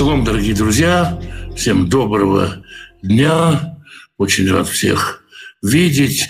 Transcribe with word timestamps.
Шалом, 0.00 0.24
дорогие 0.24 0.54
друзья, 0.54 1.20
всем 1.54 1.86
доброго 1.86 2.64
дня. 3.02 3.78
Очень 4.16 4.50
рад 4.50 4.66
всех 4.66 5.22
видеть. 5.60 6.26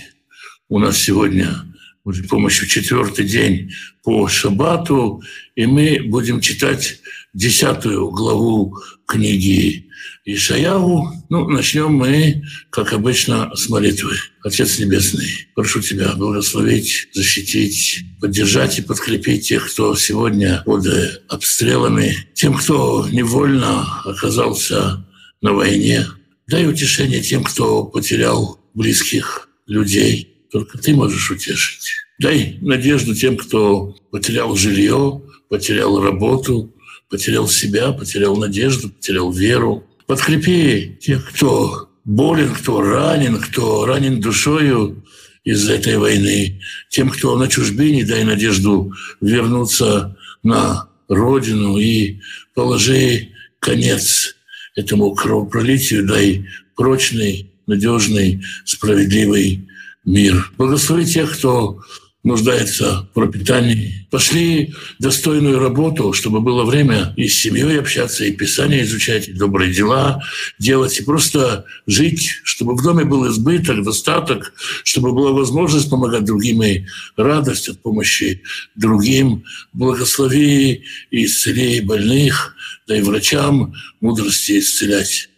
У 0.69 0.81
нас 0.81 0.99
сегодня 0.99 1.54
Божьей 2.03 2.27
помощью 2.27 2.67
четвертый 2.67 3.26
день 3.26 3.71
по 4.03 4.26
шаббату, 4.26 5.22
и 5.54 5.67
мы 5.67 6.01
будем 6.04 6.40
читать 6.40 6.98
десятую 7.35 8.10
главу 8.10 8.76
книги 9.06 9.88
Ишаяву. 10.24 11.10
Ну, 11.29 11.49
начнем 11.49 11.92
мы, 11.92 12.42
как 12.71 12.92
обычно, 12.92 13.54
с 13.54 13.69
молитвы. 13.69 14.17
Отец 14.42 14.79
Небесный, 14.79 15.48
прошу 15.54 15.80
Тебя 15.80 16.12
благословить, 16.15 17.09
защитить, 17.12 18.05
поддержать 18.20 18.79
и 18.79 18.83
подкрепить 18.83 19.48
тех, 19.48 19.70
кто 19.70 19.95
сегодня 19.95 20.62
под 20.65 20.87
обстрелами, 21.29 22.16
тем, 22.34 22.55
кто 22.55 23.09
невольно 23.11 24.03
оказался 24.05 25.06
на 25.41 25.53
войне. 25.53 26.06
Дай 26.48 26.67
утешение 26.67 27.20
тем, 27.20 27.45
кто 27.45 27.84
потерял 27.84 28.59
близких 28.75 29.48
людей. 29.67 30.47
Только 30.51 30.78
Ты 30.78 30.95
можешь 30.95 31.31
утешить. 31.31 31.92
Дай 32.19 32.59
надежду 32.61 33.15
тем, 33.15 33.37
кто 33.37 33.97
потерял 34.11 34.55
жилье, 34.56 35.23
потерял 35.48 36.03
работу, 36.03 36.75
потерял 37.10 37.48
себя, 37.48 37.92
потерял 37.92 38.37
надежду, 38.37 38.88
потерял 38.88 39.30
веру. 39.30 39.84
Подкрепи 40.06 40.96
тех, 41.00 41.28
кто 41.28 41.91
болен, 42.05 42.55
кто 42.55 42.80
ранен, 42.80 43.38
кто 43.41 43.84
ранен 43.84 44.20
душою 44.20 45.05
из-за 45.45 45.74
этой 45.74 45.98
войны. 45.98 46.60
Тем, 46.88 47.10
кто 47.10 47.36
на 47.36 47.48
чужбине, 47.48 48.05
дай 48.05 48.24
надежду 48.24 48.92
вернуться 49.20 50.16
на 50.42 50.89
родину 51.08 51.77
и 51.78 52.20
положи 52.55 53.28
конец 53.58 54.36
этому 54.77 55.12
кровопролитию, 55.14 56.06
дай 56.06 56.47
прочный, 56.77 57.52
надежный, 57.67 58.42
справедливый 58.64 59.69
мир. 60.05 60.52
Благослови 60.56 61.05
тех, 61.05 61.36
кто 61.36 61.80
нуждается 62.23 63.09
в 63.11 63.15
пропитании. 63.15 64.07
Пошли 64.11 64.75
достойную 64.99 65.59
работу, 65.59 66.13
чтобы 66.13 66.41
было 66.41 66.65
время 66.65 67.15
и 67.17 67.29
с 67.29 67.39
семьей 67.39 67.81
общаться, 67.81 68.25
и 68.25 68.33
Писание 68.33 68.83
изучать, 68.83 69.29
и 69.29 69.33
добрые 69.33 69.73
дела 69.73 70.23
делать, 70.59 70.98
и 71.01 71.05
просто 71.05 71.65
жить, 71.87 72.29
чтобы 72.45 72.77
в 72.77 72.83
доме 72.83 73.05
был 73.05 73.27
избыток, 73.31 73.83
достаток, 73.83 74.53
чтобы 74.85 75.13
была 75.13 75.33
возможность 75.33 75.89
помогать 75.89 76.25
другим 76.25 76.63
и 76.63 76.85
радость 77.17 77.69
от 77.69 77.81
помощи 77.81 78.43
другим. 78.75 79.45
Благослови 79.73 80.85
и 81.11 81.25
исцели 81.25 81.81
больных, 81.81 82.55
дай 82.87 83.01
врачам 83.01 83.73
мудрости 84.01 84.59
исцелять. 84.59 85.30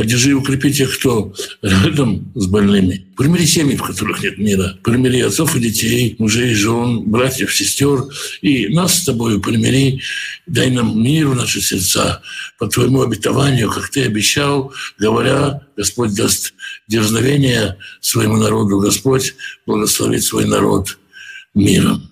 Поддержи 0.00 0.30
и 0.30 0.32
укрепи 0.32 0.72
тех, 0.72 0.98
кто 0.98 1.34
рядом 1.62 2.32
с 2.34 2.46
больными. 2.46 3.04
Примири 3.18 3.44
семьи, 3.44 3.76
в 3.76 3.82
которых 3.82 4.22
нет 4.22 4.38
мира. 4.38 4.78
Примири 4.82 5.20
отцов 5.20 5.54
и 5.56 5.60
детей, 5.60 6.16
мужей, 6.18 6.54
жен, 6.54 7.02
братьев, 7.02 7.54
сестер. 7.54 8.04
И 8.40 8.68
нас 8.68 8.94
с 8.94 9.04
тобой 9.04 9.38
примири. 9.42 10.00
Дай 10.46 10.70
нам 10.70 11.02
мир 11.02 11.28
в 11.28 11.36
наши 11.36 11.60
сердца 11.60 12.22
по 12.58 12.66
твоему 12.66 13.02
обетованию, 13.02 13.70
как 13.70 13.90
ты 13.90 14.04
обещал, 14.04 14.72
говоря, 14.98 15.66
Господь 15.76 16.14
даст 16.14 16.54
дерзновение 16.88 17.76
своему 18.00 18.38
народу. 18.38 18.80
Господь 18.80 19.34
благословит 19.66 20.24
свой 20.24 20.46
народ 20.46 20.96
миром. 21.52 22.08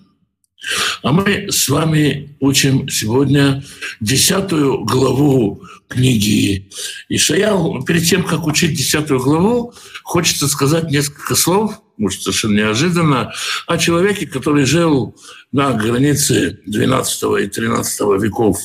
А 1.01 1.11
мы 1.11 1.47
с 1.49 1.69
вами 1.69 2.35
учим 2.39 2.89
сегодня 2.89 3.63
десятую 4.01 4.83
главу 4.83 5.63
книги 5.87 6.69
Ишаял. 7.07 7.83
Перед 7.85 8.03
тем, 8.03 8.23
как 8.23 8.45
учить 8.45 8.77
десятую 8.77 9.21
главу, 9.21 9.73
хочется 10.03 10.47
сказать 10.47 10.91
несколько 10.91 11.35
слов, 11.35 11.81
может, 11.97 12.21
совершенно 12.21 12.57
неожиданно, 12.57 13.33
о 13.67 13.77
человеке, 13.77 14.27
который 14.27 14.65
жил 14.65 15.15
на 15.51 15.71
границе 15.73 16.59
12 16.65 17.23
и 17.41 17.47
13 17.47 17.99
веков 18.21 18.59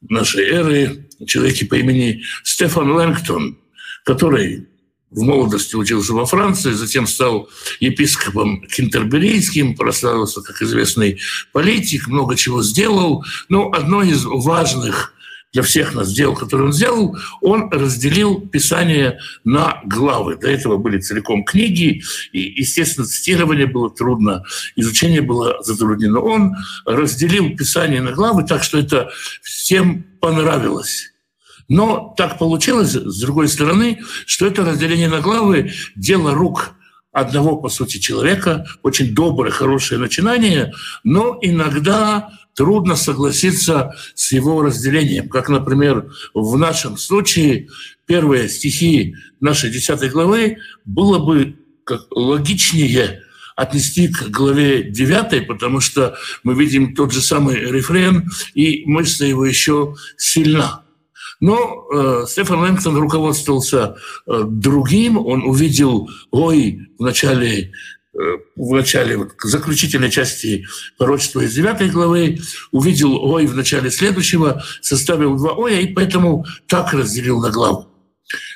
нашей 0.00 0.44
эры, 0.46 1.08
человеке 1.26 1.66
по 1.66 1.74
имени 1.74 2.22
Стефан 2.42 2.90
Лэнгтон, 2.90 3.58
который 4.04 4.68
в 5.14 5.22
молодости 5.22 5.76
учился 5.76 6.12
во 6.12 6.26
Франции, 6.26 6.72
затем 6.72 7.06
стал 7.06 7.48
епископом 7.80 8.62
кентерберийским, 8.62 9.76
прославился 9.76 10.42
как 10.42 10.60
известный 10.60 11.20
политик, 11.52 12.08
много 12.08 12.36
чего 12.36 12.62
сделал. 12.62 13.24
Но 13.48 13.70
одно 13.72 14.02
из 14.02 14.24
важных 14.24 15.14
для 15.52 15.62
всех 15.62 15.94
нас 15.94 16.12
дел, 16.12 16.34
которые 16.34 16.66
он 16.66 16.72
сделал, 16.72 17.16
он 17.40 17.70
разделил 17.70 18.40
Писание 18.40 19.20
на 19.44 19.80
главы. 19.84 20.36
До 20.36 20.50
этого 20.50 20.78
были 20.78 20.98
целиком 20.98 21.44
книги, 21.44 22.02
и, 22.32 22.40
естественно, 22.40 23.06
цитирование 23.06 23.66
было 23.66 23.88
трудно, 23.88 24.42
изучение 24.74 25.22
было 25.22 25.62
затруднено. 25.62 26.18
Он 26.18 26.56
разделил 26.84 27.56
Писание 27.56 28.02
на 28.02 28.10
главы 28.10 28.44
так, 28.44 28.64
что 28.64 28.78
это 28.78 29.10
всем 29.42 30.04
понравилось. 30.20 31.13
Но 31.68 32.14
так 32.16 32.38
получилось, 32.38 32.92
с 32.92 33.20
другой 33.20 33.48
стороны, 33.48 34.00
что 34.26 34.46
это 34.46 34.64
разделение 34.64 35.08
на 35.08 35.20
главы– 35.20 35.72
дело 35.96 36.34
рук 36.34 36.74
одного, 37.12 37.56
по 37.56 37.68
сути, 37.68 37.98
человека, 37.98 38.66
очень 38.82 39.14
доброе, 39.14 39.50
хорошее 39.50 40.00
начинание, 40.00 40.72
но 41.04 41.38
иногда 41.40 42.30
трудно 42.54 42.96
согласиться 42.96 43.94
с 44.14 44.32
его 44.32 44.62
разделением. 44.62 45.28
Как, 45.28 45.48
например, 45.48 46.12
в 46.34 46.58
нашем 46.58 46.98
случае 46.98 47.68
первые 48.06 48.48
стихи 48.48 49.14
нашей 49.40 49.70
десятой 49.70 50.10
главы 50.10 50.58
было 50.84 51.18
бы 51.18 51.56
как 51.84 52.06
логичнее 52.10 53.22
отнести 53.56 54.08
к 54.08 54.28
главе 54.30 54.82
9, 54.82 55.46
потому 55.46 55.80
что 55.80 56.16
мы 56.42 56.54
видим 56.54 56.94
тот 56.94 57.12
же 57.12 57.20
самый 57.20 57.56
рефрен, 57.56 58.28
и 58.54 58.82
мысль 58.86 59.26
его 59.26 59.46
еще 59.46 59.94
сильна. 60.16 60.83
Но 61.40 61.86
э, 61.92 62.24
Стефан 62.26 62.60
Лэнгтон 62.60 62.96
руководствовался 62.96 63.96
э, 64.26 64.44
другим. 64.46 65.18
Он 65.18 65.42
увидел 65.42 66.08
ой 66.30 66.88
в 66.98 67.02
начале 67.02 67.72
э, 68.14 68.18
в 68.56 68.74
начале 68.74 69.16
вот, 69.16 69.32
заключительной 69.42 70.10
части 70.10 70.66
пророчества 70.98 71.40
из 71.40 71.54
9 71.54 71.92
главы, 71.92 72.38
увидел 72.72 73.16
ой 73.16 73.46
в 73.46 73.54
начале 73.54 73.90
следующего, 73.90 74.62
составил 74.80 75.36
два 75.36 75.54
оя, 75.56 75.80
и 75.80 75.92
поэтому 75.92 76.44
так 76.66 76.92
разделил 76.92 77.40
на 77.40 77.50
главу. 77.50 77.93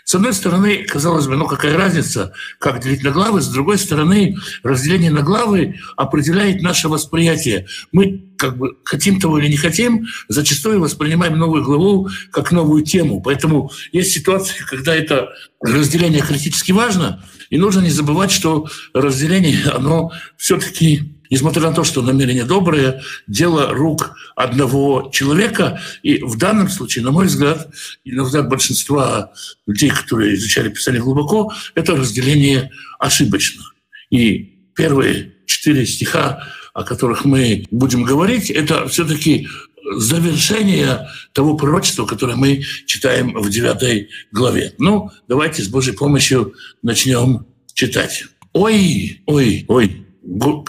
С 0.09 0.15
одной 0.15 0.33
стороны, 0.33 0.85
казалось 0.85 1.27
бы, 1.27 1.37
ну 1.37 1.47
какая 1.47 1.77
разница, 1.77 2.33
как 2.59 2.83
делить 2.83 3.03
на 3.03 3.11
главы, 3.11 3.43
с 3.43 3.49
другой 3.49 3.77
стороны, 3.77 4.39
разделение 4.63 5.11
на 5.11 5.21
главы 5.21 5.81
определяет 5.99 6.63
наше 6.63 6.89
восприятие. 6.89 7.67
Мы 7.93 8.25
как 8.39 8.57
бы 8.57 8.79
хотим 8.85 9.21
того 9.21 9.39
или 9.39 9.49
не 9.49 9.59
хотим, 9.59 10.07
зачастую 10.29 10.81
воспринимаем 10.81 11.39
новую 11.39 11.63
главу 11.63 12.09
как 12.31 12.53
новую 12.53 12.85
тему. 12.85 13.21
Поэтому 13.21 13.71
есть 13.93 14.13
ситуации, 14.13 14.55
когда 14.65 14.95
это 14.95 15.29
разделение 15.61 16.23
критически 16.23 16.73
важно, 16.73 17.23
и 17.51 17.59
нужно 17.59 17.81
не 17.81 17.91
забывать, 17.91 18.31
что 18.31 18.67
разделение, 18.95 19.63
оно 19.75 20.11
все-таки 20.39 21.18
несмотря 21.31 21.63
на 21.63 21.73
то, 21.73 21.85
что 21.85 22.03
намерение 22.03 22.45
доброе, 22.45 23.03
дело 23.27 23.73
рук 23.73 24.17
одного 24.37 25.11
человека. 25.13 25.81
И 26.03 26.23
в 26.23 26.37
данном 26.37 26.69
случае, 26.69 27.05
на 27.05 27.11
мой 27.11 27.27
взгляд, 27.27 27.69
и 28.05 28.13
на 28.13 28.25
взгляд 28.25 28.49
большинства 28.49 29.33
людей, 29.67 29.91
которые 29.91 30.35
изучали 30.35 30.69
Писание 30.69 31.03
глубоко, 31.03 31.53
это 31.75 31.97
разделение 31.97 32.71
ошибочно. 32.99 33.63
И 34.11 34.71
первые 34.75 35.35
четыре 35.47 35.87
стиха, 35.87 36.47
о 36.75 36.85
которых 36.85 37.25
мы 37.25 37.67
будем 37.71 38.05
говорить, 38.05 38.51
это 38.51 38.87
все-таки 38.89 39.49
завершение 39.97 41.09
того 41.33 41.57
пророчества, 41.57 42.07
которое 42.07 42.37
мы 42.37 42.63
читаем 42.87 43.35
в 43.35 43.49
девятой 43.51 44.11
главе. 44.33 44.75
Ну, 44.79 45.11
давайте 45.29 45.63
с 45.63 45.69
Божьей 45.69 45.95
помощью 45.95 46.55
начнем 46.83 47.47
читать. 47.75 48.25
Ой, 48.53 49.23
ой, 49.27 49.65
ой, 49.69 50.07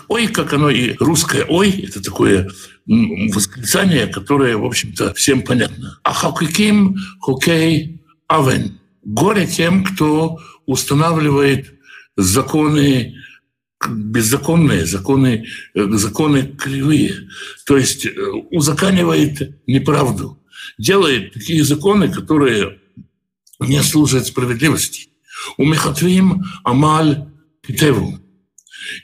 ой, 0.08 0.28
как 0.28 0.54
оно 0.54 0.70
и 0.70 0.96
русское 1.00 1.46
ой, 1.46 1.72
это 1.72 2.02
такое 2.02 2.50
восклицание, 2.86 4.08
которое, 4.08 4.58
в 4.58 4.66
общем-то, 4.66 5.14
всем 5.14 5.42
понятно. 5.42 6.00
А 6.04 6.14
хокеким 6.14 6.98
хокей 7.20 8.02
авен. 8.28 8.80
Горе 9.04 9.48
тем, 9.48 9.84
кто 9.84 10.40
устанавливает 10.66 11.74
законы 12.16 13.16
беззаконные, 13.88 14.86
законы, 14.86 15.46
э, 15.74 15.88
законы 15.92 16.44
кривые. 16.44 17.30
То 17.66 17.78
есть 17.78 18.06
э, 18.06 18.12
узаканивает 18.52 19.58
неправду. 19.68 20.38
Делает 20.78 21.34
такие 21.34 21.64
законы, 21.64 22.12
которые 22.12 22.80
не 23.60 23.82
служат 23.82 24.28
справедливости. 24.28 25.10
У 25.58 25.66
Мехатвим 25.66 26.44
Амаль 26.64 27.26
Китеву. 27.66 28.20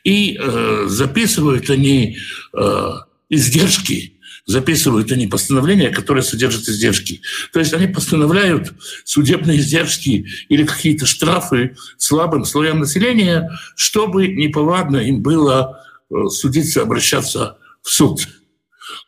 И 0.04 0.38
э, 0.40 0.86
записывают 0.88 1.70
они 1.70 2.18
э, 2.54 2.90
издержки 3.30 4.16
записывают 4.46 5.12
они 5.12 5.28
постановления, 5.28 5.90
которые 5.90 6.24
содержат 6.24 6.68
издержки. 6.68 7.22
То 7.52 7.60
есть 7.60 7.74
они 7.74 7.88
постановляют 7.88 8.74
судебные 9.04 9.58
издержки 9.58 10.28
или 10.50 10.66
какие-то 10.66 11.06
штрафы 11.06 11.76
слабым 11.98 12.46
слоям 12.46 12.80
населения, 12.80 13.50
чтобы 13.76 14.28
неповадно 14.28 14.98
им 14.98 15.22
было 15.22 15.84
э, 16.10 16.28
судиться, 16.30 16.84
обращаться 16.84 17.58
в 17.82 17.90
суд. 17.90 18.28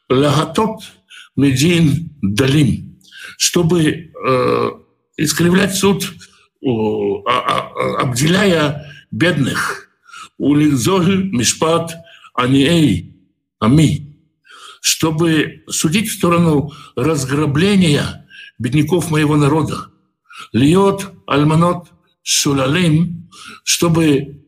Лагатот 0.10 0.81
медин 1.36 2.10
далим, 2.22 3.00
чтобы 3.38 3.84
э, 4.12 4.72
искривлять 5.18 5.75
суд, 5.75 6.04
э, 6.04 6.68
обделяя 8.00 8.92
бедных. 9.12 9.87
Улизоль 10.38 11.30
мишпат 11.31 11.95
аниэй 12.34 13.16
ами, 13.60 14.16
чтобы 14.81 15.63
судить 15.68 16.10
в 16.10 16.13
сторону 16.13 16.72
разграбления 16.95 18.28
бедняков 18.60 19.12
моего 19.12 19.36
народа. 19.36 19.89
Льет 20.54 21.12
альманот 21.25 21.88
шулалим, 22.22 23.30
чтобы 23.63 24.44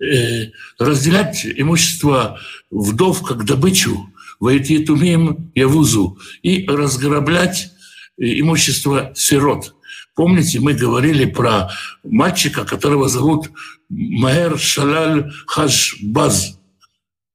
э, 0.00 0.50
разделять 0.78 1.46
имущество 1.46 2.40
вдов 2.70 3.22
как 3.22 3.44
добычу, 3.44 4.12
войти 4.40 4.84
тумим 4.84 5.52
явузу 5.54 6.18
и 6.42 6.66
разграблять 6.66 7.70
э, 8.18 8.40
имущество 8.40 9.12
сирот. 9.14 9.74
Помните, 10.14 10.58
мы 10.58 10.74
говорили 10.74 11.26
про 11.26 11.70
мальчика, 12.02 12.64
которого 12.64 13.08
зовут 13.08 13.50
Маэр 13.88 14.58
Шалаль 14.58 15.32
Хашбаз. 15.46 16.58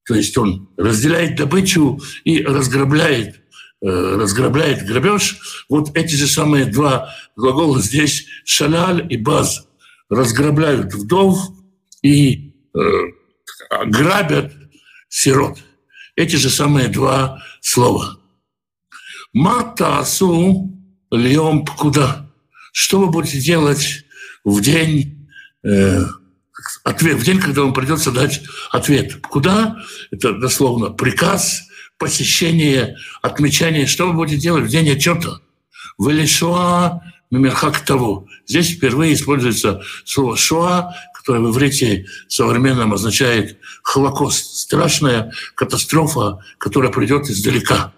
То 0.06 0.16
есть 0.16 0.38
он 0.38 0.70
разделяет 0.78 1.36
добычу 1.36 2.02
и 2.24 2.44
разграбляет, 2.44 3.42
э, 3.82 3.88
разграбляет 3.88 4.86
грабеж. 4.86 5.66
Вот 5.70 5.96
эти 5.96 6.16
же 6.16 6.28
самые 6.28 6.66
два 6.66 7.14
глагола 7.36 7.82
здесь 7.82 8.26
«шаляль» 8.44 9.08
и 9.10 9.18
«баз» 9.18 9.68
разграбляют 10.10 10.94
вдов 10.94 11.40
и 12.02 12.54
э, 12.76 12.80
грабят 13.86 14.54
сирот. 15.08 15.58
Эти 16.16 16.36
же 16.36 16.50
самые 16.50 16.90
два 16.90 17.42
слова. 17.62 18.20
«Матасу 19.32 20.70
льем 21.10 21.66
куда?» 21.66 22.30
Что 22.74 23.00
вы 23.00 23.12
будете 23.12 23.40
делать 23.40 24.04
в 24.44 24.60
день 24.60 25.30
э, 25.64 26.02
ответ, 26.84 27.18
в 27.18 27.24
день, 27.24 27.40
когда 27.40 27.62
вам 27.62 27.74
придется 27.74 28.12
дать 28.12 28.42
ответ. 28.72 29.22
Куда? 29.22 29.78
Это 30.12 30.34
дословно 30.34 30.90
приказ, 30.90 31.64
посещение, 31.98 32.98
отмечание. 33.22 33.88
Что 33.88 34.08
вы 34.08 34.14
будете 34.14 34.42
делать 34.42 34.66
в 34.66 34.70
день 34.70 34.90
отчета? 34.90 35.40
Велишуа 36.00 37.02
мимерхак 37.34 37.80
того. 37.80 38.28
Здесь 38.46 38.70
впервые 38.70 39.14
используется 39.14 39.82
слово 40.06 40.38
«шуа», 40.38 40.94
которое 41.16 41.40
в 41.40 41.52
иврите 41.52 42.06
современном 42.28 42.94
означает 42.94 43.58
«холокост». 43.82 44.58
Страшная 44.58 45.32
катастрофа, 45.56 46.40
которая 46.60 46.92
придет 46.92 47.30
издалека. 47.30 47.94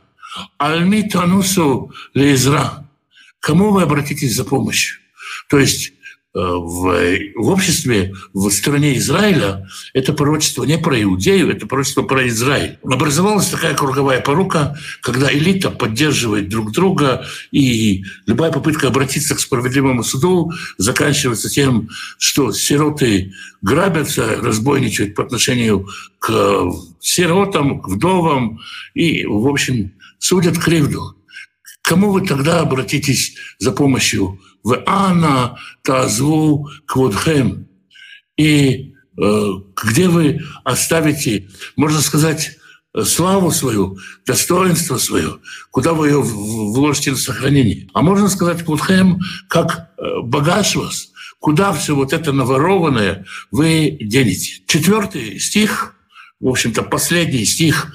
Альми 0.58 1.04
танусу 1.04 1.94
лезра. 2.14 2.88
Кому 3.40 3.72
вы 3.72 3.84
обратитесь 3.84 4.36
за 4.36 4.46
помощью? 4.46 5.00
То 5.50 5.60
есть 5.60 5.94
в, 6.36 7.18
в 7.36 7.50
обществе, 7.50 8.14
в 8.34 8.50
стране 8.50 8.98
Израиля, 8.98 9.68
это 9.94 10.12
пророчество 10.12 10.66
не 10.66 10.78
про 10.78 11.02
Иудею, 11.02 11.50
это 11.50 11.66
пророчество 11.66 12.04
про 12.04 12.28
Израиль. 12.28 12.78
Образовалась 12.84 13.48
такая 13.48 13.74
круговая 13.74 14.20
порука, 14.20 14.78
когда 15.02 15.32
элита 15.32 15.72
поддерживает 15.72 16.50
друг 16.50 16.74
друга, 16.74 17.26
и 17.52 18.04
любая 18.26 18.52
попытка 18.52 18.88
обратиться 18.88 19.34
к 19.34 19.40
справедливому 19.40 20.04
суду 20.04 20.52
заканчивается 20.78 21.50
тем, 21.50 21.90
что 22.18 22.52
сироты 22.52 23.34
грабятся, 23.62 24.36
разбойничают 24.42 25.16
по 25.16 25.24
отношению 25.24 25.88
к 26.20 26.70
сиротам, 27.00 27.82
к 27.82 27.88
вдовам, 27.88 28.60
и, 28.94 29.26
в 29.26 29.48
общем, 29.48 29.94
судят 30.20 30.58
кривду. 30.58 31.16
Кому 31.82 32.12
вы 32.12 32.26
тогда 32.26 32.60
обратитесь 32.60 33.36
за 33.60 33.72
помощью? 33.72 34.40
В 34.66 34.82
Ана 34.88 35.58
тазву 35.84 36.70
кводхем. 36.88 37.68
И 38.36 38.94
э, 39.18 39.50
где 39.82 40.08
вы 40.10 40.42
оставите, 40.64 41.48
можно 41.78 42.02
сказать, 42.02 42.58
славу 43.04 43.52
свою, 43.52 44.00
достоинство 44.26 44.98
свое, 44.98 45.38
куда 45.70 45.94
вы 45.94 46.08
ее 46.08 46.22
вложите 46.22 47.12
на 47.12 47.18
сохранение. 47.18 47.88
А 47.94 48.02
можно 48.02 48.28
сказать 48.28 48.64
кводхем, 48.64 49.20
как 49.50 49.92
э, 49.98 50.22
багаж 50.24 50.76
вас, 50.76 51.10
куда 51.40 51.72
все 51.72 51.96
вот 51.96 52.12
это 52.12 52.32
наворованное 52.32 53.26
вы 53.52 53.98
денете. 54.02 54.64
Четвертый 54.66 55.40
стих, 55.40 55.96
в 56.40 56.48
общем-то, 56.48 56.82
последний 56.82 57.46
стих 57.46 57.94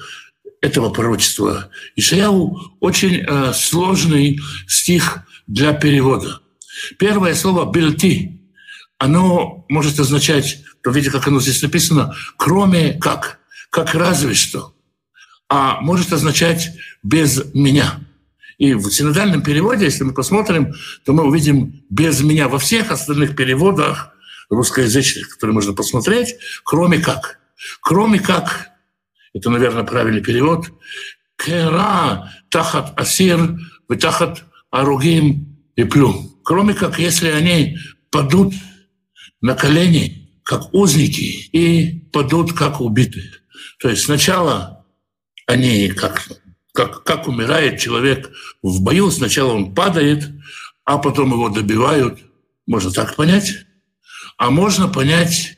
этого 0.61 0.89
пророчества 0.89 1.69
Ишаяу 1.97 2.77
очень 2.79 3.25
э, 3.27 3.51
сложный 3.53 4.39
стих 4.67 5.25
для 5.47 5.73
перевода. 5.73 6.39
Первое 6.97 7.35
слово 7.35 7.71
«бельти», 7.71 8.41
оно 8.97 9.65
может 9.69 9.99
означать, 9.99 10.63
то 10.83 10.91
видите, 10.91 11.11
как 11.11 11.27
оно 11.27 11.39
здесь 11.39 11.61
написано, 11.61 12.15
кроме 12.37 12.93
как, 12.93 13.39
как 13.69 13.95
разве 13.95 14.33
что, 14.33 14.75
а 15.49 15.81
может 15.81 16.13
означать 16.13 16.71
«без 17.03 17.53
меня». 17.53 17.99
И 18.57 18.75
в 18.75 18.91
синодальном 18.91 19.41
переводе, 19.41 19.85
если 19.85 20.03
мы 20.03 20.13
посмотрим, 20.13 20.75
то 21.03 21.13
мы 21.13 21.23
увидим 21.23 21.83
«без 21.89 22.21
меня» 22.21 22.47
во 22.47 22.59
всех 22.59 22.91
остальных 22.91 23.35
переводах 23.35 24.13
русскоязычных, 24.49 25.29
которые 25.29 25.55
можно 25.55 25.73
посмотреть, 25.73 26.35
кроме 26.63 26.99
как. 26.99 27.39
Кроме 27.81 28.19
как 28.19 28.71
это, 29.33 29.49
наверное, 29.49 29.83
правильный 29.83 30.21
перевод, 30.21 30.71
кера 31.37 32.31
тахат 32.49 32.99
асир, 32.99 33.57
тахат 33.99 34.43
аругим 34.69 35.57
и 35.75 35.83
плю. 35.83 36.30
Кроме 36.43 36.73
как, 36.73 36.99
если 36.99 37.29
они 37.29 37.77
падут 38.09 38.53
на 39.41 39.55
колени, 39.55 40.29
как 40.43 40.73
узники, 40.73 41.49
и 41.51 41.99
падут, 42.11 42.53
как 42.53 42.81
убитые. 42.81 43.31
То 43.79 43.89
есть 43.89 44.03
сначала 44.03 44.85
они, 45.47 45.89
как, 45.89 46.27
как, 46.73 47.03
как 47.03 47.27
умирает 47.27 47.79
человек 47.79 48.31
в 48.61 48.81
бою, 48.81 49.11
сначала 49.11 49.53
он 49.53 49.73
падает, 49.73 50.29
а 50.85 50.97
потом 50.97 51.31
его 51.31 51.49
добивают. 51.49 52.19
Можно 52.67 52.91
так 52.91 53.15
понять. 53.15 53.53
А 54.37 54.49
можно 54.49 54.87
понять 54.87 55.57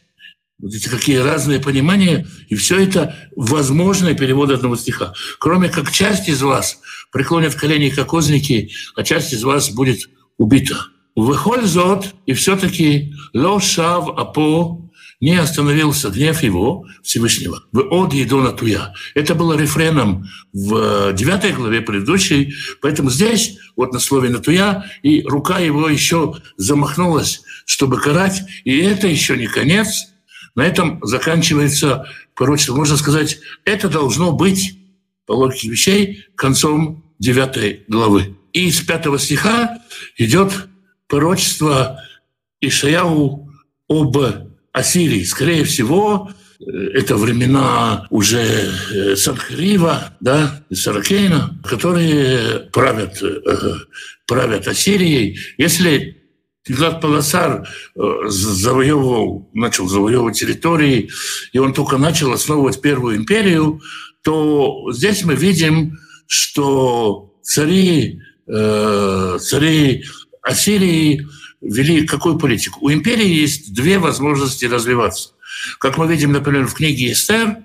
вот 0.60 0.74
эти 0.74 0.88
какие 0.88 1.18
разные 1.18 1.60
понимания, 1.60 2.26
и 2.48 2.56
все 2.56 2.82
это 2.82 3.16
возможные 3.36 4.16
переводы 4.16 4.54
одного 4.54 4.76
стиха. 4.78 5.14
Кроме 5.40 5.70
как 5.70 5.92
часть 5.92 6.30
из 6.30 6.42
вас 6.42 6.80
преклонят 7.12 7.56
колени 7.56 7.90
как 7.90 8.14
узники, 8.14 8.72
а 8.96 9.04
часть 9.04 9.34
из 9.34 9.44
вас 9.44 9.70
будет 9.70 10.10
убита. 10.38 10.88
Выходит 11.16 11.66
зод, 11.66 12.16
и 12.26 12.34
все-таки 12.34 13.14
лошав 13.34 14.10
апо 14.18 14.80
не 15.22 15.36
остановился 15.38 16.10
гнев 16.10 16.44
его, 16.44 16.86
Всевышнего. 17.02 17.64
В 17.72 17.80
от 17.80 18.14
едона 18.14 18.52
туя. 18.52 18.94
Это 19.16 19.36
было 19.36 19.54
рефреном 19.58 20.26
в 20.52 21.14
девятой 21.14 21.54
главе 21.54 21.82
предыдущей, 21.82 22.54
поэтому 22.82 23.10
здесь, 23.10 23.58
вот 23.78 23.94
на 23.94 24.00
слове 24.00 24.30
натуя, 24.30 24.86
и 25.02 25.22
рука 25.24 25.60
его 25.60 25.88
еще 25.88 26.36
замахнулась, 26.58 27.42
чтобы 27.66 28.02
карать, 28.02 28.42
и 28.66 28.78
это 28.80 29.08
еще 29.08 29.38
не 29.38 29.48
конец– 29.48 30.08
на 30.56 30.62
этом 30.62 31.00
заканчивается 31.04 32.08
пророчество. 32.36 32.76
Можно 32.76 32.98
сказать, 32.98 33.40
это 33.66 33.90
должно 33.90 34.32
быть, 34.32 34.78
по 35.26 35.34
логике 35.34 35.70
вещей, 35.70 36.26
концом 36.36 37.04
9 37.20 37.88
главы. 37.88 38.36
И 38.54 38.72
с 38.72 38.82
5 38.82 39.20
стиха 39.20 39.80
идет 40.18 40.52
пророчество 41.08 42.00
Ишаяу 42.62 43.52
об 43.90 44.18
Ассирии. 44.72 45.24
Скорее 45.24 45.66
всего, 45.66 46.32
это 46.66 47.16
времена 47.18 48.08
уже 48.10 48.72
э, 48.94 49.16
Санхрива, 49.16 50.16
да, 50.20 50.64
Саракейна, 50.72 51.60
которые 51.64 52.70
правят, 52.72 53.22
э, 53.22 53.76
правят 54.26 54.68
Ассирией. 54.68 55.38
Если 55.58 56.24
Тиглат 56.64 57.02
Паласар 57.02 57.68
э, 57.96 58.02
завоевывал, 58.28 59.50
начал 59.54 59.88
завоевывать 59.88 60.40
территории, 60.40 61.10
и 61.52 61.60
он 61.60 61.74
только 61.74 61.98
начал 61.98 62.32
основывать 62.32 62.82
Первую 62.82 63.18
империю, 63.18 63.82
то 64.24 64.90
здесь 64.94 65.24
мы 65.26 65.36
видим, 65.36 66.00
что 66.28 67.36
цари, 67.42 68.22
э, 68.48 69.38
цари 69.40 70.06
Ассирии 70.42 71.28
вели 71.62 72.06
какую 72.06 72.38
политику? 72.38 72.80
У 72.82 72.92
империи 72.92 73.28
есть 73.28 73.74
две 73.74 74.00
возможности 74.00 74.66
развиваться. 74.66 75.32
Как 75.80 75.98
мы 75.98 76.08
видим, 76.08 76.32
например, 76.32 76.68
в 76.68 76.74
книге 76.74 77.12
Эстер, 77.12 77.58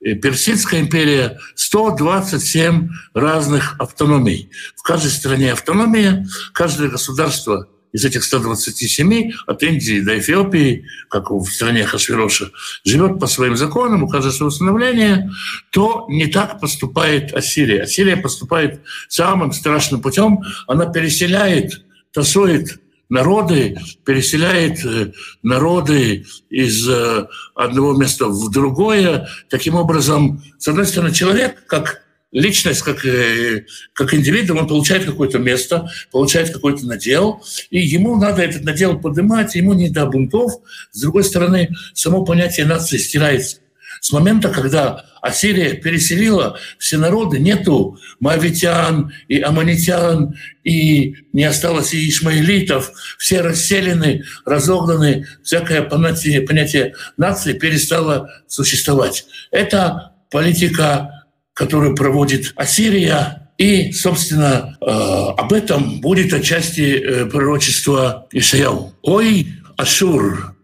Персидская 0.00 0.80
империя 0.80 1.38
127 1.54 2.88
разных 3.14 3.76
автономий. 3.78 4.50
В 4.76 4.82
каждой 4.82 5.10
стране 5.10 5.52
автономия, 5.52 6.26
каждое 6.52 6.90
государство 6.90 7.68
из 7.94 8.04
этих 8.04 8.24
127 8.24 9.30
от 9.46 9.62
Индии 9.62 10.00
до 10.00 10.18
Эфиопии, 10.18 10.84
как 11.08 11.30
в 11.30 11.46
стране 11.46 11.86
Хашвироша, 11.86 12.50
живет 12.84 13.20
по 13.20 13.28
своим 13.28 13.56
законам, 13.56 14.02
у 14.02 14.08
каждого 14.08 14.32
свое 14.32 14.48
установление, 14.48 15.30
то 15.70 16.06
не 16.08 16.26
так 16.26 16.60
поступает 16.60 17.32
Ассирия. 17.32 17.82
Ассирия 17.84 18.16
поступает 18.16 18.80
самым 19.08 19.52
страшным 19.52 20.02
путем. 20.02 20.40
Она 20.66 20.86
переселяет, 20.86 21.84
тасует 22.12 22.80
народы, 23.08 23.78
переселяет 24.04 24.84
э, 24.84 25.12
народы 25.44 26.26
из 26.50 26.88
э, 26.88 27.26
одного 27.54 27.94
места 27.94 28.26
в 28.26 28.50
другое. 28.50 29.28
Таким 29.48 29.76
образом, 29.76 30.42
с 30.58 30.66
одной 30.66 30.86
стороны, 30.86 31.14
человек, 31.14 31.64
как 31.68 32.03
личность, 32.34 32.82
как, 32.82 33.06
э, 33.06 33.64
как 33.94 34.12
индивидуум, 34.12 34.60
он 34.60 34.68
получает 34.68 35.04
какое-то 35.04 35.38
место, 35.38 35.88
получает 36.10 36.50
какой-то 36.50 36.84
надел, 36.86 37.42
и 37.70 37.80
ему 37.80 38.16
надо 38.16 38.42
этот 38.42 38.64
надел 38.64 39.00
поднимать, 39.00 39.54
ему 39.54 39.72
не 39.72 39.88
до 39.88 40.06
бунтов. 40.06 40.52
С 40.92 41.00
другой 41.00 41.24
стороны, 41.24 41.70
само 41.94 42.24
понятие 42.24 42.66
нации 42.66 42.98
стирается. 42.98 43.58
С 44.00 44.12
момента, 44.12 44.50
когда 44.50 45.06
Ассирия 45.22 45.72
переселила 45.74 46.58
все 46.78 46.98
народы, 46.98 47.38
нету 47.38 47.98
моавитян 48.20 49.14
и 49.28 49.40
аманитян, 49.40 50.34
и 50.64 51.14
не 51.32 51.44
осталось 51.44 51.94
и 51.94 52.10
ишмаилитов, 52.10 52.92
все 53.16 53.40
расселены, 53.40 54.24
разогнаны, 54.44 55.26
всякое 55.42 55.82
понятие, 55.82 56.42
понятие 56.42 56.94
нации 57.16 57.54
перестало 57.54 58.28
существовать. 58.46 59.24
Это 59.50 60.12
политика, 60.30 61.23
которую 61.54 61.94
проводит 61.94 62.52
Ассирия, 62.56 63.50
и, 63.56 63.92
собственно, 63.92 64.76
э, 64.80 64.84
об 64.84 65.52
этом 65.52 66.00
будет 66.00 66.32
отчасти 66.32 66.98
э, 66.98 67.26
пророчество 67.26 68.26
Ишаяу. 68.32 68.92
«Ой, 69.02 69.46
Ашур, 69.76 70.56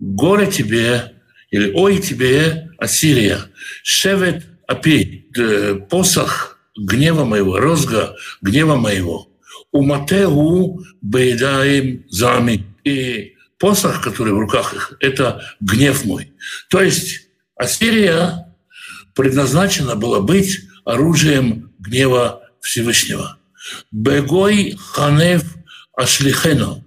горе 0.00 0.46
тебе, 0.46 1.12
или 1.50 1.70
«Ой 1.74 1.98
тебе, 1.98 2.70
Ассирия, 2.78 3.40
шевет 3.82 4.46
апи, 4.66 5.26
посох 5.90 6.58
гнева 6.76 7.24
моего, 7.24 7.58
розга 7.58 8.16
гнева 8.40 8.76
моего, 8.76 9.28
уматеу 9.70 10.80
бейдаем 11.02 12.04
зами». 12.08 12.64
И 12.84 13.34
посох, 13.58 14.02
который 14.02 14.32
в 14.32 14.38
руках 14.38 14.72
их, 14.72 14.96
это 15.00 15.42
гнев 15.60 16.06
мой. 16.06 16.32
То 16.70 16.80
есть 16.80 17.28
Ассирия 17.56 18.47
предназначена 19.18 19.96
была 19.96 20.20
быть 20.20 20.60
оружием 20.84 21.72
гнева 21.80 22.40
Всевышнего. 22.60 23.36
Бегой 23.90 24.76
ханев 24.78 25.42
ашлихену 25.92 26.84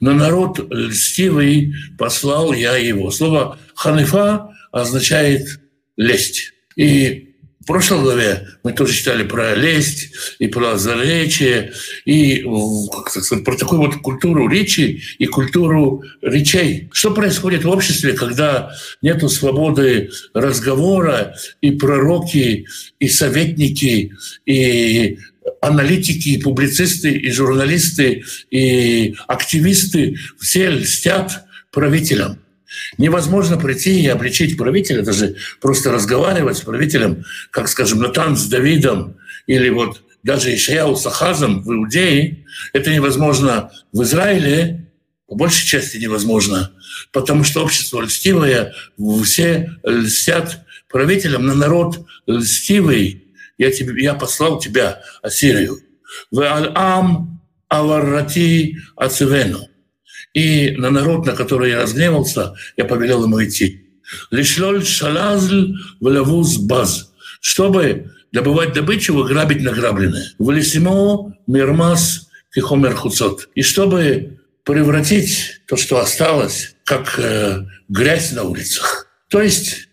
на 0.00 0.12
народ 0.12 0.58
льстивый 0.72 1.72
послал 1.96 2.52
я 2.52 2.74
его. 2.76 3.12
Слово 3.12 3.56
«ханифа» 3.76 4.50
означает 4.72 5.60
«лесть». 5.96 6.54
И 6.74 7.29
прошлой 7.70 8.02
главе 8.02 8.48
мы 8.64 8.72
тоже 8.72 8.92
читали 8.94 9.22
про 9.22 9.54
лесть 9.54 10.10
и 10.40 10.48
про 10.48 10.76
заречие, 10.76 11.72
и 12.04 12.44
как 12.92 13.10
сказать, 13.10 13.44
про 13.44 13.56
такую 13.56 13.82
вот 13.82 13.94
культуру 13.96 14.48
речи 14.48 15.00
и 15.18 15.26
культуру 15.26 16.02
речей. 16.20 16.88
Что 16.92 17.12
происходит 17.12 17.64
в 17.64 17.70
обществе, 17.70 18.14
когда 18.14 18.72
нет 19.02 19.22
свободы 19.30 20.10
разговора, 20.34 21.36
и 21.60 21.70
пророки, 21.70 22.66
и 22.98 23.08
советники, 23.08 24.14
и 24.46 25.18
аналитики, 25.60 26.30
и 26.30 26.42
публицисты, 26.42 27.12
и 27.12 27.30
журналисты, 27.30 28.24
и 28.50 29.14
активисты 29.28 30.16
все 30.40 30.70
льстят 30.70 31.44
правителям. 31.70 32.40
Невозможно 32.98 33.56
прийти 33.56 34.00
и 34.00 34.06
обличить 34.06 34.56
правителя, 34.56 35.02
даже 35.02 35.36
просто 35.60 35.90
разговаривать 35.92 36.58
с 36.58 36.60
правителем, 36.60 37.24
как, 37.50 37.68
скажем, 37.68 38.00
Натан 38.00 38.36
с 38.36 38.46
Давидом 38.46 39.16
или 39.46 39.68
вот 39.68 40.02
даже 40.22 40.54
Ишаяу 40.54 40.96
с 40.96 41.06
Ахазом 41.06 41.62
в 41.62 41.72
Иудее. 41.72 42.44
Это 42.72 42.92
невозможно 42.92 43.72
в 43.92 44.02
Израиле, 44.02 44.86
по 45.26 45.34
большей 45.34 45.66
части 45.66 45.96
невозможно, 45.96 46.72
потому 47.12 47.44
что 47.44 47.62
общество 47.62 48.02
льстивое, 48.02 48.74
все 49.24 49.70
льстят 49.84 50.60
правителям, 50.88 51.46
на 51.46 51.54
народ 51.54 52.04
льстивый, 52.26 53.24
я, 53.58 53.70
тебе, 53.70 54.02
я 54.02 54.14
послал 54.14 54.58
тебя, 54.58 55.02
Ассирию. 55.22 55.78
В 56.30 56.40
Аль-Ам 56.40 57.40
Аваррати 57.68 58.78
Ацивену. 58.96 59.69
И 60.34 60.72
на 60.76 60.90
народ, 60.90 61.26
на 61.26 61.32
который 61.32 61.70
я 61.70 61.82
разгневался, 61.82 62.54
я 62.76 62.84
повелел 62.84 63.24
ему 63.24 63.42
идти. 63.44 63.86
Лишлоль 64.30 64.84
шалазль 64.84 65.74
в 66.00 66.66
баз. 66.66 67.12
Чтобы 67.40 68.12
добывать 68.32 68.72
добычу, 68.72 69.14
выграбить 69.14 69.62
награбленное. 69.62 70.32
Валисимо 70.38 71.34
мирмас 71.46 72.28
кихомер 72.54 72.94
хуцот. 72.94 73.48
И 73.54 73.62
чтобы 73.62 74.40
превратить 74.64 75.62
то, 75.66 75.76
что 75.76 75.98
осталось, 75.98 76.76
как 76.84 77.18
э, 77.18 77.64
грязь 77.88 78.32
на 78.32 78.44
улицах. 78.44 79.08
То 79.28 79.40
есть 79.40 79.88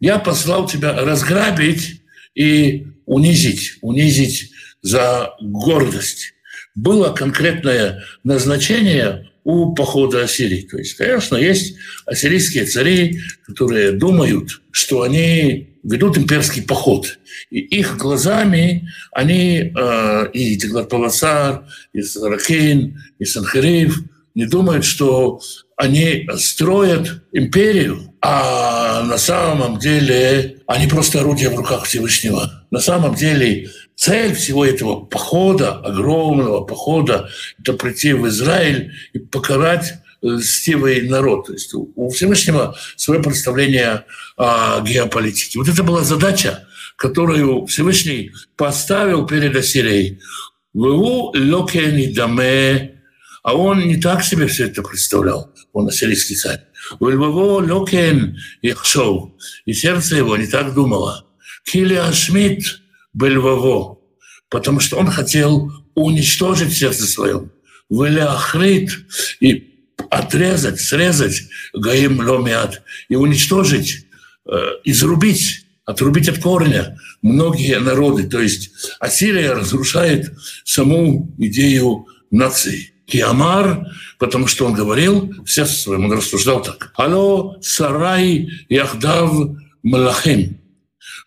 я 0.00 0.18
послал 0.18 0.66
тебя 0.66 0.92
разграбить 1.04 2.02
и 2.34 2.86
унизить, 3.06 3.78
унизить 3.82 4.50
за 4.82 5.30
гордость. 5.40 6.34
Было 6.74 7.12
конкретное 7.12 8.04
назначение 8.24 9.29
у 9.44 9.74
похода 9.74 10.22
Ассирии. 10.22 10.62
То 10.62 10.78
есть, 10.78 10.94
конечно, 10.94 11.36
есть 11.36 11.76
ассирийские 12.06 12.66
цари, 12.66 13.20
которые 13.46 13.92
думают, 13.92 14.60
что 14.70 15.02
они 15.02 15.70
ведут 15.82 16.18
имперский 16.18 16.62
поход. 16.62 17.18
И 17.50 17.58
их 17.58 17.96
глазами 17.96 18.88
они, 19.12 19.72
э, 19.74 20.30
и 20.32 20.58
Теглат-Паласар, 20.58 21.64
и 21.92 22.02
Саракин, 22.02 23.02
и 23.18 23.24
Санхерив, 23.24 24.02
не 24.34 24.46
думают, 24.46 24.84
что 24.84 25.40
они 25.76 26.28
строят 26.36 27.22
империю, 27.32 28.14
а 28.20 29.02
на 29.04 29.18
самом 29.18 29.78
деле 29.78 30.58
они 30.66 30.86
просто 30.86 31.20
орудия 31.20 31.48
в 31.48 31.56
руках 31.56 31.84
Всевышнего. 31.84 32.64
На 32.70 32.80
самом 32.80 33.14
деле 33.14 33.70
цель 34.00 34.34
всего 34.34 34.64
этого 34.64 35.04
похода, 35.04 35.74
огромного 35.74 36.64
похода, 36.64 37.28
это 37.58 37.74
прийти 37.74 38.14
в 38.14 38.26
Израиль 38.28 38.92
и 39.12 39.18
покарать 39.18 39.92
льстивый 40.22 41.06
народ. 41.06 41.48
То 41.48 41.52
есть 41.52 41.74
у 41.74 42.08
Всевышнего 42.08 42.74
свое 42.96 43.22
представление 43.22 44.06
о 44.38 44.80
геополитике. 44.80 45.58
Вот 45.58 45.68
это 45.68 45.82
была 45.82 46.02
задача, 46.02 46.66
которую 46.96 47.66
Всевышний 47.66 48.32
поставил 48.56 49.26
перед 49.26 49.54
Ассирией. 49.54 50.20
«Ву 50.72 51.32
локени 51.34 52.06
даме 52.06 53.00
а 53.42 53.54
он 53.54 53.86
не 53.86 53.96
так 53.96 54.22
себе 54.22 54.46
все 54.46 54.66
это 54.66 54.82
представлял, 54.82 55.52
он 55.72 55.88
ассирийский 55.88 56.36
царь. 56.36 56.60
ולבבו 57.00 57.62
לא 57.62 57.92
כן 57.92 58.38
יחשוב, 58.62 59.32
и 59.64 59.72
сердце 59.72 60.16
его 60.16 60.36
не 60.36 60.46
так 60.46 60.74
думало. 60.74 61.26
כי 61.64 61.94
להשמיד 61.94 62.79
בלבבו, 63.12 63.98
потому 64.48 64.80
что 64.80 64.96
он 64.96 65.10
хотел 65.10 65.72
уничтожить 65.94 66.76
сердце 66.76 67.06
свое. 67.06 67.50
ולהכרית 67.88 68.90
и 69.40 69.70
отрезать, 70.10 70.80
срезать 70.80 71.42
גויים 71.74 72.20
לא 72.20 72.45
מעט 72.45 72.82
и 73.08 73.16
уничтожить, 73.16 74.06
э, 74.46 74.58
изрубить, 74.84 75.66
отрубить 75.84 76.28
от 76.28 76.38
корня 76.38 76.98
многие 77.22 77.78
народы. 77.80 78.28
То 78.28 78.40
есть 78.40 78.70
Ассирия 79.00 79.54
разрушает 79.54 80.32
саму 80.64 81.34
идею 81.38 82.06
нации. 82.30 82.92
Киамар, 83.10 83.86
потому 84.18 84.46
что 84.46 84.66
он 84.66 84.72
говорил, 84.72 85.34
в 85.44 85.50
сердце 85.50 85.74
своем 85.74 86.04
он 86.04 86.12
рассуждал 86.12 86.62
так. 86.62 86.92
Алло, 86.94 87.56
сарай 87.60 88.48
яхдав 88.68 89.32
малахим. 89.82 90.58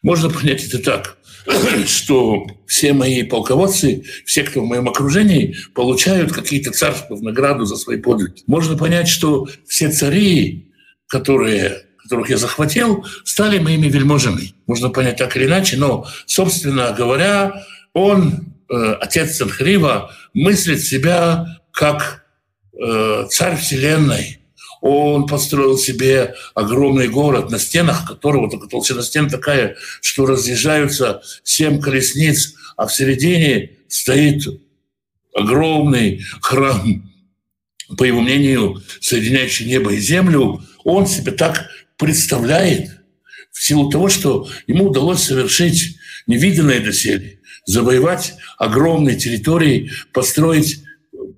Можно 0.02 0.30
понять 0.30 0.64
это 0.64 0.80
так, 0.80 1.18
что 1.88 2.48
все 2.68 2.94
мои 2.94 3.24
полководцы, 3.24 4.04
все, 4.26 4.44
кто 4.44 4.62
в 4.62 4.66
моем 4.66 4.88
окружении, 4.88 5.56
получают 5.74 6.32
какие-то 6.32 6.72
царства 6.72 7.16
в 7.16 7.24
награду 7.24 7.66
за 7.66 7.76
свои 7.76 7.98
подвиги. 7.98 8.44
Можно 8.48 8.78
понять, 8.78 9.08
что 9.08 9.48
все 9.68 9.90
цари, 9.92 10.72
которые 11.08 11.84
которых 12.04 12.30
я 12.30 12.38
захватил, 12.38 13.06
стали 13.24 13.60
моими 13.60 13.88
вельможами. 13.88 14.54
Можно 14.68 14.90
понять 14.90 15.18
так 15.18 15.38
или 15.38 15.46
иначе, 15.46 15.78
но, 15.78 16.06
собственно 16.26 16.92
говоря, 16.92 17.64
он, 17.94 18.54
э, 18.70 18.96
отец 19.00 19.38
Санхрива, 19.38 20.12
мыслит 20.34 20.82
себя 20.82 21.62
как 21.72 22.26
э, 22.74 23.26
царь 23.30 23.56
Вселенной. 23.56 24.43
Он 24.86 25.28
построил 25.28 25.78
себе 25.78 26.36
огромный 26.56 27.08
город, 27.08 27.50
на 27.50 27.58
стенах 27.58 28.06
которого 28.06 28.52
только 28.52 28.68
толщина 28.68 29.02
стен 29.02 29.30
такая, 29.30 29.78
что 30.02 30.26
разъезжаются 30.26 31.22
семь 31.42 31.80
колесниц, 31.80 32.56
а 32.76 32.88
в 32.88 32.94
середине 32.94 33.78
стоит 33.88 34.44
огромный 35.34 36.26
храм, 36.42 37.10
по 37.98 38.04
его 38.04 38.20
мнению, 38.20 38.84
соединяющий 39.00 39.68
небо 39.68 39.94
и 39.94 40.00
землю. 40.00 40.62
Он 40.84 41.08
себе 41.08 41.32
так 41.32 41.70
представляет 41.98 42.92
в 43.54 43.64
силу 43.64 43.90
того, 43.90 44.10
что 44.10 44.50
ему 44.68 44.90
удалось 44.90 45.24
совершить 45.24 45.96
невиданное 46.28 46.82
доселе, 46.82 47.40
завоевать 47.66 48.34
огромные 48.58 49.16
территории, 49.16 49.92
построить 50.12 50.83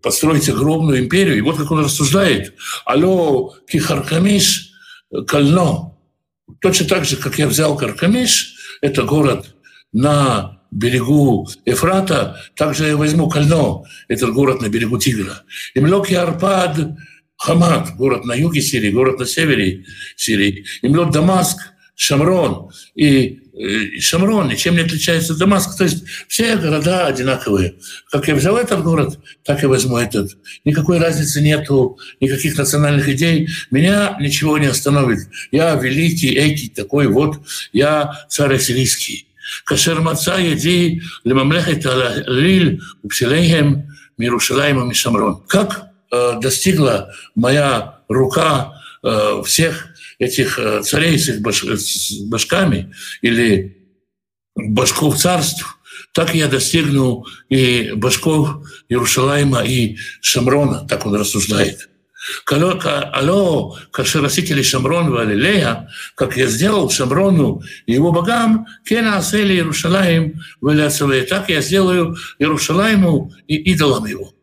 построить 0.01 0.49
огромную 0.49 0.99
империю. 0.99 1.37
И 1.37 1.41
вот 1.41 1.57
как 1.57 1.71
он 1.71 1.83
рассуждает. 1.83 2.53
Алло, 2.85 3.53
Кихаркамиш, 3.67 4.71
Кально. 5.27 5.93
Точно 6.61 6.87
так 6.87 7.05
же, 7.05 7.17
как 7.17 7.37
я 7.39 7.47
взял 7.47 7.75
Каркамиш, 7.77 8.55
это 8.81 9.03
город 9.03 9.55
на 9.91 10.61
берегу 10.71 11.47
Эфрата, 11.65 12.41
также 12.55 12.87
я 12.87 12.97
возьму 12.97 13.29
Кально, 13.29 13.83
этот 14.07 14.33
город 14.33 14.61
на 14.61 14.69
берегу 14.69 14.97
Тигра. 14.97 15.43
И 15.73 15.79
Млок 15.79 16.11
Арпад, 16.11 16.77
Хамат, 17.37 17.95
город 17.95 18.25
на 18.25 18.33
юге 18.33 18.61
Сирии, 18.61 18.91
город 18.91 19.19
на 19.19 19.25
севере 19.25 19.85
Сирии. 20.15 20.65
И 20.81 20.87
Млок 20.87 21.11
Дамаск, 21.11 21.57
Шамрон. 21.95 22.69
И 22.95 23.44
Шамрон 23.99 24.49
ничем 24.49 24.75
не 24.75 24.81
отличается 24.81 25.33
от 25.33 25.39
Дамаска. 25.39 25.77
То 25.77 25.83
есть 25.85 26.03
все 26.27 26.57
города 26.57 27.07
одинаковые. 27.07 27.75
Как 28.11 28.27
я 28.27 28.35
взял 28.35 28.57
этот 28.57 28.83
город, 28.83 29.17
так 29.43 29.63
и 29.63 29.67
возьму 29.67 29.97
этот. 29.97 30.37
Никакой 30.65 30.99
разницы 30.99 31.41
нету, 31.41 31.97
никаких 32.19 32.57
национальных 32.57 33.07
идей. 33.07 33.47
Меня 33.71 34.17
ничего 34.19 34.57
не 34.57 34.67
остановит. 34.67 35.27
Я 35.51 35.75
великий, 35.75 36.33
экий 36.33 36.69
такой 36.69 37.07
вот, 37.07 37.39
я 37.71 38.25
царь 38.29 38.55
ассирийский. 38.55 39.27
Кашер 39.63 40.01
маца 40.01 40.37
еди 40.37 41.01
лемамлехет 41.23 41.85
алиль 41.85 42.81
упсилейхем 43.03 43.95
Мирушалаем 44.17 44.89
и 44.89 44.93
Шамрон. 44.93 45.43
Как 45.47 45.91
э, 46.11 46.39
достигла 46.41 47.13
моя 47.35 47.99
рука 48.07 48.81
э, 49.03 49.41
всех 49.45 49.89
этих 50.19 50.59
э, 50.59 50.81
царей 50.83 51.17
с 51.17 51.29
их 51.29 51.41
с 51.41 52.19
башками 52.27 52.93
или 53.21 53.77
башков 54.55 55.17
царств, 55.17 55.77
так 56.13 56.33
я 56.33 56.47
достигну 56.47 57.25
и 57.49 57.91
башков 57.95 58.65
Иерушалайма 58.89 59.63
и 59.65 59.97
Шамрона, 60.21 60.87
так 60.87 61.05
он 61.05 61.15
рассуждает. 61.15 61.89
Алло, 62.47 63.77
кашерасители 63.91 64.63
Шамрон 64.63 65.11
в 65.11 65.17
Алилея, 65.17 65.89
как 66.15 66.37
я 66.37 66.47
сделал 66.47 66.89
Шамрону 66.89 67.61
и 67.85 67.93
его 67.93 68.11
богам, 68.11 68.65
кена 68.83 69.17
асели 69.17 69.53
Иерушалаем 69.53 70.41
в 70.59 71.23
так 71.25 71.49
я 71.49 71.61
сделаю 71.61 72.15
Иерушалайму 72.39 73.31
и 73.47 73.55
идолам 73.73 74.05
его. 74.05 74.34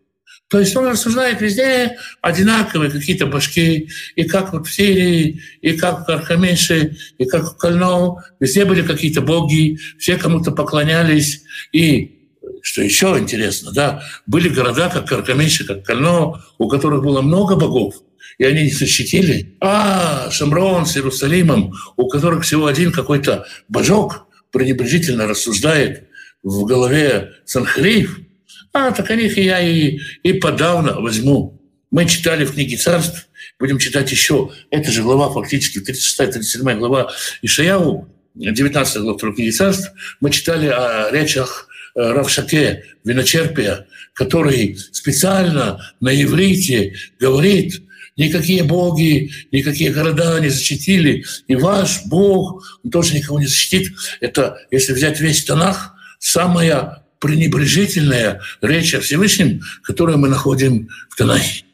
То 0.52 0.61
есть 0.61 0.76
он 0.76 0.87
рассуждает 0.87 1.40
везде 1.40 1.97
одинаковые 2.21 2.90
какие-то 2.90 3.25
башки, 3.25 3.88
и 4.16 4.25
как 4.25 4.52
вот 4.52 4.66
в 4.66 4.71
Сирии, 4.71 5.40
и 5.62 5.73
как 5.73 6.06
в 6.06 6.11
Архамеше, 6.11 6.94
и 7.16 7.25
как 7.25 7.54
в 7.54 7.56
Кально, 7.56 8.23
везде 8.38 8.66
были 8.66 8.82
какие-то 8.82 9.23
боги, 9.23 9.78
все 9.99 10.18
кому-то 10.18 10.50
поклонялись, 10.50 11.40
и 11.73 12.18
что 12.61 12.82
еще 12.82 13.16
интересно, 13.18 13.73
да, 13.73 14.02
были 14.26 14.50
города, 14.50 14.90
как 14.90 15.09
Каркамеше, 15.09 15.64
как 15.64 15.87
Кально, 15.87 16.44
у 16.59 16.68
которых 16.68 17.02
было 17.02 17.23
много 17.23 17.56
богов, 17.56 17.94
и 18.37 18.44
они 18.44 18.66
их 18.66 18.75
защитили. 18.75 19.56
А 19.59 20.30
Шамрон 20.30 20.85
с 20.85 20.99
Иерусалимом, 20.99 21.73
у 21.97 22.09
которых 22.09 22.44
всего 22.44 22.66
один 22.66 22.92
какой-то 22.92 23.47
божок 23.68 24.26
пренебрежительно 24.50 25.26
рассуждает 25.26 26.09
в 26.42 26.66
голове 26.66 27.37
Санхриев– 27.47 28.19
а, 28.73 28.93
так 28.93 29.11
о 29.11 29.17
них 29.17 29.37
я 29.37 29.61
и, 29.61 29.99
и 30.23 30.32
подавно 30.35 31.00
возьму. 31.00 31.61
Мы 31.91 32.06
читали 32.06 32.45
в 32.45 32.54
книге 32.54 32.76
царств, 32.78 33.28
будем 33.58 33.78
читать 33.78 34.11
еще. 34.11 34.50
Это 34.71 34.91
же 34.91 35.02
глава 35.02 35.30
фактически, 35.30 35.78
36-37 35.78 36.78
глава 36.78 37.13
Ишаяу, 37.43 38.08
19 38.35 39.02
глава 39.02 39.19
второй 39.19 39.37
книги 39.37 39.50
царств. 39.50 39.93
Мы 40.21 40.30
читали 40.30 40.69
о 40.69 41.11
речах 41.11 41.69
э, 41.95 42.00
Равшаке, 42.00 42.85
виночерпия, 43.04 43.87
который 44.15 44.78
специально 44.93 45.95
на 46.00 46.11
иврите 46.23 46.95
говорит, 47.21 47.82
никакие 48.17 48.63
боги, 48.63 49.30
никакие 49.52 49.91
города 49.91 50.39
не 50.41 50.49
защитили, 50.49 51.25
и 51.47 51.56
ваш 51.56 52.06
Бог 52.06 52.80
он 52.82 52.91
тоже 52.91 53.15
никого 53.15 53.39
не 53.39 53.47
защитит. 53.47 53.93
Это, 54.21 54.58
если 54.71 54.93
взять 54.93 55.21
весь 55.21 55.45
Танах, 55.45 55.95
самая 56.19 57.01
пренебрежительная 57.23 58.41
речь 58.61 58.95
о 58.95 59.00
Всевышнем, 59.00 59.63
которую 59.85 60.19
мы 60.19 60.28
находим 60.28 60.89
в 61.08 61.17
Танахе. 61.17 61.65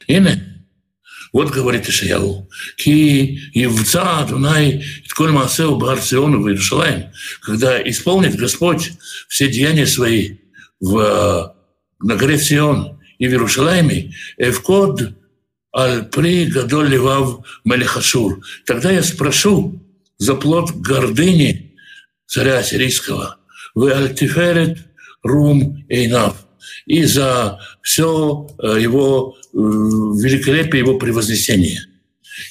Вот 1.32 1.50
говорит 1.50 1.88
Ишаяу. 1.88 2.48
Ки 2.76 3.40
евца 3.54 4.20
Адунай 4.20 4.84
Тколь 5.08 5.30
Маасеу 5.30 5.76
Барциону 5.76 6.42
в 6.42 6.48
Иерушалаем, 6.48 7.10
когда 7.40 7.82
исполнит 7.82 8.36
Господь 8.36 8.92
все 9.28 9.48
деяния 9.48 9.86
свои 9.86 10.36
в, 10.80 11.54
на 12.00 12.16
горе 12.16 12.38
Сион 12.38 13.00
и 13.18 13.26
в 13.26 13.30
Иерушалайме, 13.30 14.12
Эвкод 14.36 15.12
аль 15.74 16.04
при 16.04 16.46
гадоль 16.46 16.90
левав 16.90 17.40
Мелехашур. 17.64 18.40
Тогда 18.66 18.90
я 18.90 19.02
спрошу 19.02 19.82
за 20.18 20.34
плод 20.34 20.72
гордыни 20.72 21.74
царя 22.26 22.62
сирийского. 22.62 23.38
Вы 23.74 23.92
альтиферет 23.92 24.87
Рум 25.28 25.84
Эйнав, 25.88 26.36
и 26.86 27.04
за 27.04 27.60
все 27.82 28.48
э, 28.58 28.78
его 28.80 29.36
э, 29.36 29.56
великолепие, 29.56 30.80
его 30.80 30.98
превознесение. 30.98 31.80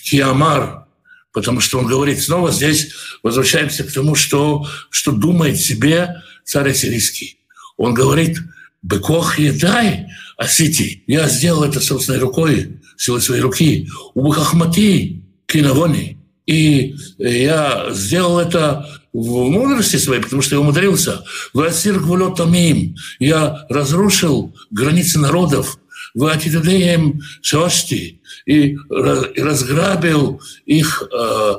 Киамар, 0.03 0.85
потому 1.33 1.59
что 1.59 1.79
он 1.79 1.87
говорит, 1.87 2.21
снова 2.21 2.51
здесь 2.51 2.91
возвращаемся 3.23 3.83
к 3.83 3.91
тому, 3.91 4.15
что, 4.15 4.67
что 4.89 5.11
думает 5.11 5.59
себе 5.59 6.21
царь 6.43 6.71
ассирийский. 6.71 7.39
Он 7.77 7.93
говорит, 7.93 8.39
«Бекох 8.81 9.39
едай, 9.39 10.07
асити». 10.37 11.03
Я 11.07 11.27
сделал 11.27 11.63
это 11.63 11.79
собственной 11.79 12.19
рукой, 12.19 12.79
силой 12.95 13.21
своей 13.21 13.41
руки. 13.41 13.89
«Убахахмати 14.13 15.23
кинавони». 15.45 16.16
И 16.47 16.95
я 17.19 17.87
сделал 17.91 18.39
это 18.39 18.87
в 19.13 19.49
мудрости 19.49 19.97
своей, 19.97 20.21
потому 20.21 20.41
что 20.41 20.55
я 20.55 20.61
умудрился. 20.61 21.23
«Васир 21.53 21.99
гвулотамим»– 21.99 22.95
я 23.19 23.65
разрушил 23.69 24.55
границы 24.71 25.19
народов, 25.19 25.77
«Ватидудеем 26.15 27.21
шошти» 27.41 28.21
и 28.45 28.77
разграбил 28.89 30.41
их, 30.65 31.03
э, 31.13 31.53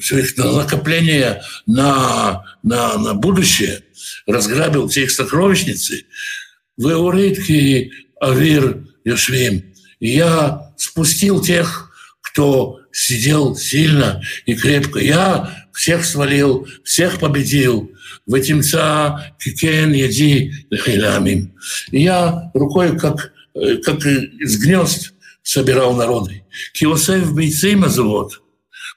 все 0.00 0.18
их 0.18 0.36
накопление 0.36 1.42
на, 1.66 2.44
на, 2.62 2.96
на 2.96 3.14
будущее, 3.14 3.82
разграбил 4.26 4.88
все 4.88 5.02
их 5.02 5.10
сокровищницы. 5.10 6.06
«Вы 6.76 6.96
уритки 6.96 7.92
авир 8.20 8.86
Йошвим» 9.04 9.74
и 10.04 10.10
я 10.10 10.74
спустил 10.76 11.40
тех, 11.40 11.90
кто 12.20 12.80
сидел 12.94 13.56
сильно 13.56 14.22
и 14.46 14.54
крепко. 14.54 15.00
Я 15.00 15.66
всех 15.72 16.04
свалил, 16.04 16.66
всех 16.84 17.18
победил. 17.18 17.90
Ватимца 18.26 19.34
кикен 19.38 19.92
еди 19.92 20.52
лехиламим. 20.70 21.54
И 21.90 22.02
я 22.02 22.50
рукой, 22.54 22.96
как, 22.96 23.32
э, 23.54 23.76
как 23.78 24.06
из 24.06 24.56
гнезд, 24.58 25.12
собирал 25.42 25.94
народы. 25.94 26.44
Киосеф 26.72 27.34
бейцейма 27.34 27.88
завод, 27.88 28.40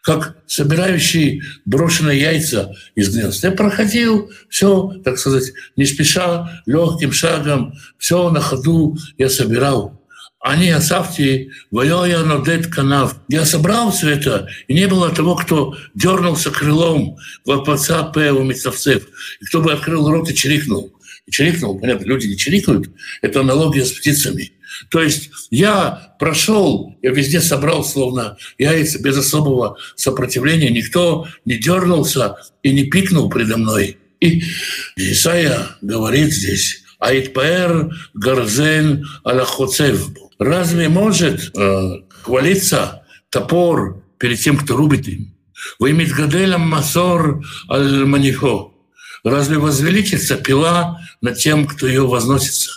как 0.04 0.38
собирающий 0.46 1.42
брошенные 1.66 2.22
яйца 2.22 2.74
из 2.96 3.14
гнезд. 3.14 3.44
Я 3.44 3.52
проходил 3.52 4.32
все, 4.48 4.94
так 5.04 5.18
сказать, 5.18 5.52
не 5.76 5.86
спеша, 5.86 6.62
легким 6.66 7.12
шагом, 7.12 7.74
все 7.98 8.30
на 8.30 8.40
ходу 8.40 8.96
я 9.18 9.28
собирал. 9.28 9.97
Они 10.40 10.70
оставьте, 10.70 11.50
воя 11.72 12.24
нодет 12.24 12.68
канав. 12.68 13.16
Я 13.28 13.44
собрал 13.44 13.92
все 13.92 14.10
это, 14.10 14.48
и 14.68 14.74
не 14.74 14.88
было 14.88 15.10
того, 15.10 15.36
кто 15.36 15.76
дернулся 15.96 16.52
крылом 16.52 17.18
в 17.44 17.70
отца 17.70 18.04
П. 18.04 18.32
у 18.32 18.44
мецовцев, 18.44 19.04
и 19.42 19.46
кто 19.46 19.62
бы 19.62 19.74
открыл 19.74 20.10
рот 20.10 20.30
и 20.30 20.36
чирикнул. 20.36 20.94
И 21.26 21.32
чирикнул, 21.32 21.80
понятно, 21.80 22.06
люди 22.06 22.28
не 22.28 22.38
чирикают, 22.38 22.90
это 23.22 23.42
аналогия 23.42 23.84
с 23.84 23.92
птицами. 23.92 24.52
То 24.90 25.02
есть 25.02 25.32
я 25.50 26.16
прошел, 26.20 26.96
я 27.02 27.12
везде 27.12 27.42
собрал 27.42 27.84
словно 27.84 28.38
яйца 28.60 29.00
без 29.00 29.18
особого 29.18 29.78
сопротивления, 29.96 30.70
никто 30.70 31.28
не 31.46 31.58
дернулся 31.58 32.36
и 32.62 32.72
не 32.72 32.84
пикнул 32.84 33.30
предо 33.30 33.58
мной. 33.58 33.98
И 34.20 34.44
Исаия 34.96 35.68
говорит 35.82 36.32
здесь, 36.32 36.84
Айтпаэр 37.00 37.92
Гарзен 38.14 39.08
Алахоцев. 39.24 40.10
Разве 40.40 40.90
может 40.90 41.56
э, 41.58 42.02
хвалиться 42.10 43.04
топор 43.30 44.04
перед 44.18 44.40
тем, 44.40 44.58
кто 44.58 44.76
рубит 44.76 45.08
им. 45.08 45.36
Вы 45.80 45.92
имеете 45.92 46.14
гаделям 46.14 46.62
масор 46.62 47.44
аль 47.70 48.06
манифо. 48.06 48.74
Разве 49.24 49.58
возвеличится 49.58 50.36
пила 50.36 51.00
над 51.22 51.38
тем, 51.38 51.66
кто 51.66 51.88
ее 51.88 52.08
возносится? 52.08 52.72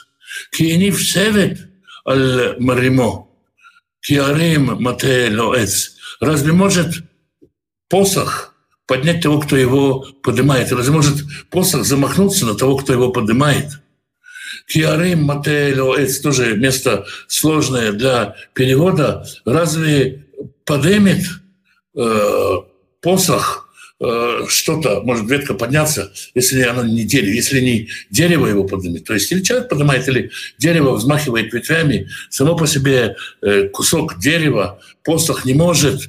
Киенив 0.51 1.01
севет 1.03 1.69
аль 2.09 2.57
маримо. 2.59 3.29
Киарим 4.01 4.83
мате 4.83 5.31
лоэц. 5.31 5.97
Разве 6.21 6.53
может 6.53 7.05
посох 7.89 8.55
поднять 8.87 9.23
того, 9.23 9.41
кто 9.41 9.57
его 9.57 10.01
поднимает? 10.23 10.73
Разве 10.73 10.93
может 10.93 11.19
посох 11.51 11.85
замахнуться 11.85 12.47
на 12.47 12.55
того, 12.55 12.77
кто 12.79 12.95
его 12.95 13.13
поднимает? 13.13 13.80
Киарим 14.71 15.25
мате 15.25 15.75
лоэц 15.77 16.21
тоже 16.21 16.57
место 16.57 17.05
сложное 17.27 17.93
для 17.93 18.37
перевода. 18.55 19.27
Разве 19.45 20.27
подымет 20.65 21.25
э, 21.97 22.57
посох 23.01 23.71
Э, 24.03 24.47
что-то, 24.49 25.03
может 25.03 25.29
ветка 25.29 25.53
подняться, 25.53 26.11
если 26.35 26.63
оно 26.63 26.85
не 26.85 27.05
дерево, 27.05 27.33
если 27.33 27.61
не 27.61 27.89
дерево 28.09 28.47
его 28.47 28.65
поднимет. 28.65 29.05
То 29.05 29.13
есть 29.13 29.31
или 29.31 29.43
человек 29.43 29.69
поднимает, 29.69 30.09
или 30.09 30.31
дерево 30.57 30.93
взмахивает 30.93 31.53
ветвями. 31.53 32.09
Само 32.31 32.57
по 32.57 32.67
себе 32.67 33.17
э, 33.43 33.69
кусок 33.69 34.19
дерева, 34.19 34.81
посох 35.05 35.45
не 35.45 35.53
может 35.53 36.09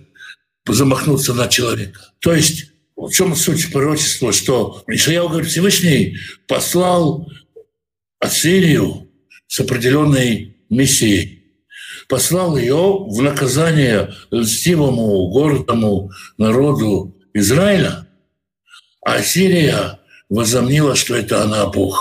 замахнуться 0.65 1.33
на 1.33 1.49
человека. 1.49 1.99
То 2.19 2.33
есть 2.33 2.67
в 2.95 3.11
чем 3.11 3.35
суть 3.35 3.73
пророчества, 3.73 4.31
что 4.31 4.83
Ишаяу 4.87 5.27
говорит, 5.27 5.49
Всевышний 5.49 6.17
послал 6.47 7.29
Ассирию 8.21 9.09
с 9.47 9.59
определенной 9.59 10.55
миссией 10.69 11.43
послал 12.07 12.55
ее 12.55 13.05
в 13.07 13.21
наказание 13.21 14.13
льстивому, 14.29 15.29
гордому 15.29 16.11
народу 16.37 17.17
Израиля, 17.33 18.07
а 19.03 19.21
Сирия 19.23 19.99
возомнила, 20.29 20.95
что 20.95 21.15
это 21.15 21.41
она 21.43 21.65
Бог, 21.65 21.99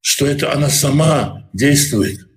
что 0.00 0.26
это 0.26 0.52
она 0.52 0.68
сама 0.68 1.48
действует. 1.52 2.27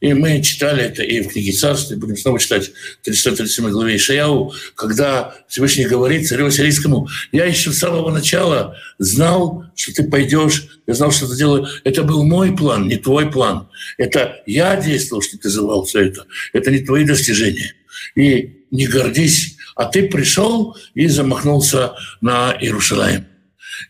И 0.00 0.14
мы 0.14 0.42
читали 0.42 0.82
это 0.82 1.02
и 1.02 1.20
в 1.20 1.28
книге 1.28 1.52
Царства, 1.52 1.94
будем 1.96 2.16
снова 2.16 2.38
читать 2.38 2.72
337 3.02 3.68
главе 3.70 3.96
Ишаяу, 3.96 4.52
когда 4.74 5.34
Всевышний 5.48 5.84
говорит 5.84 6.26
царю 6.26 6.50
сирийскому, 6.50 7.08
я 7.32 7.44
еще 7.44 7.70
с 7.70 7.78
самого 7.78 8.10
начала 8.10 8.76
знал, 8.98 9.64
что 9.76 9.94
ты 9.94 10.04
пойдешь, 10.08 10.80
я 10.86 10.94
знал, 10.94 11.12
что 11.12 11.28
ты 11.28 11.36
делаешь. 11.36 11.82
Это 11.84 12.02
был 12.02 12.24
мой 12.24 12.56
план, 12.56 12.88
не 12.88 12.96
твой 12.96 13.30
план. 13.30 13.68
Это 13.98 14.42
я 14.46 14.76
действовал, 14.76 15.22
что 15.22 15.38
ты 15.38 15.50
завал 15.50 15.84
все 15.84 16.06
это. 16.06 16.24
Это 16.52 16.70
не 16.70 16.80
твои 16.80 17.04
достижения. 17.04 17.74
И 18.14 18.64
не 18.70 18.86
гордись 18.86 19.56
а 19.80 19.86
ты 19.86 20.10
пришел 20.10 20.76
и 20.92 21.06
замахнулся 21.06 21.94
на 22.20 22.54
Иерусалим. 22.60 23.26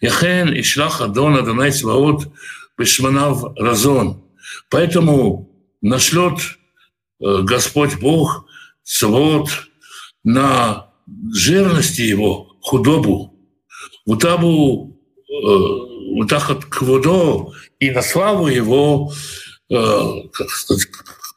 Яхен 0.00 0.52
и 0.52 0.62
шлах 0.62 1.00
Адон 1.00 1.36
Адонай 1.36 1.72
Цваот 1.72 2.32
Бешманав 2.78 3.42
Разон. 3.56 4.22
Поэтому 4.68 5.49
нашлет 5.80 6.38
э, 7.20 7.42
Господь 7.42 7.98
Бог 8.00 8.46
Цвот 8.82 9.50
на 10.24 10.92
жирности 11.32 12.02
его, 12.02 12.56
худобу, 12.60 13.34
утабу 14.04 14.96
утахат 16.20 16.64
кводо 16.64 17.52
и 17.78 17.90
на 17.90 18.02
славу 18.02 18.48
его, 18.48 19.12
э, 19.70 19.76
как 20.32 20.50
сказать, 20.50 20.88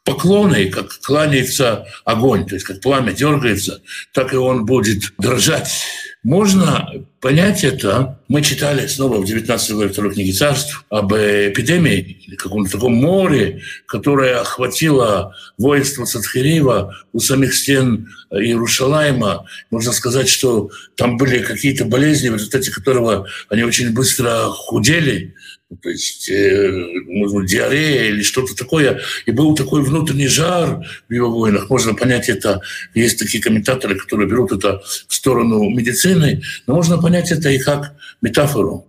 поклоны, 0.04 0.68
как 0.68 1.00
кланяется 1.00 1.86
огонь, 2.04 2.46
то 2.46 2.54
есть 2.54 2.66
как 2.66 2.80
пламя 2.80 3.12
дергается, 3.12 3.82
так 4.12 4.34
и 4.34 4.36
он 4.36 4.66
будет 4.66 5.14
дрожать. 5.18 5.84
Можно 6.24 6.90
понять 7.20 7.64
это. 7.64 8.18
Мы 8.28 8.40
читали 8.40 8.86
снова 8.86 9.18
в 9.18 9.26
19 9.26 9.72
главе 9.72 9.92
второй 9.92 10.14
книги 10.14 10.32
царств 10.32 10.84
об 10.88 11.12
эпидемии 11.12 12.24
каком-то 12.44 12.72
таком 12.72 12.94
море, 12.94 13.62
которое 13.86 14.40
охватило 14.40 15.34
воинство 15.58 16.04
Садхиреева 16.04 16.94
у 17.12 17.20
самих 17.20 17.54
стен 17.54 18.08
Иерушалайма. 18.30 19.46
Можно 19.70 19.92
сказать, 19.92 20.28
что 20.28 20.70
там 20.96 21.16
были 21.16 21.38
какие-то 21.38 21.84
болезни, 21.84 22.28
в 22.28 22.34
результате 22.34 22.70
которого 22.70 23.26
они 23.48 23.62
очень 23.62 23.92
быстро 23.92 24.48
худели, 24.48 25.34
то 25.82 25.90
есть, 25.90 26.28
э, 26.28 26.70
быть, 27.06 27.50
диарея 27.50 28.10
или 28.10 28.22
что-то 28.22 28.54
такое. 28.54 29.00
И 29.26 29.30
был 29.30 29.54
такой 29.54 29.82
внутренний 29.82 30.28
жар 30.28 30.84
в 31.08 31.12
его 31.12 31.30
войнах. 31.30 31.70
Можно 31.70 31.94
понять 31.94 32.28
это. 32.28 32.60
Есть 32.94 33.18
такие 33.18 33.42
комментаторы, 33.42 33.96
которые 33.96 34.28
берут 34.28 34.52
это 34.52 34.82
в 35.08 35.14
сторону 35.14 35.68
медицины. 35.70 36.42
Но 36.66 36.74
можно 36.74 37.00
понять 37.00 37.32
это 37.32 37.50
и 37.50 37.58
как 37.58 37.94
метафору. 38.22 38.86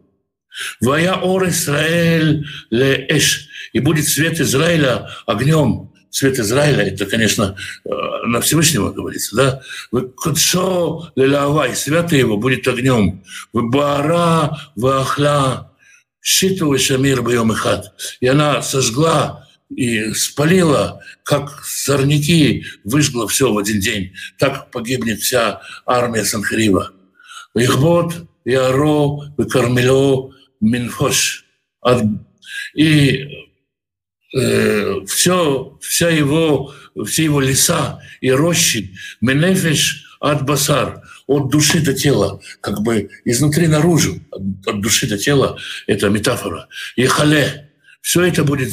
«Вая 0.79 1.15
ор 1.15 1.49
Израиль 1.49 2.45
ле 2.69 3.05
эш» 3.09 3.49
и 3.73 3.79
будет 3.79 4.07
свет 4.07 4.39
Израиля 4.39 5.09
огнем. 5.25 5.91
Свет 6.09 6.39
Израиля, 6.39 6.85
это, 6.85 7.05
конечно, 7.05 7.57
э, 7.83 7.89
на 8.25 8.39
Всевышнего 8.39 8.93
говорится, 8.93 9.35
да? 9.35 9.61
Вы 9.91 10.03
кудшо 10.03 11.11
лелавай, 11.17 11.75
святый 11.75 12.19
его 12.19 12.37
будет 12.37 12.65
огнем. 12.69 13.21
Вы 13.51 13.69
бара, 13.69 14.57
вы 16.25 16.77
ахла, 16.77 16.77
Шиту 16.77 16.77
и. 17.53 17.93
И 18.19 18.27
она 18.27 18.61
сожгла 18.61 19.47
и 19.69 20.13
спалила, 20.13 21.01
как 21.23 21.63
сорняки, 21.65 22.65
выжгла 22.83 23.27
все 23.27 23.51
в 23.51 23.57
один 23.57 23.79
день. 23.79 24.13
Так 24.39 24.71
погибнет 24.71 25.19
вся 25.19 25.61
армия 25.85 26.25
Санхарива. 26.25 26.91
Ихбот, 27.53 28.27
Яро, 28.43 29.33
Кармело, 29.49 30.33
Минфош. 30.59 31.45
И 32.75 33.27
э, 34.35 35.05
все, 35.07 35.77
вся 35.81 36.09
его, 36.09 36.73
все 37.05 37.23
его 37.23 37.41
леса 37.41 38.01
и 38.21 38.31
рощи, 38.31 38.95
Менефеш 39.21 40.17
от 40.19 40.43
Басар– 40.45 41.01
от 41.27 41.49
души 41.49 41.79
до 41.79 41.93
тела, 41.93 42.39
как 42.61 42.81
бы 42.81 43.09
изнутри 43.25 43.67
наружу, 43.67 44.19
от 44.31 44.81
души 44.81 45.07
до 45.07 45.17
тела, 45.17 45.57
это 45.87 46.09
метафора. 46.09 46.67
И 46.95 47.05
хале, 47.05 47.71
все 48.01 48.23
это 48.23 48.43
будет 48.43 48.71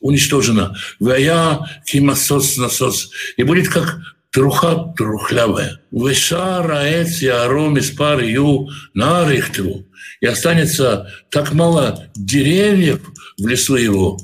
уничтожено. 0.00 0.76
Вая 1.00 1.58
кимасос 1.84 2.56
насос. 2.58 3.10
И 3.36 3.42
будет 3.42 3.68
как 3.68 3.98
труха 4.30 4.94
трухлявая. 4.96 5.80
Вешара 5.90 6.84
эц 6.84 7.18
яром 7.18 7.76
из 7.76 7.90
пары 7.90 8.26
ю 8.26 8.68
нарихтру. 8.94 9.84
И 10.20 10.26
останется 10.26 11.12
так 11.30 11.52
мало 11.54 12.06
деревьев 12.14 13.00
в 13.36 13.46
лесу 13.48 13.74
его, 13.74 14.16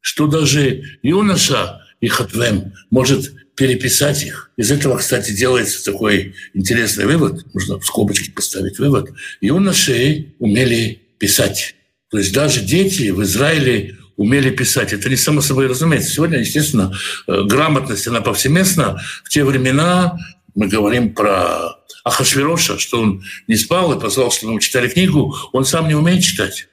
что 0.00 0.26
даже 0.26 0.82
юноша 1.02 1.82
и 2.00 2.08
хатвем 2.08 2.72
может 2.90 3.32
переписать 3.58 4.22
их. 4.22 4.52
Из 4.56 4.70
этого, 4.70 4.98
кстати, 4.98 5.32
делается 5.32 5.84
такой 5.84 6.34
интересный 6.54 7.06
вывод, 7.06 7.44
можно 7.52 7.80
в 7.80 7.84
скобочки 7.84 8.30
поставить 8.30 8.78
вывод. 8.78 9.10
Юноши 9.40 10.32
умели 10.38 11.02
писать. 11.18 11.74
То 12.08 12.18
есть 12.18 12.32
даже 12.32 12.60
дети 12.60 13.10
в 13.10 13.20
Израиле 13.24 13.96
умели 14.16 14.50
писать. 14.50 14.92
Это 14.92 15.10
не 15.10 15.16
само 15.16 15.40
собой 15.40 15.66
разумеется. 15.66 16.10
Сегодня, 16.10 16.38
естественно, 16.38 16.96
э, 17.26 17.42
грамотность, 17.42 18.06
она 18.06 18.20
повсеместна. 18.20 19.02
В 19.24 19.28
те 19.28 19.42
времена 19.42 20.16
мы 20.54 20.68
говорим 20.68 21.12
про 21.12 21.78
Ахашвироша, 22.04 22.78
что 22.78 23.00
он 23.00 23.24
не 23.48 23.56
спал 23.56 23.92
и 23.92 24.00
позвал, 24.00 24.30
чтобы 24.30 24.54
мы 24.54 24.60
читали 24.60 24.88
книгу, 24.88 25.36
он 25.52 25.64
сам 25.64 25.88
не 25.88 25.96
умеет 25.96 26.22
читать. 26.22 26.68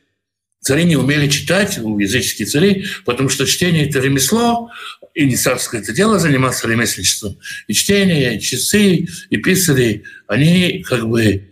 Цари 0.66 0.84
не 0.86 0.96
умели 0.96 1.30
читать, 1.30 1.78
языческие 1.78 2.48
цари, 2.48 2.86
потому 3.06 3.30
что 3.30 3.46
чтение– 3.46 3.88
это 3.88 4.00
ремесло, 4.00 4.72
и 5.14 5.24
не 5.28 5.36
царское 5.36 5.80
это 5.80 5.94
дело 5.94 6.18
заниматься 6.18 6.68
ремесленничеством. 6.68 7.38
И 7.68 7.74
чтение, 7.74 8.36
и 8.36 8.42
часы, 8.42 9.06
и 9.30 9.38
писари, 9.38 10.06
они 10.28 10.84
как 10.90 11.08
бы 11.08 11.52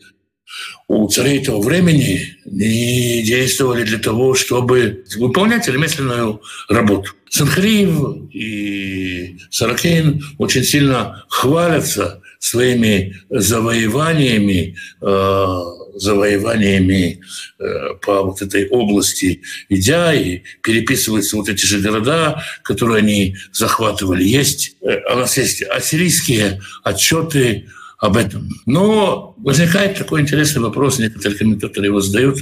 у 0.87 1.07
царей 1.09 1.41
этого 1.41 1.61
времени 1.61 2.37
не 2.45 3.21
действовали 3.21 3.83
для 3.83 3.99
того, 3.99 4.33
чтобы 4.33 5.03
выполнять 5.15 5.67
ремесленную 5.67 6.41
работу. 6.67 7.11
Санхрив 7.29 8.31
и 8.31 9.37
Саракейн 9.51 10.23
очень 10.39 10.63
сильно 10.63 11.23
хвалятся 11.29 12.19
своими 12.39 13.15
завоеваниями, 13.29 14.75
э, 15.01 15.59
завоеваниями 15.95 17.21
э, 17.59 17.93
по 18.01 18.23
вот 18.23 18.41
этой 18.41 18.67
области, 18.69 19.41
идя 19.69 20.13
и 20.13 20.41
переписываются 20.61 21.35
вот 21.35 21.49
эти 21.49 21.65
же 21.65 21.79
города, 21.79 22.43
которые 22.63 22.99
они 22.99 23.35
захватывали. 23.51 24.23
Есть, 24.23 24.75
э, 24.81 24.99
у 25.13 25.17
нас 25.17 25.37
есть 25.37 25.63
ассирийские 25.63 26.61
отчеты 26.83 27.67
об 28.03 28.17
этом. 28.17 28.49
Но 28.65 29.33
возникает 29.37 29.97
такой 29.97 30.19
интересный 30.19 30.61
вопрос, 30.61 30.99
некоторые 30.99 31.37
комментаторы 31.37 31.85
его 31.85 32.01
задают. 32.01 32.39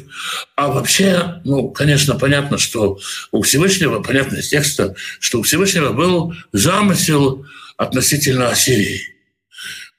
А 0.56 0.70
вообще, 0.70 1.40
ну, 1.44 1.70
конечно, 1.70 2.18
понятно, 2.18 2.58
что 2.58 3.00
у 3.32 3.44
Всевышнего, 3.44 4.02
понятно 4.02 4.38
из 4.38 4.50
текста, 4.50 4.96
что 5.20 5.40
у 5.40 5.44
Всевышнего 5.44 5.94
был 5.94 6.34
замысел 6.52 7.46
относительно 7.78 8.50
Ассирии. 8.50 9.02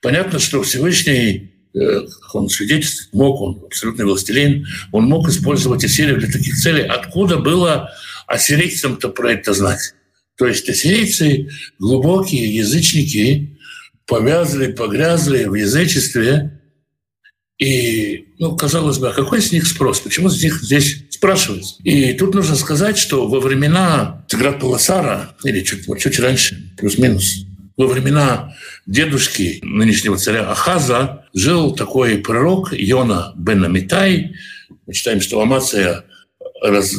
Понятно, 0.00 0.40
что 0.40 0.64
Всевышний 0.64 1.51
э, 1.74 2.06
он 2.32 2.48
свидетельствует, 2.48 3.12
мог, 3.12 3.40
он 3.40 3.62
абсолютный 3.66 4.04
властелин, 4.04 4.66
он 4.92 5.04
мог 5.04 5.28
использовать 5.28 5.84
Ассирию 5.84 6.18
для 6.18 6.30
таких 6.30 6.56
целей. 6.56 6.82
Откуда 6.82 7.38
было 7.38 7.90
ассирийцам-то 8.26 9.08
про 9.10 9.32
это 9.32 9.52
знать? 9.52 9.94
То 10.36 10.46
есть 10.46 10.68
ассирийцы 10.68 11.50
глубокие 11.78 12.54
язычники, 12.54 13.58
повязли, 14.06 14.72
погрязли 14.72 15.44
в 15.44 15.54
язычестве. 15.54 16.60
И, 17.58 18.26
ну, 18.38 18.56
казалось 18.56 18.98
бы, 18.98 19.10
а 19.10 19.12
какой 19.12 19.40
с 19.40 19.52
них 19.52 19.66
спрос? 19.66 20.00
Почему 20.00 20.28
с 20.28 20.42
них 20.42 20.60
здесь 20.62 21.04
спрашивают? 21.10 21.64
И 21.84 22.12
тут 22.14 22.34
нужно 22.34 22.56
сказать, 22.56 22.98
что 22.98 23.28
во 23.28 23.40
времена 23.40 24.24
Тиграт 24.28 24.58
Паласара, 24.58 25.36
или 25.44 25.60
чуть, 25.60 25.86
чуть 26.00 26.18
раньше, 26.18 26.72
плюс-минус, 26.76 27.46
во 27.82 27.88
времена 27.88 28.54
дедушки 28.86 29.60
нынешнего 29.62 30.16
царя 30.16 30.50
Ахаза 30.50 31.26
жил 31.34 31.74
такой 31.74 32.18
пророк 32.18 32.72
Йона 32.72 33.32
бен 33.36 33.64
Амитай. 33.64 34.34
Мы 34.86 34.94
читаем, 34.94 35.20
что 35.20 35.40
Амация 35.40 36.04
раз, 36.62 36.94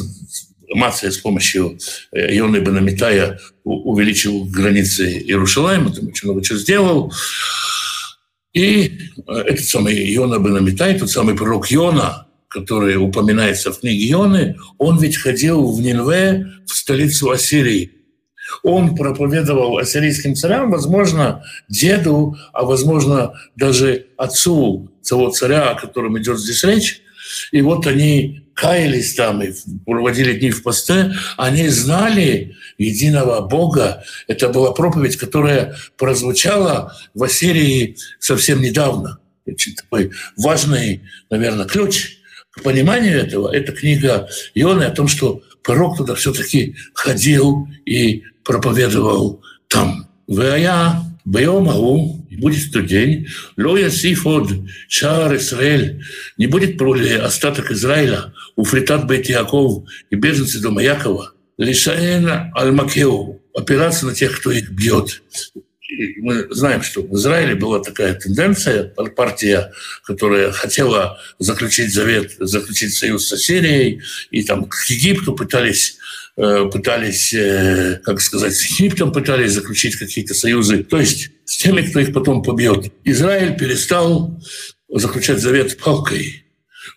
Мация 0.74 1.10
с 1.10 1.18
помощью 1.18 1.78
э, 2.12 2.36
Ионы 2.36 2.58
Бенамитая 2.58 3.38
увеличил 3.64 4.44
границы 4.44 5.18
Иерушалайма, 5.18 5.92
там 5.92 6.08
очень 6.08 6.28
много 6.28 6.44
чего 6.44 6.58
сделал. 6.58 7.12
И 8.52 8.98
э, 9.26 9.32
этот 9.32 9.64
самый 9.64 10.14
Иона 10.16 10.38
Бенамитай, 10.38 10.98
тот 10.98 11.10
самый 11.10 11.34
пророк 11.34 11.70
Йона, 11.70 12.26
который 12.48 12.96
упоминается 12.96 13.72
в 13.72 13.80
книге 13.80 14.04
Йоны, 14.06 14.56
он 14.78 14.98
ведь 14.98 15.16
ходил 15.16 15.72
в 15.72 15.80
Нинве, 15.80 16.46
в 16.66 16.74
столицу 16.74 17.30
Ассирии. 17.30 17.90
Он 18.62 18.94
проповедовал 18.94 19.78
ассирийским 19.78 20.34
царям, 20.34 20.70
возможно, 20.70 21.44
деду, 21.68 22.36
а 22.52 22.64
возможно, 22.64 23.34
даже 23.56 24.06
отцу 24.16 24.90
того 25.06 25.30
царя, 25.30 25.70
о 25.70 25.80
котором 25.80 26.18
идет 26.18 26.38
здесь 26.38 26.64
речь. 26.64 27.02
И 27.52 27.62
вот 27.62 27.86
они 27.86 28.44
каялись 28.54 29.14
там 29.14 29.42
и 29.42 29.52
проводили 29.84 30.38
дни 30.38 30.50
в 30.50 30.62
посте, 30.62 31.12
они 31.36 31.68
знали 31.68 32.56
единого 32.78 33.40
Бога. 33.40 34.04
Это 34.28 34.48
была 34.48 34.72
проповедь, 34.72 35.16
которая 35.16 35.76
прозвучала 35.96 36.96
в 37.14 37.22
Ассирии 37.22 37.96
совсем 38.18 38.60
недавно. 38.60 39.18
Очень 39.46 39.74
такой 39.74 40.12
важный, 40.36 41.02
наверное, 41.30 41.66
ключ 41.66 42.18
к 42.50 42.62
пониманию 42.62 43.18
этого. 43.18 43.54
Это 43.54 43.72
книга 43.72 44.28
Ионы 44.54 44.84
о 44.84 44.90
том, 44.90 45.08
что 45.08 45.42
пророк 45.64 45.96
туда 45.96 46.14
все-таки 46.14 46.76
ходил 46.92 47.66
и 47.84 48.22
проповедовал 48.44 49.42
там. 49.68 50.06
Вая 50.26 51.02
Бьем 51.24 51.68
Ау, 51.70 52.24
и 52.28 52.36
будет 52.36 52.70
тот 52.72 52.86
день, 52.86 53.26
Лоя 53.56 53.90
Сифод, 53.90 54.50
Шар 54.88 55.34
Исраэль, 55.36 56.04
не 56.36 56.46
будет 56.46 56.76
проле 56.76 57.16
остаток 57.16 57.70
Израиля, 57.70 58.34
у 58.56 58.64
фритат 58.64 59.06
Бейт 59.06 59.28
Яков 59.28 59.84
и 60.10 60.16
беженцы 60.16 60.60
дома 60.60 60.82
Якова, 60.82 61.32
Лишаэн 61.56 62.52
Альмакеу, 62.54 63.40
опираться 63.54 64.06
на 64.06 64.14
тех, 64.14 64.38
кто 64.38 64.50
их 64.50 64.70
бьет. 64.70 65.22
Мы 66.18 66.46
знаем, 66.50 66.82
что 66.82 67.02
в 67.02 67.14
Израиле 67.14 67.54
была 67.54 67.80
такая 67.80 68.14
тенденция, 68.14 68.84
партия, 68.84 69.72
которая 70.04 70.52
хотела 70.52 71.20
заключить 71.38 71.92
завет, 71.92 72.32
заключить 72.38 72.94
союз 72.94 73.28
с 73.28 73.36
Сирией, 73.36 74.02
и 74.30 74.42
там 74.42 74.64
к 74.64 74.74
Египту 74.88 75.34
пытались 75.34 75.98
Э, 76.36 76.68
пытались, 76.70 77.32
э, 77.32 78.00
как 78.04 78.20
сказать, 78.20 78.56
с 78.56 78.64
Египтом 78.64 79.12
пытались 79.12 79.52
заключить 79.52 79.94
какие-то 79.94 80.34
союзы, 80.34 80.82
то 80.82 80.98
есть 80.98 81.30
с 81.44 81.58
теми, 81.58 81.82
кто 81.82 82.00
их 82.00 82.12
потом 82.12 82.42
побьет. 82.42 82.92
Израиль 83.04 83.56
перестал 83.56 84.42
заключать 84.88 85.38
завет 85.38 85.78
палкой. 85.78 86.44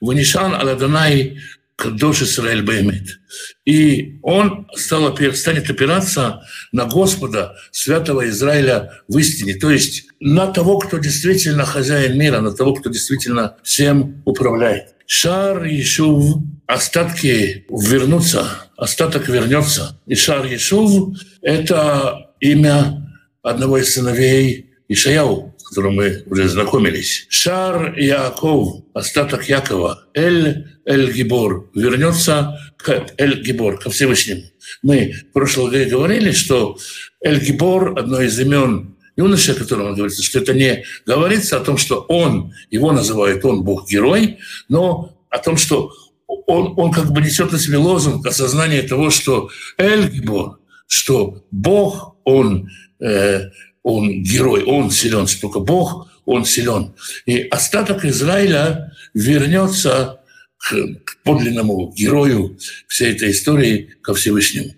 Ванишан 0.01 0.55
Аладанай 0.55 1.39
Кадош 1.77 2.23
Исраэль 2.23 2.63
Баймет. 2.63 3.19
И 3.65 4.19
он 4.23 4.67
стал, 4.75 5.15
станет 5.35 5.69
опираться 5.69 6.41
на 6.71 6.85
Господа, 6.85 7.55
святого 7.71 8.27
Израиля 8.29 9.03
в 9.07 9.17
истине, 9.19 9.53
то 9.53 9.69
есть 9.69 10.05
на 10.19 10.47
того, 10.47 10.79
кто 10.79 10.97
действительно 10.97 11.65
хозяин 11.65 12.17
мира, 12.17 12.41
на 12.41 12.51
того, 12.51 12.73
кто 12.73 12.89
действительно 12.89 13.57
всем 13.63 14.23
управляет. 14.25 14.95
Шар 15.05 15.65
Ешув, 15.65 16.41
остатки 16.65 17.65
вернутся, 17.69 18.47
остаток 18.75 19.29
вернется. 19.29 20.01
И 20.07 20.15
Шар 20.15 20.45
Ешув– 20.45 21.15
это 21.43 22.31
имя 22.39 23.07
одного 23.43 23.77
из 23.77 23.93
сыновей 23.93 24.71
Ишаяу, 24.87 25.55
которым 25.67 25.95
мы 25.95 26.23
уже 26.27 26.47
знакомились. 26.47 27.25
Шар 27.29 27.97
Яков, 27.97 28.83
остаток 28.93 29.49
Якова. 29.49 30.05
Эль, 30.13 30.67
Эль 30.85 31.11
Гибор, 31.11 31.69
вернется 31.75 32.57
к 32.77 33.05
Эль 33.17 33.43
Гибор, 33.43 33.79
ко 33.79 33.89
Всевышнему. 33.89 34.43
Мы 34.81 35.13
в 35.29 35.33
прошлом 35.33 35.69
году 35.69 35.89
говорили, 35.89 36.31
что 36.31 36.77
Эль 37.21 37.39
Гибор– 37.39 37.97
одно 37.99 38.21
из 38.21 38.39
имен 38.39 38.95
юноша, 39.17 39.53
о 39.53 39.55
котором 39.55 39.93
говорится, 39.95 40.23
что 40.23 40.39
это 40.39 40.53
не 40.53 40.85
говорится 41.05 41.57
о 41.57 41.61
том, 41.61 41.77
что 41.77 42.05
он, 42.07 42.53
его 42.69 42.91
называют 42.91 43.43
он 43.43 43.63
Бог-герой, 43.63 44.37
но 44.69 45.17
о 45.29 45.39
том, 45.39 45.57
что 45.57 45.91
он, 46.27 46.73
он 46.77 46.91
как 46.91 47.11
бы 47.11 47.21
несет 47.21 47.51
на 47.51 47.59
себе 47.59 47.77
лозунг 47.77 48.25
осознания 48.25 48.83
того, 48.83 49.09
что 49.09 49.49
Эльгибор, 49.77 50.59
что 50.87 51.43
Бог, 51.51 52.15
он, 52.23 52.69
э, 52.99 53.49
он 53.87 54.21
герой, 54.21 54.63
он 54.63 54.91
силен, 54.91 55.25
только 55.39 55.61
Бог, 55.61 56.09
он 56.25 56.43
силен. 56.43 56.93
И 57.25 57.43
остаток 57.43 58.03
Израиля 58.03 58.91
вернется 59.13 60.19
к, 60.57 61.23
подлинному 61.23 61.93
герою 61.95 62.59
всей 62.89 63.13
этой 63.13 63.31
истории, 63.31 63.95
ко 64.01 64.13
Всевышнему. 64.13 64.75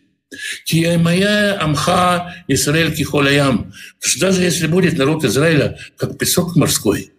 Киямая 0.63 1.59
амха 1.59 2.35
Израиль 2.47 2.93
кихолаям. 2.93 3.73
Даже 4.19 4.43
если 4.43 4.67
будет 4.67 4.95
народ 4.99 5.25
Израиля 5.25 5.79
как 5.97 6.19
песок 6.19 6.55
морской, 6.55 7.11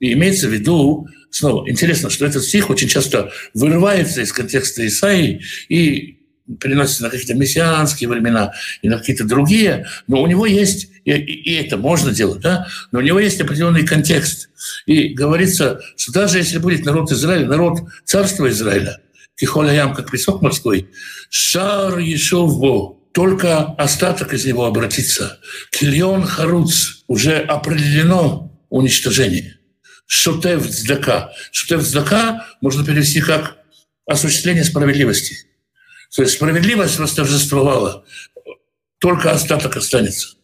и 0.00 0.14
имеется 0.14 0.48
в 0.48 0.52
виду, 0.52 1.06
снова, 1.30 1.70
интересно, 1.70 2.10
что 2.10 2.26
этот 2.26 2.42
стих 2.42 2.68
очень 2.68 2.88
часто 2.88 3.30
вырывается 3.54 4.22
из 4.22 4.32
контекста 4.32 4.84
Исаии 4.84 5.40
и 5.68 6.18
переносится 6.60 7.04
на 7.04 7.10
какие-то 7.10 7.34
мессианские 7.34 8.08
времена 8.08 8.52
и 8.82 8.88
на 8.88 8.98
какие-то 8.98 9.22
другие, 9.24 9.86
но 10.08 10.20
у 10.20 10.26
него 10.26 10.46
есть, 10.46 10.88
и, 11.04 11.12
и 11.12 11.54
это 11.54 11.76
можно 11.76 12.12
делать, 12.12 12.40
да, 12.40 12.66
но 12.90 13.00
у 13.00 13.02
него 13.02 13.18
есть 13.18 13.40
определенный 13.40 13.86
контекст. 13.86 14.50
И 14.86 15.08
говорится, 15.08 15.80
что 15.96 16.12
даже 16.12 16.38
если 16.38 16.58
будет 16.58 16.84
народ 16.84 17.10
Израиля, 17.10 17.46
народ 17.46 17.80
царства 18.04 18.48
Израиля, 18.48 19.00
Кихолаям, 19.36 19.94
как 19.94 20.10
песок 20.10 20.42
морской, 20.42 20.88
Шар 21.30 21.98
Ешовбо, 21.98 22.98
только 23.12 23.64
остаток 23.64 24.32
из 24.32 24.46
него 24.46 24.64
обратится. 24.64 25.38
Кильон 25.70 26.24
Харуц 26.24 27.02
уже 27.08 27.38
определено 27.38 28.52
уничтожение. 28.70 29.58
Шутев 30.06 30.68
цдака. 30.68 31.32
Шутев 31.50 31.82
цдака 31.82 32.46
можно 32.60 32.84
перевести 32.84 33.20
как 33.20 33.58
осуществление 34.06 34.64
справедливости. 34.64 35.36
То 36.14 36.22
есть 36.22 36.34
справедливость 36.34 36.98
восторжествовала, 36.98 38.04
только 38.98 39.30
остаток 39.30 39.76
останется. 39.76 40.36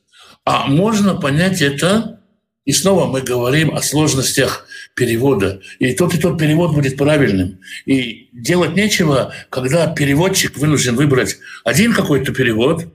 А 0.50 0.66
можно 0.66 1.14
понять 1.14 1.60
это, 1.60 2.22
и 2.64 2.72
снова 2.72 3.04
мы 3.04 3.20
говорим 3.20 3.74
о 3.74 3.82
сложностях 3.82 4.66
перевода. 4.94 5.60
И 5.78 5.92
тот 5.92 6.14
и 6.14 6.18
тот 6.18 6.38
перевод 6.38 6.72
будет 6.72 6.96
правильным. 6.96 7.58
И 7.84 8.30
делать 8.32 8.74
нечего, 8.74 9.34
когда 9.50 9.88
переводчик 9.88 10.56
вынужден 10.56 10.96
выбрать 10.96 11.36
один 11.66 11.92
какой-то 11.92 12.32
перевод, 12.32 12.86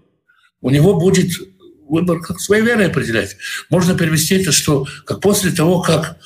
у 0.61 0.71
него 0.71 0.99
будет 0.99 1.29
выбор 1.87 2.21
как 2.21 2.39
своей 2.39 2.63
верой 2.63 2.87
определять. 2.87 3.37
Можно 3.69 3.95
перевести 3.95 4.33
это, 4.33 4.51
что 4.51 4.87
как 5.05 5.21
после 5.21 5.51
того, 5.51 5.79
как 5.83 6.17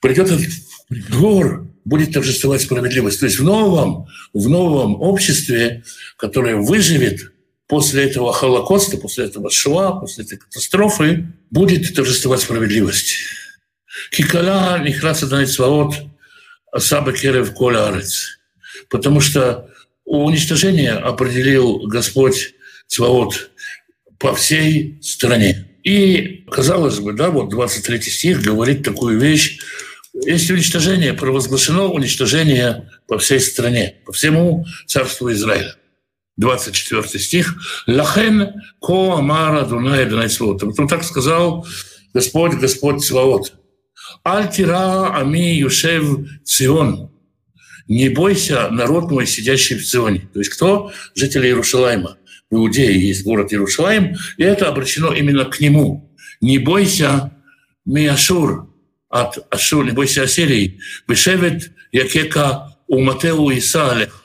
придет 0.00 0.28
этот 0.28 0.50
приговор, 0.88 1.68
будет 1.84 2.12
торжествовать 2.12 2.62
справедливость. 2.62 3.20
То 3.20 3.26
есть 3.26 3.38
в 3.38 3.44
новом, 3.44 4.06
в 4.32 4.48
новом 4.48 5.00
обществе, 5.00 5.84
которое 6.16 6.56
выживет 6.56 7.31
после 7.72 8.04
этого 8.04 8.34
Холокоста, 8.34 8.98
после 8.98 9.24
этого 9.24 9.50
Шуа, 9.50 9.92
после 9.92 10.24
этой 10.24 10.36
катастрофы, 10.36 11.32
будет 11.50 11.94
торжествовать 11.94 12.42
справедливость. 12.42 13.14
Кикала 14.10 14.78
Нихраса 14.84 15.26
Даницваот 15.26 15.94
Асаба 16.70 17.14
Керев 17.14 17.54
Коля 17.54 17.88
Арец. 17.88 18.38
Потому 18.90 19.22
что 19.22 19.70
уничтожение 20.04 20.92
определил 20.92 21.78
Господь 21.86 22.52
Цваот 22.88 23.50
по 24.18 24.34
всей 24.34 24.98
стране. 25.00 25.66
И, 25.82 26.44
казалось 26.50 26.98
бы, 26.98 27.14
да, 27.14 27.30
вот 27.30 27.48
23 27.48 28.02
стих 28.02 28.42
говорит 28.42 28.82
такую 28.82 29.18
вещь, 29.18 29.60
если 30.12 30.52
уничтожение 30.52 31.14
провозглашено, 31.14 31.86
уничтожение 31.86 32.90
по 33.08 33.16
всей 33.16 33.40
стране, 33.40 33.94
по 34.04 34.12
всему 34.12 34.66
царству 34.86 35.32
Израиля. 35.32 35.74
24 36.36 37.18
стих. 37.18 37.56
«Лахен 37.86 38.54
ко 38.80 39.18
амара 39.18 39.64
Дунай 39.64 40.30
Свот». 40.30 40.60
Потом 40.60 40.88
так 40.88 41.04
сказал 41.04 41.66
Господь, 42.14 42.54
Господь 42.54 43.04
Сваот. 43.04 43.54
«Альтира 44.24 45.14
ами 45.14 45.56
юшев 45.56 46.26
Цион». 46.44 47.10
«Не 47.88 48.08
бойся, 48.08 48.68
народ 48.70 49.10
мой, 49.10 49.26
сидящий 49.26 49.76
в 49.76 49.86
Ционе». 49.86 50.28
То 50.32 50.38
есть 50.38 50.52
кто? 50.52 50.92
Жители 51.14 51.48
Иерусалима. 51.48 52.16
В 52.50 52.54
Иудее 52.54 53.08
есть 53.08 53.24
город 53.24 53.52
Иерусалим, 53.52 54.16
и 54.36 54.42
это 54.42 54.68
обращено 54.68 55.12
именно 55.12 55.44
к 55.46 55.60
нему. 55.60 56.10
«Не 56.40 56.58
бойся, 56.58 57.32
Миашур, 57.84 58.72
от 59.08 59.46
Ашур, 59.52 59.84
не 59.84 59.90
бойся 59.90 60.22
Ассирии, 60.22 60.80
Бешевет 61.06 61.72
Якека 61.92 62.76
Уматеу 62.86 63.50
Исаалех. 63.52 64.24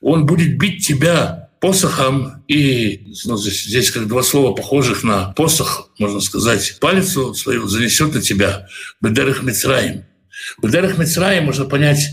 Он 0.00 0.26
будет 0.26 0.58
бить 0.58 0.86
тебя 0.86 1.41
посохом 1.62 2.42
и 2.48 3.06
ну, 3.24 3.36
здесь 3.38 3.92
как 3.92 4.08
два 4.08 4.24
слова 4.24 4.52
похожих 4.52 5.04
на 5.04 5.32
посох, 5.32 5.92
можно 5.96 6.20
сказать, 6.20 6.76
палец 6.80 7.12
свою 7.12 7.68
занесет 7.68 8.12
на 8.12 8.20
тебя. 8.20 8.66
Бедерах 9.00 9.44
Мицраим. 9.44 10.04
Бедерах 10.60 10.98
Мицраим 10.98 11.44
можно 11.44 11.64
понять, 11.64 12.08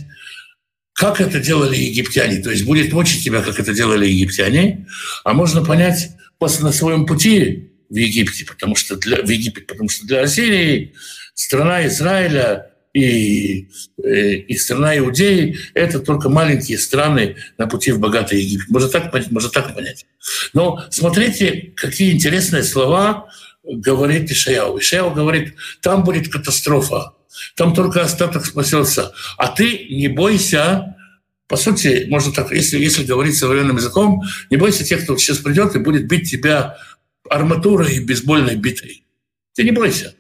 как 0.93 1.19
это 1.19 1.39
делали 1.39 1.75
египтяне. 1.75 2.43
То 2.43 2.51
есть 2.51 2.63
будет 2.63 2.93
мучить 2.93 3.23
тебя, 3.23 3.41
как 3.41 3.59
это 3.59 3.73
делали 3.73 4.05
египтяне, 4.05 4.87
а 5.23 5.33
можно 5.33 5.65
понять 5.65 6.09
после 6.37 6.65
на 6.65 6.71
своем 6.71 7.07
пути 7.07 7.71
в 7.89 7.95
Египте, 7.95 8.45
потому 8.45 8.75
что 8.75 8.97
для, 8.97 9.23
в 9.23 9.29
Египет, 9.29 9.65
потому 9.65 9.89
что 9.89 10.05
для 10.05 10.21
Ассирии 10.21 10.93
страна 11.33 11.87
Израиля 11.87 12.69
и, 12.99 13.69
э, 14.03 14.33
и 14.35 14.57
страна 14.57 14.97
Иудеи— 14.97 15.57
это 15.73 15.99
только 15.99 16.29
маленькие 16.29 16.77
страны 16.77 17.37
на 17.57 17.67
пути 17.67 17.91
в 17.91 17.99
богатый 17.99 18.41
Египет. 18.41 18.69
Можно 18.69 18.89
так 18.89 19.11
понять, 19.11 19.31
можно 19.31 19.49
так 19.49 19.73
понять. 19.73 20.05
Но 20.53 20.83
смотрите, 20.89 21.73
какие 21.75 22.11
интересные 22.11 22.63
слова 22.63 23.29
говорит 23.63 24.31
Ишаяу. 24.31 24.79
Ишаяу 24.79 25.11
говорит, 25.11 25.55
там 25.81 26.03
будет 26.03 26.31
катастрофа, 26.31 27.13
там 27.55 27.73
только 27.73 28.01
остаток 28.01 28.45
спасется. 28.45 29.13
А 29.37 29.47
ты 29.47 29.87
не 29.89 30.07
бойся, 30.07 30.95
по 31.47 31.57
сути, 31.57 32.05
можно 32.09 32.33
так, 32.33 32.51
если, 32.51 32.77
если 32.77 33.03
говорить 33.03 33.37
современным 33.37 33.77
языком, 33.77 34.23
не 34.49 34.57
бойся 34.57 34.83
тех, 34.83 35.03
кто 35.03 35.17
сейчас 35.17 35.39
придет 35.39 35.75
и 35.75 35.79
будет 35.79 36.07
бить 36.07 36.29
тебя 36.29 36.77
арматурой 37.29 37.95
и 37.95 37.99
бейсбольной 37.99 38.55
битой. 38.55 39.03
Ты 39.55 39.63
не 39.63 39.71
бойся. 39.71 40.15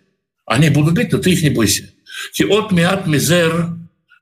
Они 0.45 0.69
будут 0.69 0.95
бить, 0.95 1.11
но 1.11 1.19
ты 1.19 1.31
их 1.31 1.43
не 1.43 1.49
бойся. 1.49 1.89
И 2.37 2.43
от 2.43 2.71
миат 2.71 3.07
мизер, 3.07 3.69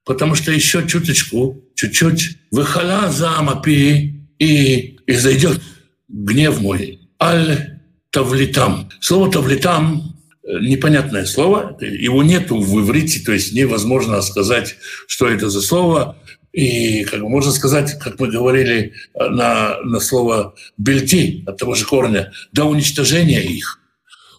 потому 0.05 0.35
что 0.35 0.51
еще 0.51 0.87
чуточку, 0.87 1.63
чуть-чуть, 1.75 2.37
выхала 2.51 3.09
за 3.09 3.37
амапи, 3.37 4.13
и, 4.39 4.97
и 5.05 5.13
зайдет 5.13 5.61
гнев 6.07 6.59
мой. 6.61 6.99
Аль 7.21 7.79
тавлитам. 8.11 8.89
Слово 8.99 9.31
тавлитам 9.31 10.17
непонятное 10.47 11.25
слово, 11.25 11.77
его 11.81 12.23
нету 12.23 12.59
в 12.59 12.79
иврите, 12.79 13.19
то 13.19 13.33
есть 13.33 13.53
невозможно 13.53 14.21
сказать, 14.21 14.75
что 15.07 15.27
это 15.27 15.49
за 15.49 15.61
слово. 15.61 16.17
И 16.53 17.03
как 17.03 17.21
можно 17.21 17.51
сказать, 17.51 17.99
как 17.99 18.19
мы 18.19 18.29
говорили 18.29 18.93
на, 19.13 19.77
на 19.83 19.99
слово 19.99 20.55
«бельти» 20.77 21.43
от 21.45 21.57
того 21.57 21.75
же 21.75 21.85
корня, 21.85 22.31
до 22.53 22.65
уничтожения 22.65 23.41
их. 23.41 23.79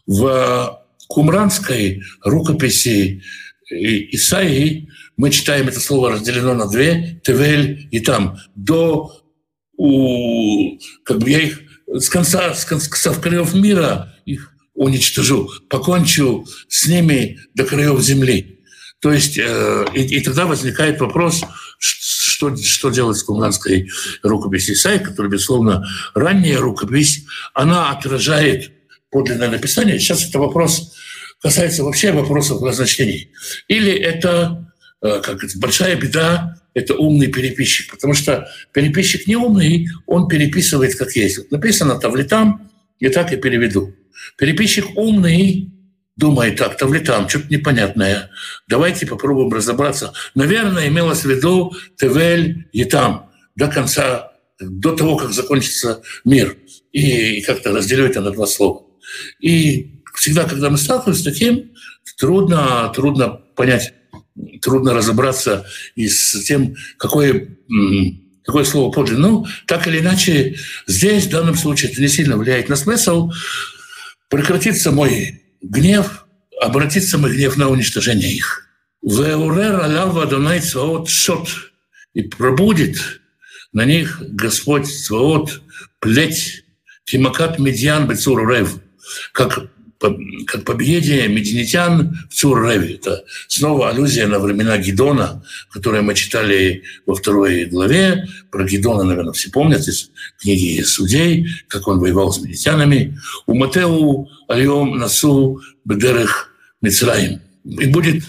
В 0.07 0.83
кумранской 1.07 2.03
рукописи 2.25 3.23
Исаии 3.71 4.89
мы 5.17 5.31
читаем 5.31 5.69
это 5.69 5.81
слово 5.81 6.13
разделено 6.13 6.55
на 6.55 6.69
две, 6.69 7.21
Тевель 7.25 7.89
и 7.91 8.01
там, 8.01 8.39
до, 8.55 9.21
у, 9.77 10.79
как 11.05 11.19
бы 11.19 11.31
я 11.31 11.41
их 11.41 11.61
с 11.89 12.09
конца, 12.09 12.55
с 12.55 12.65
конца, 12.65 12.89
с 13.13 13.19
краев 13.19 13.55
мира 13.55 14.15
их 14.25 14.53
уничтожу, 14.75 15.51
покончу 15.69 16.47
с 16.69 16.87
ними 16.87 17.39
до 17.55 17.65
краев 17.65 18.01
земли. 18.01 18.61
То 19.01 19.13
есть, 19.13 19.39
э, 19.39 19.85
и, 19.95 20.03
и 20.03 20.21
тогда 20.21 20.47
возникает 20.47 21.01
вопрос, 21.01 21.43
что, 21.79 22.57
что 22.57 22.91
делать 22.91 23.17
с 23.17 23.23
кумранской 23.23 23.89
рукописью 24.23 24.75
Исаи, 24.75 24.99
которая, 24.99 25.31
безусловно, 25.31 25.87
ранняя 26.15 26.59
рукопись, 26.59 27.25
она 27.55 27.91
отражает 27.91 28.73
подлинное 29.11 29.51
написание. 29.51 29.99
Сейчас 29.99 30.29
это 30.29 30.39
вопрос 30.39 30.95
касается 31.41 31.85
вообще 31.85 32.13
вопросов 32.13 32.61
назначений. 32.61 33.31
Или 33.69 33.93
это 33.93 34.73
э, 35.03 35.21
как 35.23 35.45
это, 35.45 35.59
большая 35.59 35.97
беда, 35.97 36.61
это 36.75 36.95
умный 36.95 37.29
переписчик, 37.29 37.91
потому 37.91 38.15
что 38.15 38.49
переписчик 38.73 39.27
не 39.27 39.37
умный, 39.37 39.89
он 40.07 40.29
переписывает 40.29 40.95
как 40.97 41.15
есть. 41.17 41.39
Вот 41.39 41.51
написано 41.51 41.99
тавлитам, 41.99 42.71
и 42.99 43.09
так 43.09 43.33
и 43.33 43.37
переведу. 43.37 43.95
Переписчик 44.37 44.97
умный, 44.97 45.71
думает 46.17 46.57
так, 46.57 46.77
тавлитам, 46.77 47.29
что-то 47.29 47.47
непонятное. 47.49 48.31
Давайте 48.67 49.07
попробуем 49.07 49.53
разобраться. 49.53 50.13
Наверное, 50.35 50.89
имелось 50.89 51.21
в 51.21 51.31
виду 51.31 51.73
Тевель 51.97 52.69
и 52.73 52.85
там 52.85 53.31
до 53.55 53.69
конца, 53.69 54.33
до 54.61 54.97
того, 54.97 55.17
как 55.17 55.33
закончится 55.33 56.03
мир. 56.25 56.57
И 56.93 57.41
как-то 57.43 57.73
разделю 57.73 58.07
это 58.07 58.21
на 58.21 58.33
два 58.33 58.47
слова. 58.47 58.83
И 59.41 59.98
всегда, 60.19 60.45
когда 60.45 60.69
мы 60.69 60.79
сталкиваемся 60.79 61.23
с 61.23 61.25
таким, 61.25 61.73
трудно, 62.19 62.93
трудно 62.95 63.29
понять, 63.29 63.95
трудно 64.61 64.93
разобраться 64.93 65.67
и 65.95 66.09
с 66.09 66.43
тем, 66.45 66.75
какое, 66.97 67.57
какое 68.45 68.65
слово 68.65 68.91
подлинно. 68.91 69.29
Ну, 69.29 69.47
так 69.67 69.87
или 69.87 70.01
иначе, 70.01 70.57
здесь, 70.87 71.27
в 71.27 71.31
данном 71.31 71.55
случае, 71.55 71.93
это 71.93 72.01
не 72.01 72.09
сильно 72.09 72.37
влияет 72.37 72.69
на 72.69 72.77
смысл. 72.77 73.31
Прекратится 74.29 74.91
мой 74.91 75.43
гнев, 75.63 76.27
обратится 76.61 77.17
мой 77.17 77.35
гнев 77.35 77.57
на 77.57 77.69
уничтожение 77.69 78.33
их. 78.33 78.67
И 82.15 82.23
пробудет 82.23 83.21
на 83.73 83.85
них 83.85 84.21
Господь 84.21 84.87
Цваот 84.87 85.63
плеть 86.01 86.65
Тимакат 87.05 87.61
Медьян 87.61 88.09
Бецур 88.09 88.49
Рев, 88.51 88.81
как 89.33 89.71
как 90.01 90.65
победе 90.65 91.27
мединитян 91.29 92.17
в 92.31 92.35
Цур-Реве. 92.35 92.95
Это 92.95 93.25
снова 93.49 93.91
аллюзия 93.91 94.27
на 94.27 94.39
времена 94.39 94.79
Гидона, 94.79 95.45
которые 95.73 96.03
мы 96.03 96.15
читали 96.15 96.85
во 97.07 97.15
второй 97.15 97.67
главе. 97.67 98.27
Про 98.51 98.65
Гидона, 98.65 99.05
наверное, 99.05 99.33
все 99.33 99.51
помнят 99.51 99.87
из 99.89 100.11
книги 100.41 100.83
«Судей», 100.83 101.47
как 101.69 101.89
он 101.89 101.99
воевал 101.99 102.33
с 102.33 102.41
медитянами. 102.41 103.19
У 103.47 103.55
Матеу 103.55 104.29
Альем 104.49 104.97
Насу 104.97 105.61
Бедерых 105.85 106.53
Мицраим. 106.81 107.41
И 107.65 107.87
будет 107.87 108.25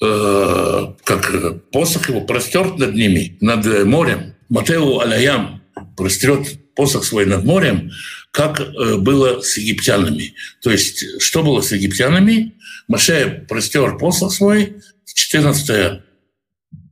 э, 0.00 0.86
как 1.04 1.70
посох 1.70 2.08
его 2.08 2.22
простерт 2.22 2.78
над 2.78 2.94
ними, 2.94 3.36
над 3.40 3.84
морем. 3.84 4.34
Матеу 4.48 5.00
Аляям 5.00 5.62
прострет 5.96 6.61
посох 6.74 7.04
свой 7.04 7.26
над 7.26 7.44
морем, 7.44 7.90
как 8.30 8.60
э, 8.60 8.96
было 8.96 9.40
с 9.40 9.56
египтянами. 9.56 10.34
То 10.60 10.70
есть, 10.70 11.20
что 11.20 11.42
было 11.42 11.60
с 11.60 11.72
египтянами? 11.72 12.54
Маше 12.88 13.44
простер 13.48 13.98
посох 13.98 14.32
свой, 14.32 14.76
14 15.14 16.00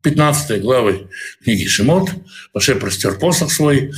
15 0.03 0.63
главы 0.63 1.09
книги 1.43 1.67
Шимот, 1.67 2.11
Маше 2.55 2.75
простер 2.77 3.19
посох 3.19 3.53
свой, 3.53 3.93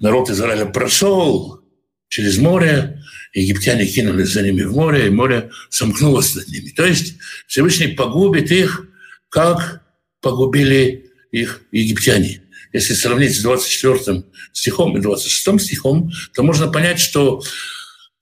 народ 0.00 0.30
Израиля 0.30 0.66
прошел 0.66 1.60
через 2.08 2.38
море, 2.38 3.02
египтяне 3.32 3.86
кинулись 3.86 4.32
за 4.32 4.42
ними 4.42 4.62
в 4.62 4.72
море, 4.72 5.06
и 5.06 5.10
море 5.10 5.50
сомкнулось 5.70 6.34
над 6.34 6.48
ними. 6.48 6.70
То 6.70 6.84
есть 6.84 7.16
Всевышний 7.46 7.88
погубит 7.88 8.50
их, 8.50 8.86
как 9.28 9.82
погубили 10.20 11.10
их 11.32 11.62
египтяне 11.70 12.42
если 12.72 12.94
сравнить 12.94 13.36
с 13.36 13.42
24 13.42 14.24
стихом 14.52 14.96
и 14.96 15.00
26 15.00 15.60
стихом, 15.60 16.10
то 16.34 16.42
можно 16.42 16.68
понять, 16.68 17.00
что 17.00 17.42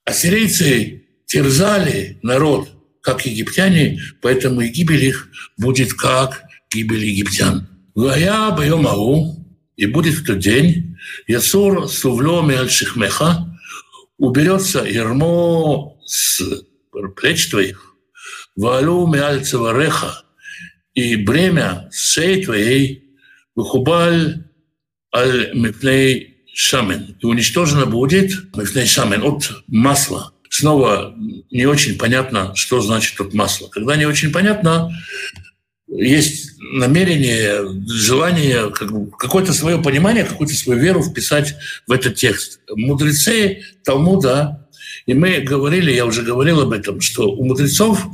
ассирийцы 0.05 1.05
терзали 1.27 2.19
народ, 2.23 2.69
как 3.01 3.27
египтяне, 3.27 4.01
поэтому 4.21 4.61
и 4.63 4.69
гибель 4.69 5.05
их 5.05 5.29
будет 5.57 5.93
как 5.93 6.45
гибель 6.71 7.05
египтян. 7.05 7.69
«Вая 7.95 8.51
байомау» 8.51 9.45
и 9.77 9.87
будет 9.87 10.15
в 10.15 10.27
тот 10.27 10.39
день 10.39 10.97
«Ясур 11.27 11.89
сувло 11.89 12.47
аль 12.49 12.71
шихмеха» 12.71 13.47
уберется 14.19 14.85
ермо 14.85 15.99
с 16.05 16.43
плеч 17.17 17.49
твоих, 17.49 17.95
«Валу 18.57 19.07
меаль 19.07 19.45
цавареха» 19.45 20.23
и 20.95 21.17
бремя 21.17 21.89
шеи 21.93 22.43
твоей 22.43 23.06
Вухубаль 23.57 24.45
аль 25.15 25.51
мипней 25.55 26.37
шамен. 26.55 27.17
И 27.21 27.27
уничтожено 27.27 27.87
будет 27.87 28.55
мипней 28.55 28.87
шамен 28.87 29.23
от 29.23 29.51
масла. 29.67 30.33
снова 30.51 31.15
не 31.51 31.67
очень 31.67 31.99
понятно, 31.99 32.55
что 32.55 32.81
значит 32.81 33.17
тут 33.17 33.35
масло. 33.35 33.69
Когда 33.69 33.97
не 33.97 34.07
очень 34.07 34.31
понятно, 34.31 34.91
есть 35.89 36.53
намерение, 36.59 37.63
желание, 37.89 38.71
какое-то 38.71 39.53
свое 39.53 39.79
понимание, 39.79 40.25
какую-то 40.25 40.55
свою 40.55 40.81
веру 40.81 41.03
вписать 41.03 41.55
в 41.87 41.93
этот 41.93 42.17
текст. 42.17 42.61
Мудрецы 42.75 43.63
Талмуда 43.85 44.67
и 45.07 45.15
мы 45.15 45.41
говорили, 45.41 45.93
я 45.93 46.05
уже 46.05 46.23
говорил 46.23 46.61
об 46.61 46.73
этом, 46.73 47.01
что 47.01 47.31
у 47.31 47.45
мудрецов, 47.45 48.05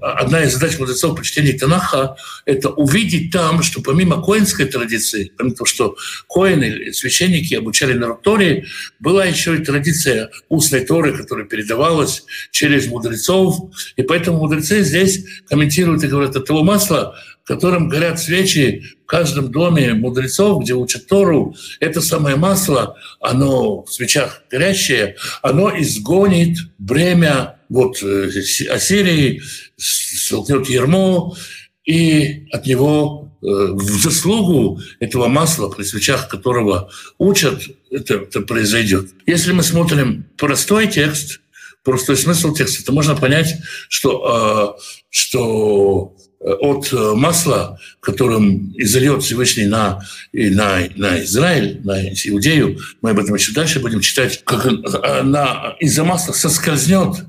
одна 0.00 0.44
из 0.44 0.54
задач 0.54 0.78
мудрецов 0.78 1.16
по 1.16 1.24
чтению 1.24 1.58
Танаха– 1.58 2.16
это 2.44 2.70
увидеть 2.70 3.30
там, 3.30 3.62
что 3.62 3.82
помимо 3.82 4.22
коинской 4.22 4.66
традиции, 4.66 5.32
помимо 5.36 5.54
того, 5.54 5.66
что 5.66 5.96
коины, 6.28 6.92
священники 6.92 7.54
обучали 7.54 7.92
на 7.92 8.14
Торе, 8.14 8.66
была 9.00 9.24
еще 9.24 9.56
и 9.56 9.64
традиция 9.64 10.30
устной 10.48 10.84
Торы, 10.84 11.16
которая 11.16 11.46
передавалась 11.46 12.24
через 12.50 12.86
мудрецов. 12.86 13.70
И 13.96 14.02
поэтому 14.02 14.38
мудрецы 14.38 14.82
здесь 14.82 15.24
комментируют 15.48 16.04
и 16.04 16.08
говорят, 16.08 16.36
от 16.36 16.46
того 16.46 16.62
масла, 16.62 17.14
которым 17.46 17.88
горят 17.88 18.18
свечи 18.18 18.82
в 19.04 19.06
каждом 19.06 19.52
доме 19.52 19.94
мудрецов, 19.94 20.62
где 20.62 20.74
учат 20.74 21.06
Тору, 21.06 21.54
это 21.78 22.00
самое 22.00 22.36
масло, 22.36 22.96
оно 23.20 23.84
в 23.84 23.92
свечах 23.92 24.42
горящее, 24.50 25.16
оно 25.42 25.70
изгонит 25.78 26.58
бремя 26.78 27.55
вот 27.68 28.02
э, 28.02 28.30
Ассирии, 28.70 29.42
столкнет 29.76 30.68
ермо, 30.68 31.36
и 31.84 32.46
от 32.50 32.66
него 32.66 33.30
э, 33.42 33.46
в 33.46 34.02
заслугу 34.02 34.80
этого 34.98 35.28
масла, 35.28 35.68
при 35.68 35.84
свечах 35.84 36.28
которого 36.28 36.90
учат, 37.18 37.62
это, 37.90 38.14
это 38.14 38.40
произойдет. 38.40 39.10
Если 39.26 39.52
мы 39.52 39.62
смотрим 39.62 40.26
простой 40.36 40.88
текст, 40.88 41.40
простой 41.84 42.16
смысл 42.16 42.52
текста, 42.52 42.84
то 42.84 42.92
можно 42.92 43.14
понять, 43.14 43.54
что, 43.88 44.76
э, 44.78 44.82
что 45.10 46.16
от 46.40 46.92
э, 46.92 47.14
масла, 47.14 47.78
которым 48.00 48.72
изольет 48.76 49.22
Всевышний 49.22 49.66
на, 49.66 50.00
на, 50.32 50.80
на 50.96 51.22
Израиль, 51.22 51.80
на 51.84 52.02
Иудею, 52.02 52.78
мы 53.00 53.10
об 53.10 53.18
этом 53.18 53.34
еще 53.34 53.52
дальше 53.52 53.80
будем 53.80 54.00
читать, 54.00 54.42
как 54.44 54.66
э, 54.66 55.22
на, 55.22 55.76
из-за 55.80 56.04
масла 56.04 56.32
соскользнет 56.32 57.24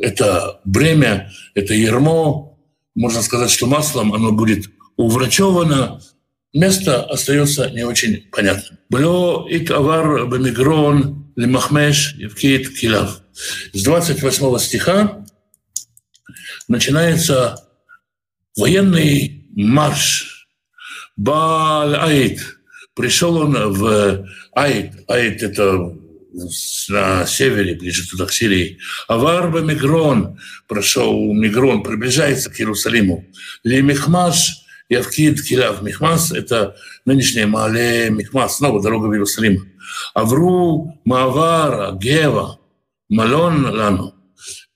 это 0.00 0.60
бремя, 0.64 1.30
это 1.54 1.74
ермо. 1.74 2.58
Можно 2.94 3.22
сказать, 3.22 3.50
что 3.50 3.66
маслом 3.66 4.12
оно 4.12 4.32
будет 4.32 4.66
уврачевано, 4.96 6.00
место 6.52 7.02
остается 7.04 7.70
не 7.70 7.84
очень 7.84 8.28
понятным. 8.30 8.78
Бло 8.88 9.46
ит 9.48 9.70
авар 9.70 10.26
бамигрон 10.26 11.32
лимахмеш 11.36 12.14
евкит 12.14 12.78
килав. 12.78 13.22
С 13.72 13.82
28 13.82 14.58
стиха 14.58 15.24
начинается 16.68 17.56
военный 18.56 19.46
марш. 19.54 20.48
Баал 21.16 21.94
Аид. 21.94 22.40
Пришел 22.94 23.36
он 23.36 23.72
в 23.72 24.26
Аид. 24.52 24.92
Аид– 25.08 25.42
это 25.44 25.94
на 26.88 27.26
севере, 27.26 27.74
ближе 27.74 28.08
туда, 28.08 28.26
к 28.26 28.32
Сирии. 28.32 28.78
Аварба 29.08 29.60
Мигрон 29.60 30.38
прошел, 30.66 31.32
Мигрон 31.32 31.82
приближается 31.82 32.50
к 32.50 32.60
Иерусалиму. 32.60 33.24
Ли 33.64 33.82
Михмаш, 33.82 34.62
Явкид, 34.88 35.42
Килав. 35.42 35.82
Михмас– 35.82 36.32
это 36.32 36.76
нынешняя 37.04 37.46
Мале 37.46 38.10
Михмас, 38.10 38.56
снова 38.56 38.82
дорога 38.82 39.06
в 39.06 39.12
Иерусалим. 39.12 39.72
Авру, 40.14 41.00
Мавара, 41.04 41.92
Гева, 41.92 42.58
Малон 43.08 43.66
Лану– 43.66 44.14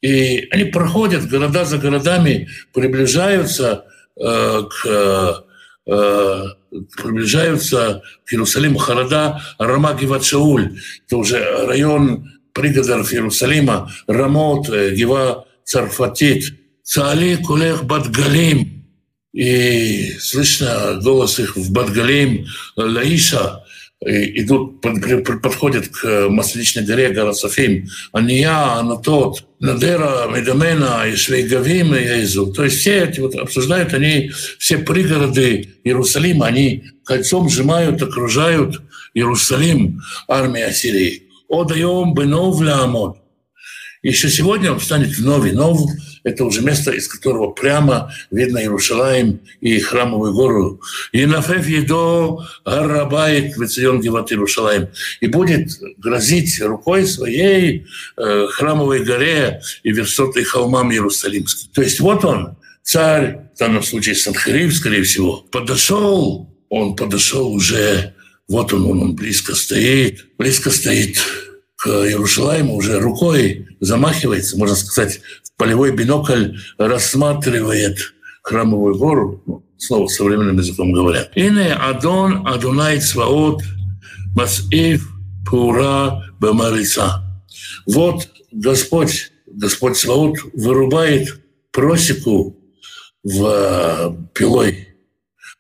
и 0.03 0.47
они 0.51 0.65
проходят 0.65 1.29
города 1.29 1.65
за 1.65 1.79
городами, 1.79 2.49
приближаются 2.73 3.87
э, 4.17 4.63
к 4.63 5.46
приближаются 5.87 8.03
к 8.25 8.33
Иерусалиму 8.33 8.79
Харада, 8.79 9.41
Рама 9.59 9.95
Гиват-Шауль. 9.95 10.79
Это 11.07 11.17
уже 11.17 11.67
район 11.67 12.33
пригородов 12.53 13.13
Иерусалима, 13.13 13.91
Рамот, 14.07 14.69
э, 14.71 14.95
Гива 14.95 15.47
Царфатит, 15.65 16.55
Цали 16.83 17.37
Кулех 17.37 17.85
Бадгалим. 17.85 18.85
И 19.33 20.13
слышно 20.19 20.99
голос 21.03 21.39
их 21.39 21.57
в 21.57 21.71
Бадгалим, 21.71 22.47
Лаиша, 22.77 23.63
идут, 24.01 24.81
подходят 24.81 25.89
к 25.89 26.29
Масличной 26.29 26.85
горе, 26.85 27.11
гора 27.11 27.33
Софим, 27.33 27.89
Ания, 28.13 28.79
Анатот, 28.79 29.45
Надера, 29.59 30.29
Медамена, 30.29 31.05
и 31.07 31.17
Швейгавим, 31.17 31.95
и 31.95 32.03
Езу. 32.03 32.53
То 32.53 32.65
есть 32.65 32.81
все 32.81 33.05
эти 33.05 33.21
вот 33.21 33.35
обсуждают, 33.35 33.95
они 33.95 34.31
все 34.59 34.79
пригороды 34.79 35.77
Иерусалима, 35.85 36.47
они 36.47 36.85
кольцом 37.05 37.49
сжимают, 37.49 38.03
окружают 38.03 38.83
Иерусалим, 39.15 40.03
армия 40.29 40.71
Сирии. 40.73 41.23
Одаем 41.49 42.13
бенов 42.15 42.61
лямот. 42.61 43.19
Еще 44.03 44.29
сегодня 44.29 44.73
он 44.73 44.79
встанет 44.79 45.17
вновь 45.17 45.51
и 45.51 45.53
это 46.27 46.45
уже 46.45 46.61
место, 46.61 46.91
из 46.91 47.07
которого 47.07 47.53
прямо 47.53 48.13
видно 48.33 48.59
Иерусалим 48.59 49.41
и 49.61 49.79
храмовую 49.79 50.35
гору. 50.35 50.81
И 51.13 51.25
нафев 51.25 51.69
едо 51.69 52.45
гарабайт 52.65 53.57
вецион 53.57 54.01
гиват 54.01 54.33
Иерусалим. 54.33 54.89
И 55.21 55.29
будет 55.29 55.71
грозить 55.99 56.61
рукой 56.61 57.07
своей 57.07 57.87
э, 58.17 58.47
храмовой 58.49 59.05
горе 59.05 59.63
и 59.85 59.93
версотой 59.93 60.43
холмам 60.43 60.91
Иерусалимским. 60.91 61.71
То 61.73 61.83
есть 61.83 62.01
вот 62.01 62.25
он, 62.25 62.57
царь, 62.83 63.39
в 63.55 63.59
данном 63.61 63.85
случае 63.85 64.17
Санхарив, 64.17 64.75
скорее 64.75 65.05
всего, 65.05 65.45
подошел, 65.53 66.53
он 66.69 66.97
подошел 66.97 67.53
уже, 67.53 68.15
вот 68.49 68.73
он, 68.73 68.85
он, 68.85 69.01
он 69.01 69.15
близко 69.15 69.55
стоит, 69.55 70.27
близко 70.39 70.71
стоит 70.71 71.19
к 71.77 71.87
Иерусалиму, 71.87 72.75
уже 72.75 72.99
рукой 72.99 73.69
замахивается, 73.79 74.59
можно 74.59 74.75
сказать, 74.75 75.21
полевой 75.57 75.93
бинокль 75.93 76.57
рассматривает 76.79 77.99
храмовую 78.43 78.97
гору, 78.97 79.43
ну, 79.47 79.65
слово 79.79 80.07
современным 80.09 80.59
языком 80.59 80.93
говоря. 80.93 81.29
Ине 81.35 81.75
Адон 81.75 82.47
Адонай 82.47 83.01
Цваот 83.01 83.63
Масив 84.35 85.09
Пура 85.49 86.25
Бамарица. 86.39 87.25
Вот 87.87 88.29
Господь, 88.53 89.33
Господь 89.47 89.97
Цваот 89.97 90.39
вырубает 90.55 91.41
просеку 91.73 92.57
в 93.23 93.45
э, 93.45 94.17
пилой. 94.35 94.89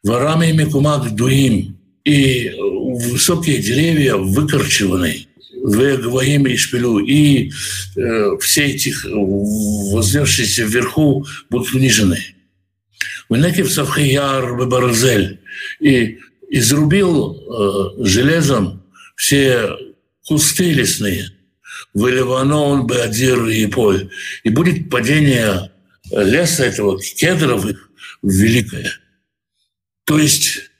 Варами 0.02 0.52
Микумак 0.52 1.14
Дуим. 1.14 1.78
И 2.04 2.52
высокие 2.56 3.58
деревья 3.58 4.14
выкорчеваны 4.14 5.26
в 5.66 5.96
Гваим 5.96 6.46
и 6.46 6.56
Шпилю, 6.56 7.00
и 7.00 7.50
э, 7.96 8.38
все 8.40 8.66
эти 8.66 8.94
вознесшиеся 9.04 10.62
вверху 10.62 11.26
будут 11.50 11.74
унижены. 11.74 12.20
Венекив 13.28 13.72
Савхияр 13.72 14.54
Барзель 14.64 15.40
и 15.80 16.18
изрубил 16.50 17.34
э, 17.34 18.04
железом 18.04 18.84
все 19.16 19.76
кусты 20.24 20.72
лесные, 20.72 21.30
в 21.94 22.06
Ливанон, 22.06 22.86
Беадир 22.86 23.44
и 23.46 23.66
Поль. 23.66 24.08
И 24.44 24.50
будет 24.50 24.88
падение 24.88 25.72
леса 26.12 26.66
этого, 26.66 27.00
кедров 27.02 27.66
великое. 28.22 28.92
То 30.04 30.16
есть 30.20 30.70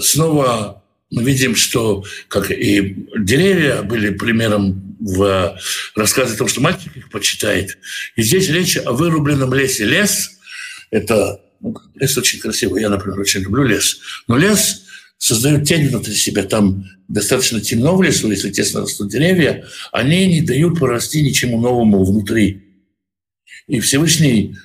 снова 0.00 0.82
мы 1.10 1.22
видим, 1.22 1.54
что 1.54 2.04
как 2.28 2.50
и 2.50 3.06
деревья 3.18 3.82
были 3.82 4.10
примером 4.10 4.96
в 4.98 5.58
рассказе 5.94 6.34
о 6.34 6.38
том, 6.38 6.48
что 6.48 6.60
мальчик 6.60 6.96
их 6.96 7.10
почитает. 7.10 7.78
И 8.16 8.22
здесь 8.22 8.48
речь 8.48 8.76
о 8.76 8.92
вырубленном 8.92 9.52
лесе. 9.54 9.84
Лес– 9.84 10.38
это 10.90 11.40
ну, 11.60 11.76
лес 11.94 12.16
очень 12.18 12.40
красивый. 12.40 12.82
Я, 12.82 12.88
например, 12.88 13.20
очень 13.20 13.40
люблю 13.40 13.62
лес. 13.62 14.00
Но 14.26 14.36
лес 14.36 14.84
создает 15.18 15.64
тень 15.64 15.88
внутри 15.88 16.14
себя. 16.14 16.42
Там 16.42 16.84
достаточно 17.08 17.60
темно 17.60 17.96
в 17.96 18.02
лесу, 18.02 18.30
если 18.30 18.50
тесно 18.50 18.80
растут 18.80 19.10
деревья. 19.10 19.64
Они 19.92 20.26
не 20.26 20.40
дают 20.40 20.78
порасти 20.78 21.18
ничему 21.18 21.60
новому 21.60 22.04
внутри. 22.04 22.64
И 23.68 23.80
Всевышний 23.80 24.56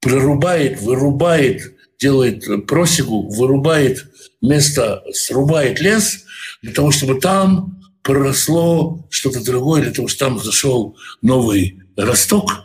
прорубает, 0.00 0.80
вырубает, 0.80 1.74
делает 1.98 2.66
просеку, 2.66 3.28
вырубает 3.28 4.06
место 4.40 5.02
срубает 5.12 5.80
лес 5.80 6.24
для 6.62 6.72
того, 6.72 6.90
чтобы 6.90 7.20
там 7.20 7.82
проросло 8.02 9.06
что-то 9.10 9.44
другое, 9.44 9.82
для 9.82 9.92
того, 9.92 10.08
чтобы 10.08 10.32
там 10.32 10.44
зашел 10.44 10.96
новый 11.20 11.82
росток, 11.96 12.64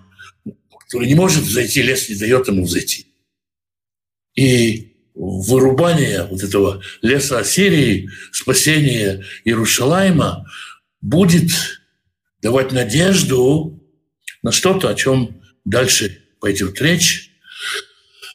который 0.79 1.07
не 1.07 1.15
может 1.15 1.43
зайти, 1.43 1.81
лес 1.81 2.09
не 2.09 2.15
дает 2.15 2.47
ему 2.47 2.65
зайти. 2.65 3.07
И 4.35 4.93
вырубание 5.15 6.27
вот 6.29 6.43
этого 6.43 6.81
леса 7.01 7.39
Ассирии, 7.39 8.09
спасение 8.31 9.23
Иерусалима 9.43 10.45
будет 11.01 11.51
давать 12.41 12.71
надежду 12.71 13.79
на 14.41 14.51
что-то, 14.51 14.89
о 14.89 14.95
чем 14.95 15.41
дальше 15.65 16.23
пойдет 16.39 16.81
речь. 16.81 17.32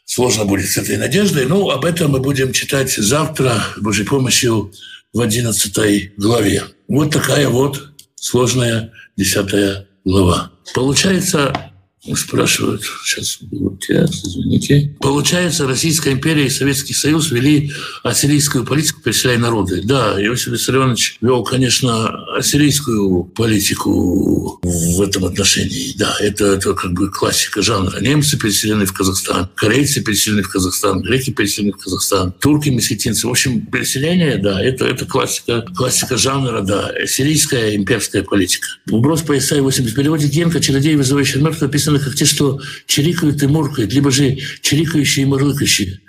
Сложно 0.08 0.46
будет 0.46 0.70
с 0.70 0.78
этой 0.78 0.96
надеждой. 0.96 1.44
Ну, 1.44 1.68
об 1.68 1.84
этом 1.84 2.12
мы 2.12 2.20
будем 2.20 2.54
читать 2.54 2.90
завтра, 2.90 3.62
Божьей 3.76 4.06
помощью, 4.06 4.72
в 5.12 5.20
11 5.20 6.16
главе. 6.16 6.64
Вот 6.88 7.12
такая 7.12 7.46
вот 7.48 7.90
сложная 8.14 8.90
10 9.18 9.86
глава. 10.06 10.50
Получается, 10.74 11.67
Спрашивают, 12.16 12.82
сейчас 13.04 13.38
текст, 13.80 14.26
извините. 14.26 14.94
Получается, 15.00 15.66
Российская 15.66 16.12
империя 16.12 16.46
и 16.46 16.50
Советский 16.50 16.94
Союз 16.94 17.30
вели 17.30 17.72
ассирийскую 18.02 18.64
политику, 18.64 19.00
переселяя 19.02 19.38
народы. 19.38 19.82
Да, 19.84 20.14
Иосиф 20.22 20.48
Виссарионович 20.48 21.18
вел, 21.20 21.42
конечно, 21.44 22.08
ассирийскую 22.36 23.24
политику 23.24 24.58
в 24.62 25.02
этом 25.02 25.24
отношении. 25.24 25.94
Да, 25.96 26.16
это, 26.20 26.46
это 26.46 26.74
как 26.74 26.92
бы 26.92 27.10
классика 27.10 27.62
жанра. 27.62 28.00
Немцы 28.00 28.38
переселены 28.38 28.86
в 28.86 28.92
Казахстан, 28.92 29.48
корейцы 29.54 30.02
переселены 30.02 30.42
в 30.42 30.48
Казахстан, 30.48 31.02
греки 31.02 31.30
переселены 31.30 31.72
в 31.72 31.78
Казахстан, 31.78 32.32
турки, 32.32 32.68
месхетинцы. 32.68 33.26
В 33.26 33.30
общем, 33.30 33.66
переселение, 33.66 34.38
да, 34.38 34.62
это, 34.62 34.86
это 34.86 35.04
классика, 35.06 35.64
классика 35.76 36.16
жанра, 36.16 36.62
да, 36.62 36.88
ассирийская 36.88 37.76
имперская 37.76 38.22
политика. 38.22 38.68
Уброс 38.90 39.22
по 39.22 39.36
Исаии 39.36 39.60
80 39.60 39.92
в 39.92 39.94
переводе 39.94 40.26
Генка 40.26 40.60
«Чародей, 40.60 40.96
вызывающий 40.96 41.40
мертвых» 41.40 41.62
написано 41.62 41.97
как 41.98 42.14
те, 42.14 42.24
что 42.24 42.60
чирикают 42.86 43.42
и 43.42 43.46
муркают, 43.46 43.92
либо 43.92 44.10
же 44.10 44.38
чирикающие 44.62 45.24
и 45.24 45.28
мурлыкающие. 45.28 46.00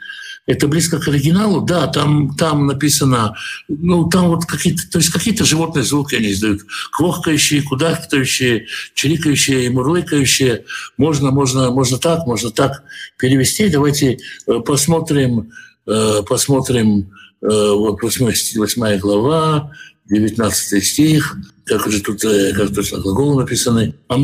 Это 0.50 0.68
близко 0.68 1.00
к 1.00 1.08
оригиналу, 1.08 1.62
да, 1.62 1.86
там, 1.86 2.36
там 2.36 2.66
написано, 2.66 3.36
ну, 3.68 4.10
там 4.10 4.30
вот 4.30 4.46
какие-то, 4.46 4.82
то 4.90 4.98
есть 4.98 5.12
какие-то 5.12 5.46
животные 5.46 5.84
звуки 5.84 6.16
они 6.16 6.32
издают. 6.32 6.62
Квохкающие, 6.92 7.62
кудахтающие, 7.62 8.66
чирикающие 8.96 9.66
и 9.66 9.70
мурлыкающие. 9.70 10.66
Можно, 10.98 11.30
можно, 11.30 11.70
можно 11.70 12.00
так, 12.00 12.26
можно 12.26 12.50
так 12.50 12.84
перевести. 13.20 13.70
Давайте 13.70 14.18
э, 14.48 14.60
посмотрим, 14.66 15.52
э, 15.86 16.24
посмотрим, 16.28 17.12
э, 17.44 17.46
вот 17.48 18.02
8, 18.02 18.34
8 18.56 18.98
глава, 18.98 19.72
19 20.10 20.84
стих, 20.84 21.38
как 21.64 21.92
же 21.92 22.02
тут, 22.02 22.24
как 22.24 22.74
точно 22.74 22.98
глаголы 22.98 23.44
написаны. 23.44 23.94
А 24.08 24.18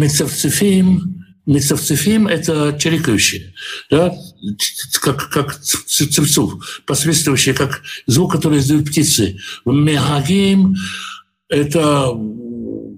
Мецавцефим– 1.45 2.27
это 2.29 2.75
чирикающие, 2.79 3.53
да? 3.91 4.15
как, 5.01 5.29
как 5.29 5.59
цевцов, 5.59 6.81
посвистывающие, 6.85 7.53
как 7.53 7.81
звук, 8.07 8.31
который 8.31 8.59
издают 8.59 8.87
птицы. 8.87 9.37
Мегагим– 9.65 10.75
это 11.49 12.11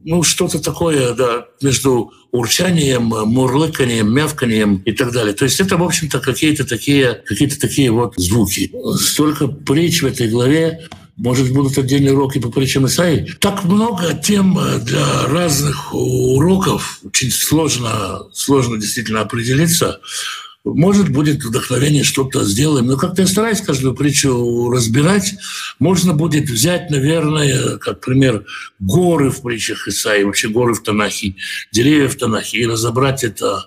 ну, 0.07 0.23
что-то 0.23 0.59
такое 0.59 1.13
да, 1.13 1.47
между 1.61 2.13
урчанием, 2.31 3.03
мурлыканием, 3.03 4.13
мявканием 4.13 4.77
и 4.85 4.93
так 4.93 5.11
далее. 5.11 5.33
То 5.33 5.43
есть 5.43 5.59
это, 5.59 5.75
в 5.75 5.83
общем-то, 5.83 6.19
какие-то 6.21 6.65
такие, 6.65 7.21
какие-то 7.25 7.59
такие 7.59 7.91
вот 7.91 8.13
звуки. 8.15 8.71
Столько 8.95 9.47
притч 9.47 10.01
в 10.01 10.05
этой 10.05 10.29
главе, 10.29 10.87
может, 11.17 11.51
будут 11.51 11.77
отдельные 11.77 12.13
уроки 12.13 12.39
по 12.39 12.49
притчам 12.49 12.85
Исаи. 12.85 13.27
Так 13.39 13.63
много 13.63 14.13
тем 14.13 14.57
э, 14.57 14.79
для 14.79 15.25
разных 15.25 15.93
уроков. 15.93 16.99
Очень 17.03 17.31
сложно, 17.31 18.21
сложно 18.33 18.77
действительно 18.77 19.21
определиться. 19.21 19.99
Может, 20.63 21.09
будет 21.09 21.43
вдохновение, 21.43 22.03
что-то 22.03 22.43
сделаем. 22.43 22.85
Но 22.85 22.97
как-то 22.97 23.23
я 23.23 23.27
стараюсь 23.27 23.61
каждую 23.61 23.95
притчу 23.95 24.69
разбирать. 24.69 25.33
Можно 25.79 26.13
будет 26.13 26.49
взять, 26.49 26.91
наверное, 26.91 27.77
как 27.77 28.01
пример, 28.01 28.45
горы 28.79 29.31
в 29.31 29.41
притчах 29.41 29.87
Исаи, 29.87 30.23
вообще 30.23 30.49
горы 30.49 30.75
в 30.75 30.83
Танахе, 30.83 31.35
деревья 31.71 32.09
в 32.09 32.15
Танахе, 32.15 32.59
и 32.59 32.67
разобрать 32.67 33.23
это 33.23 33.65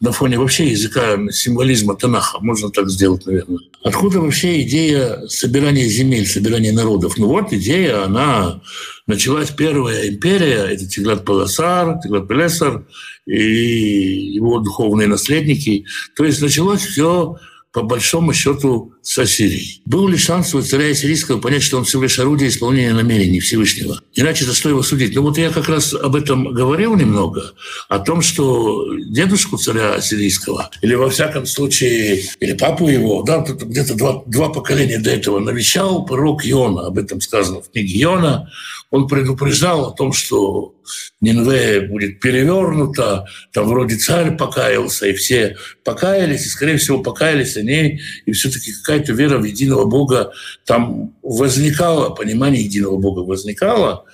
на 0.00 0.12
фоне 0.12 0.38
вообще 0.38 0.68
языка 0.68 1.18
символизма 1.30 1.94
Танаха. 1.94 2.38
Можно 2.40 2.70
так 2.70 2.88
сделать, 2.88 3.26
наверное. 3.26 3.58
Откуда 3.84 4.20
вообще 4.20 4.62
идея 4.62 5.26
собирания 5.28 5.84
земель, 5.84 6.26
собирания 6.26 6.72
народов? 6.72 7.18
Ну 7.18 7.28
вот 7.28 7.52
идея, 7.52 8.04
она 8.04 8.62
началась 9.06 9.50
первая 9.50 10.08
империя, 10.08 10.72
это 10.72 10.88
Тиглат 10.88 11.24
Паласар, 11.24 12.00
Тиглат 12.02 12.28
Пелесар 12.28 12.86
и 13.26 14.32
его 14.34 14.60
духовные 14.60 15.06
наследники. 15.06 15.84
То 16.16 16.24
есть 16.24 16.40
началось 16.40 16.80
все 16.80 17.36
по 17.72 17.82
большому 17.82 18.32
счету 18.32 18.94
с 19.02 19.16
Ассирией. 19.18 19.80
Был 19.86 20.08
ли 20.08 20.16
шанс 20.16 20.54
у 20.54 20.62
царя 20.62 20.90
Ассирийского 20.90 21.40
понять, 21.40 21.62
что 21.62 21.78
он 21.78 21.84
всего 21.84 22.02
лишь 22.02 22.18
орудие 22.18 22.48
исполнения 22.48 22.92
намерений 22.92 23.38
Всевышнего? 23.38 24.00
Иначе 24.14 24.44
за 24.44 24.54
что 24.54 24.68
его 24.68 24.82
судить? 24.82 25.14
Ну 25.14 25.22
вот 25.22 25.38
я 25.38 25.50
как 25.50 25.68
раз 25.68 25.94
об 25.94 26.16
этом 26.16 26.52
говорил 26.52 26.96
немного, 26.96 27.52
о 27.88 28.00
том, 28.00 28.22
что 28.22 28.86
дедушку 28.98 29.56
царя 29.56 29.94
Ассирийского, 29.94 30.70
или 30.82 30.94
во 30.94 31.10
всяком 31.10 31.46
случае, 31.46 32.24
или 32.40 32.54
папу 32.54 32.88
его, 32.88 33.22
да, 33.22 33.38
где-то 33.38 33.94
два, 33.94 34.22
два 34.26 34.48
поколения 34.48 34.98
до 34.98 35.10
этого 35.10 35.38
навещал 35.38 36.04
пророк 36.04 36.44
Иона, 36.44 36.88
об 36.88 36.98
этом 36.98 37.20
сказано 37.20 37.62
в 37.62 37.70
книге 37.70 38.02
Иона, 38.02 38.50
он 38.90 39.06
предупреждал 39.06 39.86
о 39.86 39.94
том, 39.94 40.12
что 40.12 40.74
Нинве 41.20 41.82
будет 41.82 42.20
перевернуто, 42.20 43.26
там 43.52 43.68
вроде 43.68 43.96
царь 43.96 44.36
покаялся, 44.36 45.06
и 45.06 45.14
все 45.14 45.56
покаялись, 45.84 46.46
и, 46.46 46.48
скорее 46.48 46.76
всего, 46.76 47.02
покаялись 47.02 47.56
они, 47.56 48.00
и 48.26 48.32
все-таки 48.32 48.72
какая-то 48.72 49.12
вера 49.12 49.38
в 49.38 49.44
единого 49.44 49.84
Бога 49.84 50.32
там 50.66 51.14
возникала, 51.22 52.10
понимание 52.10 52.64
единого 52.64 52.96
Бога 52.98 53.20
возникало. 53.20 54.04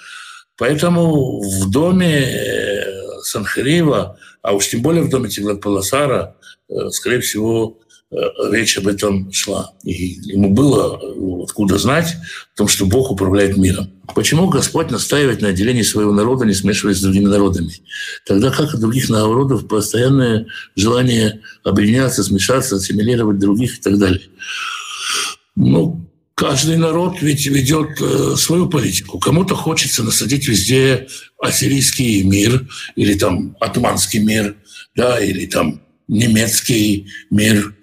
Поэтому 0.59 1.41
в 1.41 1.71
доме 1.71 2.21
э, 2.21 3.21
Санхарива, 3.23 4.19
а 4.43 4.55
уж 4.55 4.69
тем 4.69 4.83
более 4.83 5.03
в 5.03 5.11
доме 5.11 5.29
Тиглат-Паласара, 5.29 6.35
э, 6.69 6.91
скорее 6.91 7.21
всего, 7.21 7.79
речь 8.11 8.79
об 8.79 8.87
этом 8.87 9.33
шла. 9.33 9.73
И 9.83 9.93
ему 9.93 10.53
было 10.53 11.01
ну, 11.17 11.43
откуда 11.43 11.79
знать 11.79 12.17
о 12.55 12.57
том, 12.57 12.69
что 12.69 12.87
Бог 12.87 13.11
управляет 13.11 13.57
миром. 13.57 13.91
Почему 14.15 14.49
Господь 14.49 14.91
настаивает 14.91 15.43
на 15.43 15.49
отделении 15.49 15.83
своего 15.83 16.13
народа, 16.13 16.45
не 16.45 16.55
смешиваясь 16.55 16.99
с 16.99 17.03
другими 17.03 17.27
народами? 17.27 17.73
Тогда 18.25 18.51
как 18.51 18.75
у 18.75 18.79
других 18.79 19.09
народов 19.09 19.67
постоянное 19.67 20.47
желание 20.77 21.41
объединяться, 21.65 22.23
смешаться, 22.23 22.77
ассимилировать 22.77 23.39
других 23.39 23.79
и 23.79 23.83
так 23.83 23.99
далее. 23.99 24.23
Ну, 25.57 26.09
каждый 26.35 26.77
народ 26.77 27.17
ведь 27.21 27.47
ведет 27.47 28.01
э, 28.01 28.37
свою 28.37 28.69
политику. 28.69 29.19
Кому-то 29.19 29.57
хочется 29.57 30.05
насадить 30.05 30.47
везде 30.47 31.09
ассирийский 31.41 32.23
мир 32.23 32.69
или 32.95 33.15
там 33.15 33.57
атманский 33.59 34.21
мир, 34.21 34.55
да, 34.95 35.19
или 35.19 35.47
там 35.47 35.81
немецкий 36.09 37.09
мир 37.31 37.75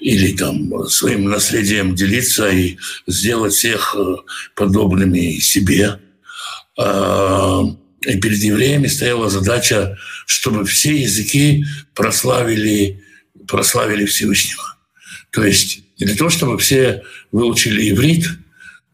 или 0.00 0.36
там 0.36 0.88
своим 0.88 1.24
наследием 1.24 1.94
делиться 1.94 2.48
и 2.48 2.76
сделать 3.06 3.54
всех 3.54 3.94
э, 3.96 4.16
подобными 4.54 5.38
себе. 5.38 6.00
А, 6.76 7.62
и 8.02 8.20
перед 8.20 8.38
евреями 8.38 8.86
стояла 8.86 9.30
задача, 9.30 9.96
чтобы 10.26 10.64
все 10.64 10.96
языки 10.96 11.64
прославили, 11.94 13.02
прославили 13.46 14.06
Всевышнего. 14.06 14.76
То 15.30 15.44
есть 15.44 15.80
для 15.98 16.14
того, 16.14 16.30
чтобы 16.30 16.58
все 16.58 17.02
выучили 17.30 17.90
иврит, 17.90 18.26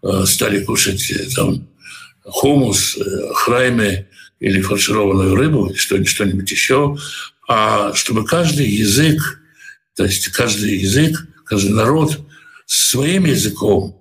э, 0.03 0.25
стали 0.27 0.63
кушать 0.63 1.11
э, 1.11 1.27
там 1.35 1.69
хумус, 2.23 2.99
храйме 3.35 4.09
или 4.41 4.61
фаршированную 4.61 5.37
рыбу, 5.37 5.69
или 5.69 6.05
что-нибудь 6.05 6.51
еще, 6.51 6.97
а 7.49 7.93
чтобы 7.95 8.25
каждый 8.25 8.69
язык, 8.69 9.41
то 9.97 10.05
есть 10.05 10.29
каждый 10.29 10.79
язык, 10.79 11.27
каждый 11.45 11.73
народ 11.73 12.21
своим 12.67 13.25
языком 13.25 14.01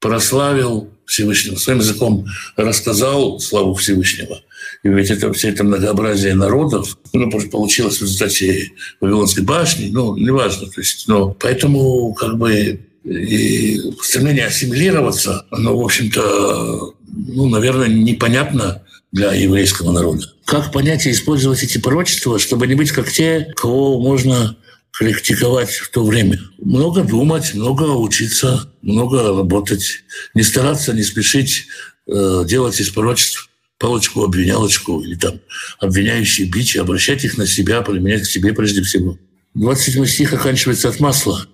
прославил 0.00 0.90
Всевышнего, 1.04 1.56
своим 1.56 1.80
языком 1.80 2.26
рассказал 2.56 3.40
славу 3.40 3.74
Всевышнего. 3.74 4.40
И 4.82 4.88
ведь 4.88 5.10
это 5.10 5.32
все 5.32 5.48
это 5.48 5.64
многообразие 5.64 6.34
народов, 6.34 6.96
ну, 7.12 7.30
получилось 7.50 7.98
в 7.98 8.02
результате 8.02 8.72
Вавилонской 9.00 9.44
башни, 9.44 9.90
ну, 9.90 10.16
неважно. 10.16 10.68
То 10.68 10.80
есть, 10.80 11.08
но 11.08 11.30
поэтому 11.30 12.14
как 12.14 12.38
бы 12.38 12.80
и 13.04 13.80
стремление 14.02 14.46
ассимилироваться, 14.46 15.46
оно, 15.50 15.76
в 15.76 15.84
общем-то, 15.84 16.94
ну, 17.08 17.48
наверное, 17.48 17.88
непонятно 17.88 18.82
для 19.12 19.32
еврейского 19.32 19.92
народа. 19.92 20.26
Как 20.44 20.72
понять 20.72 21.06
и 21.06 21.10
использовать 21.10 21.62
эти 21.62 21.78
пророчества, 21.78 22.38
чтобы 22.38 22.66
не 22.66 22.74
быть 22.74 22.92
как 22.92 23.10
те, 23.10 23.52
кого 23.56 24.00
можно 24.00 24.56
критиковать 24.92 25.70
в 25.70 25.90
то 25.90 26.04
время. 26.04 26.38
Много 26.58 27.02
думать, 27.02 27.54
много 27.54 27.84
учиться, 27.84 28.72
много 28.82 29.22
работать. 29.22 30.04
Не 30.34 30.42
стараться, 30.42 30.92
не 30.92 31.02
спешить 31.02 31.66
э, 32.06 32.44
делать 32.46 32.80
из 32.80 32.90
пророчеств 32.90 33.48
палочку, 33.78 34.24
обвинялочку 34.24 35.00
или 35.00 35.14
там 35.14 35.40
обвиняющие 35.78 36.46
бичи, 36.46 36.78
обращать 36.78 37.24
их 37.24 37.38
на 37.38 37.46
себя, 37.46 37.80
применять 37.80 38.22
к 38.22 38.30
себе 38.30 38.52
прежде 38.52 38.82
всего. 38.82 39.18
27 39.54 40.06
стих 40.06 40.32
оканчивается 40.32 40.88
от 40.88 41.00
масла. 41.00 41.46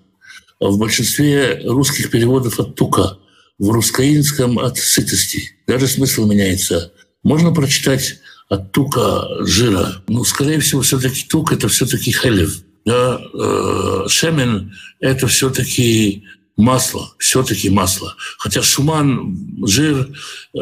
А 0.59 0.66
в 0.68 0.78
большинстве 0.78 1.61
русских 1.64 2.11
переводов 2.11 2.59
от 2.59 2.74
тука, 2.74 3.18
в 3.59 3.70
русскоинском 3.70 4.59
от 4.59 4.78
сытости. 4.78 5.52
Даже 5.66 5.86
смысл 5.86 6.26
меняется. 6.26 6.92
Можно 7.26 7.52
прочитать 7.52 8.20
от 8.48 8.70
тука 8.70 9.26
жира. 9.40 10.00
Ну, 10.06 10.22
скорее 10.22 10.60
всего, 10.60 10.82
все-таки 10.82 11.24
тук– 11.28 11.52
это 11.52 11.66
все-таки 11.66 12.12
хелев. 12.12 12.58
Да? 12.84 13.20
Э, 13.34 14.04
шемен– 14.06 14.72
это 15.00 15.26
все-таки 15.26 16.22
масло, 16.57 17.12
все-таки 17.18 17.68
масло. 17.68 18.14
Хотя 18.38 18.62
шуман, 18.62 19.36
жир 19.66 20.09
э, 20.54 20.59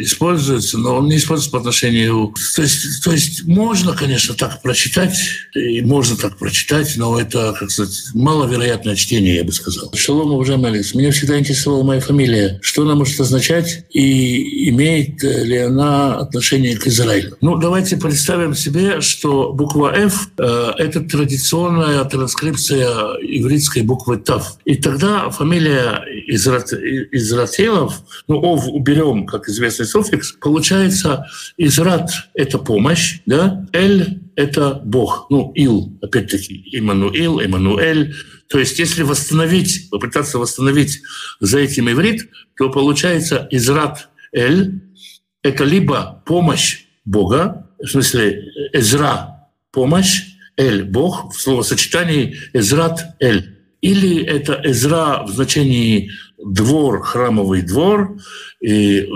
используется, 0.00 0.78
но 0.78 0.96
он 0.96 1.06
не 1.06 1.16
используется 1.16 1.50
по 1.50 1.58
отношению... 1.58 2.34
То 2.54 2.62
есть, 2.62 3.04
то 3.04 3.12
есть 3.12 3.44
можно, 3.44 3.92
конечно, 3.92 4.34
так 4.34 4.62
прочитать, 4.62 5.18
и 5.54 5.82
можно 5.82 6.16
так 6.16 6.38
прочитать, 6.38 6.94
но 6.96 7.20
это, 7.20 7.54
как 7.58 7.70
сказать, 7.70 8.06
маловероятное 8.14 8.96
чтение, 8.96 9.36
я 9.36 9.44
бы 9.44 9.52
сказал. 9.52 9.92
Шалом, 9.94 10.32
уважаемый 10.32 10.70
Алекс, 10.70 10.94
меня 10.94 11.10
всегда 11.10 11.38
интересовала 11.38 11.82
моя 11.82 12.00
фамилия. 12.00 12.58
Что 12.62 12.82
она 12.82 12.94
может 12.94 13.20
означать 13.20 13.84
и 13.90 14.70
имеет 14.70 15.22
ли 15.22 15.58
она 15.58 16.16
отношение 16.16 16.76
к 16.76 16.86
Израилю? 16.86 17.36
Ну, 17.42 17.56
давайте 17.56 17.96
представим 17.96 18.54
себе, 18.54 19.00
что 19.02 19.52
буква 19.52 19.92
«Ф» 19.94 20.30
э,– 20.38 20.72
это 20.78 21.00
традиционная 21.00 22.02
транскрипция 22.04 23.18
еврейской 23.20 23.82
буквы 23.82 24.16
«Тав». 24.16 24.56
И 24.64 24.76
тогда 24.86 25.30
фамилия 25.30 26.04
Изрателов, 26.28 28.02
ну, 28.28 28.36
ов 28.36 28.68
уберем, 28.68 29.26
как 29.26 29.48
известный 29.48 29.84
суффикс, 29.84 30.34
получается 30.40 31.26
Израт— 31.56 32.08
это 32.34 32.58
помощь, 32.58 33.18
да, 33.26 33.66
Эль— 33.72 34.20
это 34.36 34.80
Бог, 34.84 35.26
ну, 35.28 35.50
Ил, 35.56 35.98
опять-таки, 36.02 36.68
Иммануил, 36.70 37.40
Эммануэль. 37.40 38.14
То 38.48 38.60
есть 38.60 38.78
если 38.78 39.02
восстановить, 39.02 39.90
попытаться 39.90 40.38
восстановить 40.38 41.02
за 41.40 41.58
этим 41.58 41.90
иврит, 41.90 42.30
то 42.56 42.70
получается 42.70 43.48
Израт 43.50 44.08
Эль— 44.32 44.82
это 45.42 45.64
либо 45.64 46.22
помощь 46.24 46.84
Бога, 47.04 47.72
в 47.82 47.88
смысле 47.88 48.70
Эзра— 48.72 49.48
помощь, 49.72 50.22
Эль— 50.56 50.84
Бог, 50.84 51.34
в 51.34 51.40
словосочетании 51.40 52.38
Эзрат 52.52 53.16
Эль. 53.18 53.55
Или 53.80 54.24
это 54.24 54.60
Эзра 54.64 55.24
в 55.24 55.30
значении 55.30 56.10
двор, 56.38 57.02
храмовый 57.02 57.62
двор, 57.62 58.18
и, 58.60 59.00
э, 59.00 59.06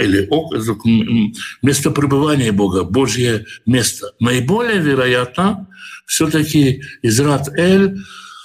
или 0.00 0.28
место 1.62 1.90
пребывания 1.90 2.52
Бога, 2.52 2.84
Божье 2.84 3.46
место. 3.66 4.12
Наиболее 4.20 4.78
вероятно, 4.78 5.68
все-таки 6.06 6.82
Израт 7.02 7.48
Эль 7.56 7.98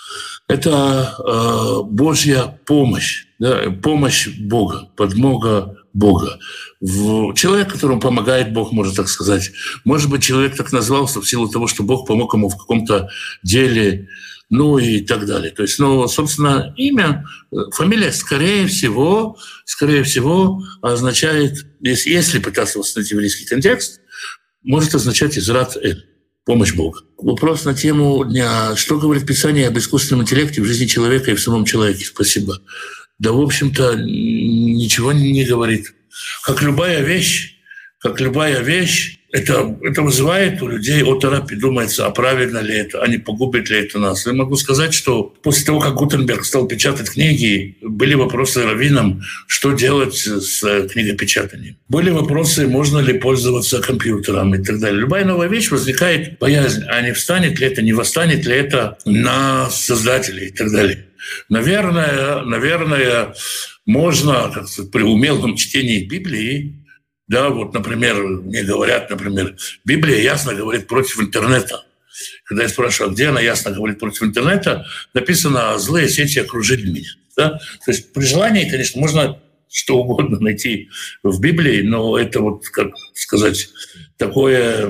–это 0.48 1.16
э, 1.18 1.82
Божья 1.90 2.60
помощь, 2.66 3.26
да, 3.40 3.72
помощь 3.82 4.28
Бога, 4.38 4.90
подмога 4.96 5.76
Бога. 5.96 6.40
В, 6.82 7.34
человек, 7.34 7.72
которому 7.72 8.02
помогает 8.02 8.54
Бог, 8.54 8.72
можно 8.72 8.94
так 8.94 9.08
сказать. 9.08 9.52
Может 9.86 10.10
быть, 10.10 10.24
человек 10.24 10.56
так 10.56 10.72
назвался 10.74 11.22
в 11.22 11.28
силу 11.28 11.48
того, 11.48 11.68
что 11.68 11.84
Бог 11.84 12.06
помог 12.06 12.34
ему 12.34 12.50
в 12.50 12.58
каком-то 12.58 13.10
деле, 13.44 14.08
ну 14.50 14.78
и 14.78 15.02
так 15.02 15.26
далее. 15.26 15.52
То 15.52 15.64
есть, 15.64 15.80
ну, 15.80 16.08
собственно, 16.08 16.74
имя, 16.78 17.26
фамилия, 17.72 18.12
скорее 18.12 18.68
всего, 18.68 19.38
скорее 19.66 20.04
всего, 20.04 20.62
означает, 20.82 21.66
если, 21.82 22.10
если 22.10 22.40
пытаться 22.40 22.80
восстановить 22.80 23.12
еврейский 23.12 23.46
контекст, 23.46 24.02
может 24.64 24.96
означать 24.96 25.38
«израт 25.38 25.78
эль» 25.78 26.06
помощь 26.46 26.74
Бога. 26.74 27.02
Вопрос 27.18 27.66
на 27.66 27.74
тему 27.74 28.24
дня. 28.24 28.76
Что 28.76 29.00
говорит 29.00 29.26
Писание 29.26 29.68
об 29.68 29.78
искусственном 29.78 30.24
интеллекте 30.24 30.62
в 30.62 30.66
жизни 30.66 30.86
человека 30.86 31.32
и 31.32 31.36
в 31.36 31.42
самом 31.42 31.66
человеке? 31.66 32.06
Спасибо. 32.06 32.62
Да, 33.18 33.32
в 33.32 33.42
общем-то, 33.42 33.96
ничего 33.96 35.12
не 35.12 35.44
говорит. 35.46 35.94
Как 36.44 36.62
любая 36.62 37.04
вещь, 37.04 37.56
как 38.00 38.20
любая 38.20 38.62
вещь, 38.62 39.20
это, 39.36 39.78
это 39.82 40.02
вызывает 40.02 40.62
у 40.62 40.68
людей 40.68 41.04
оторопь, 41.04 41.54
думается, 41.54 42.06
а 42.06 42.12
правильно 42.12 42.60
ли 42.60 42.74
это, 42.74 43.04
а 43.04 43.08
не 43.08 43.18
погубит 43.18 43.70
ли 43.70 43.80
это 43.80 44.00
нас. 44.00 44.26
Я 44.26 44.32
могу 44.32 44.56
сказать, 44.56 44.94
что 44.94 45.24
после 45.44 45.66
того, 45.66 45.82
как 45.82 45.96
Гутенберг 45.96 46.46
стал 46.46 46.68
печатать 46.68 47.10
книги, 47.10 47.78
были 47.82 48.14
вопросы 48.14 48.64
раввинам, 48.64 49.24
что 49.48 49.74
делать 49.74 50.16
с 50.16 50.88
книгопечатанием. 50.88 51.76
Были 51.90 52.12
вопросы, 52.12 52.66
можно 52.68 53.00
ли 53.00 53.20
пользоваться 53.20 53.82
компьютером 53.82 54.56
и 54.56 54.64
так 54.64 54.80
далее. 54.80 55.02
Любая 55.02 55.26
новая 55.26 55.50
вещь 55.50 55.70
возникает 55.70 56.40
боязнь, 56.40 56.84
а 56.88 57.02
не 57.02 57.12
встанет 57.12 57.60
ли 57.60 57.68
это, 57.68 57.82
не 57.82 57.92
восстанет 57.92 58.46
ли 58.46 58.56
это 58.56 58.98
на 59.04 59.70
создателей 59.70 60.48
и 60.48 60.52
так 60.52 60.72
далее. 60.72 61.08
Наверное, 61.50 62.42
наверное, 62.44 63.34
можно 63.86 64.50
как 64.54 64.68
при 64.94 65.02
умелом 65.02 65.58
чтении 65.58 66.06
Библии 66.06 66.85
да, 67.28 67.50
вот, 67.50 67.74
например, 67.74 68.16
мне 68.22 68.64
говорят, 68.64 69.10
например, 69.10 69.56
Библия 69.84 70.20
ясно 70.20 70.54
говорит 70.54 70.88
против 70.88 71.20
интернета. 71.20 71.86
Когда 72.46 72.64
я 72.64 72.70
спрашиваю, 72.70 73.14
где 73.14 73.28
она 73.28 73.42
ясно 73.42 73.72
говорит 73.72 74.00
против 74.00 74.24
интернета, 74.24 74.86
написано 75.14 75.78
«злые 75.80 76.08
сети 76.08 76.40
окружили 76.40 76.90
меня». 76.90 77.10
Да? 77.36 77.60
То 77.86 77.92
есть 77.92 78.14
при 78.14 78.24
желании, 78.24 78.70
конечно, 78.70 79.02
можно 79.02 79.40
что 79.70 79.98
угодно 79.98 80.40
найти 80.40 80.90
в 81.22 81.42
Библии, 81.42 81.82
но 81.82 82.18
это 82.18 82.40
вот, 82.40 82.70
как 82.70 82.94
сказать, 83.14 83.70
такое 84.18 84.90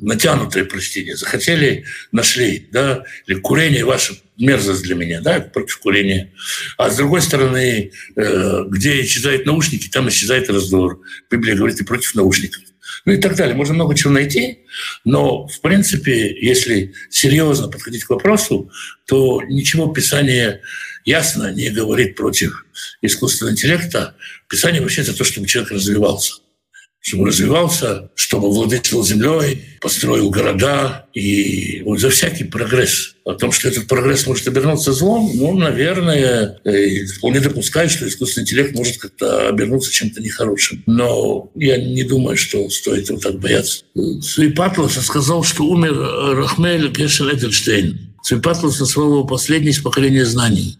натянутое 0.00 0.64
прочтение. 0.64 1.16
Захотели, 1.16 1.84
нашли, 2.12 2.68
да, 2.70 3.04
или 3.26 3.38
курение 3.38 3.84
ваше 3.84 4.18
мерзость 4.38 4.82
для 4.82 4.94
меня, 4.94 5.20
да, 5.20 5.40
против 5.40 5.78
курения. 5.78 6.32
А 6.76 6.90
с 6.90 6.96
другой 6.96 7.22
стороны, 7.22 7.90
э, 8.16 8.64
где 8.68 9.02
исчезают 9.02 9.46
наушники, 9.46 9.88
там 9.88 10.08
исчезает 10.08 10.50
раздор. 10.50 11.00
Библия 11.30 11.56
говорит 11.56 11.80
и 11.80 11.84
против 11.84 12.14
наушников. 12.14 12.62
Ну 13.04 13.12
и 13.12 13.18
так 13.18 13.36
далее. 13.36 13.54
Можно 13.54 13.74
много 13.74 13.94
чего 13.94 14.12
найти, 14.12 14.60
но, 15.04 15.46
в 15.46 15.60
принципе, 15.60 16.36
если 16.40 16.94
серьезно 17.10 17.68
подходить 17.68 18.04
к 18.04 18.10
вопросу, 18.10 18.70
то 19.06 19.42
ничего 19.42 19.92
Писание 19.92 20.62
ясно 21.04 21.52
не 21.52 21.70
говорит 21.70 22.16
против 22.16 22.66
искусственного 23.02 23.52
интеллекта. 23.52 24.16
Писание 24.48 24.80
вообще 24.80 25.02
за 25.02 25.16
то, 25.16 25.24
чтобы 25.24 25.46
человек 25.46 25.72
развивался 25.72 26.34
чтобы 27.00 27.26
развивался, 27.26 28.10
чтобы 28.14 28.50
владетел 28.50 29.04
землей, 29.04 29.64
построил 29.80 30.30
города 30.30 31.06
и 31.14 31.82
вот 31.84 32.00
за 32.00 32.10
всякий 32.10 32.44
прогресс. 32.44 33.14
О 33.24 33.34
том, 33.34 33.52
что 33.52 33.68
этот 33.68 33.86
прогресс 33.86 34.26
может 34.26 34.48
обернуться 34.48 34.92
злом, 34.92 35.30
ну, 35.34 35.56
наверное, 35.56 36.58
вполне 37.16 37.40
допускаю, 37.40 37.88
что 37.88 38.08
искусственный 38.08 38.44
интеллект 38.44 38.74
может 38.74 38.98
как-то 38.98 39.48
обернуться 39.48 39.92
чем-то 39.92 40.22
нехорошим. 40.22 40.82
Но 40.86 41.50
я 41.54 41.76
не 41.76 42.02
думаю, 42.02 42.36
что 42.36 42.68
стоит 42.70 43.08
его 43.08 43.18
так 43.18 43.38
бояться. 43.38 43.84
Свипатлас 44.22 44.94
сказал, 45.04 45.44
что 45.44 45.64
умер 45.64 45.94
Рахмель 46.36 46.90
Гешель 46.90 47.34
Эдельштейн. 47.34 48.14
Свипатлас 48.22 48.80
назвал 48.80 49.12
его 49.12 49.24
последний 49.24 49.70
из 49.70 49.78
поколения 49.78 50.24
знаний. 50.24 50.78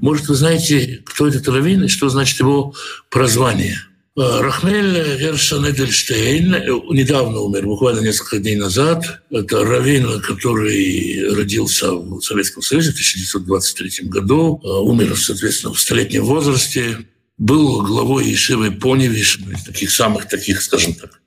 Может, 0.00 0.28
вы 0.28 0.34
знаете, 0.34 1.02
кто 1.04 1.28
этот 1.28 1.46
раввин 1.48 1.84
и 1.84 1.88
что 1.88 2.08
значит 2.08 2.40
его 2.40 2.74
прозвание– 3.10 3.76
Рахмель 4.18 5.16
Гершан 5.20 5.70
Эдельштейн 5.70 6.50
недавно 6.90 7.38
умер, 7.38 7.66
буквально 7.66 8.00
несколько 8.00 8.38
дней 8.38 8.56
назад. 8.56 9.22
Это 9.30 9.64
раввин, 9.64 10.20
который 10.20 11.32
родился 11.34 11.92
в 11.92 12.20
Советском 12.20 12.60
Союзе 12.60 12.90
в 12.90 12.94
1923 12.94 14.08
году, 14.08 14.60
умер, 14.64 15.16
соответственно, 15.16 15.72
в 15.72 15.78
столетнем 15.78 16.24
возрасте, 16.24 17.06
был 17.36 17.82
главой 17.82 18.26
Ешивы 18.26 18.72
Поневиш, 18.72 19.38
таких 19.64 19.92
самых 19.92 20.26
таких, 20.26 20.62
скажем 20.62 20.94
так, 20.94 21.20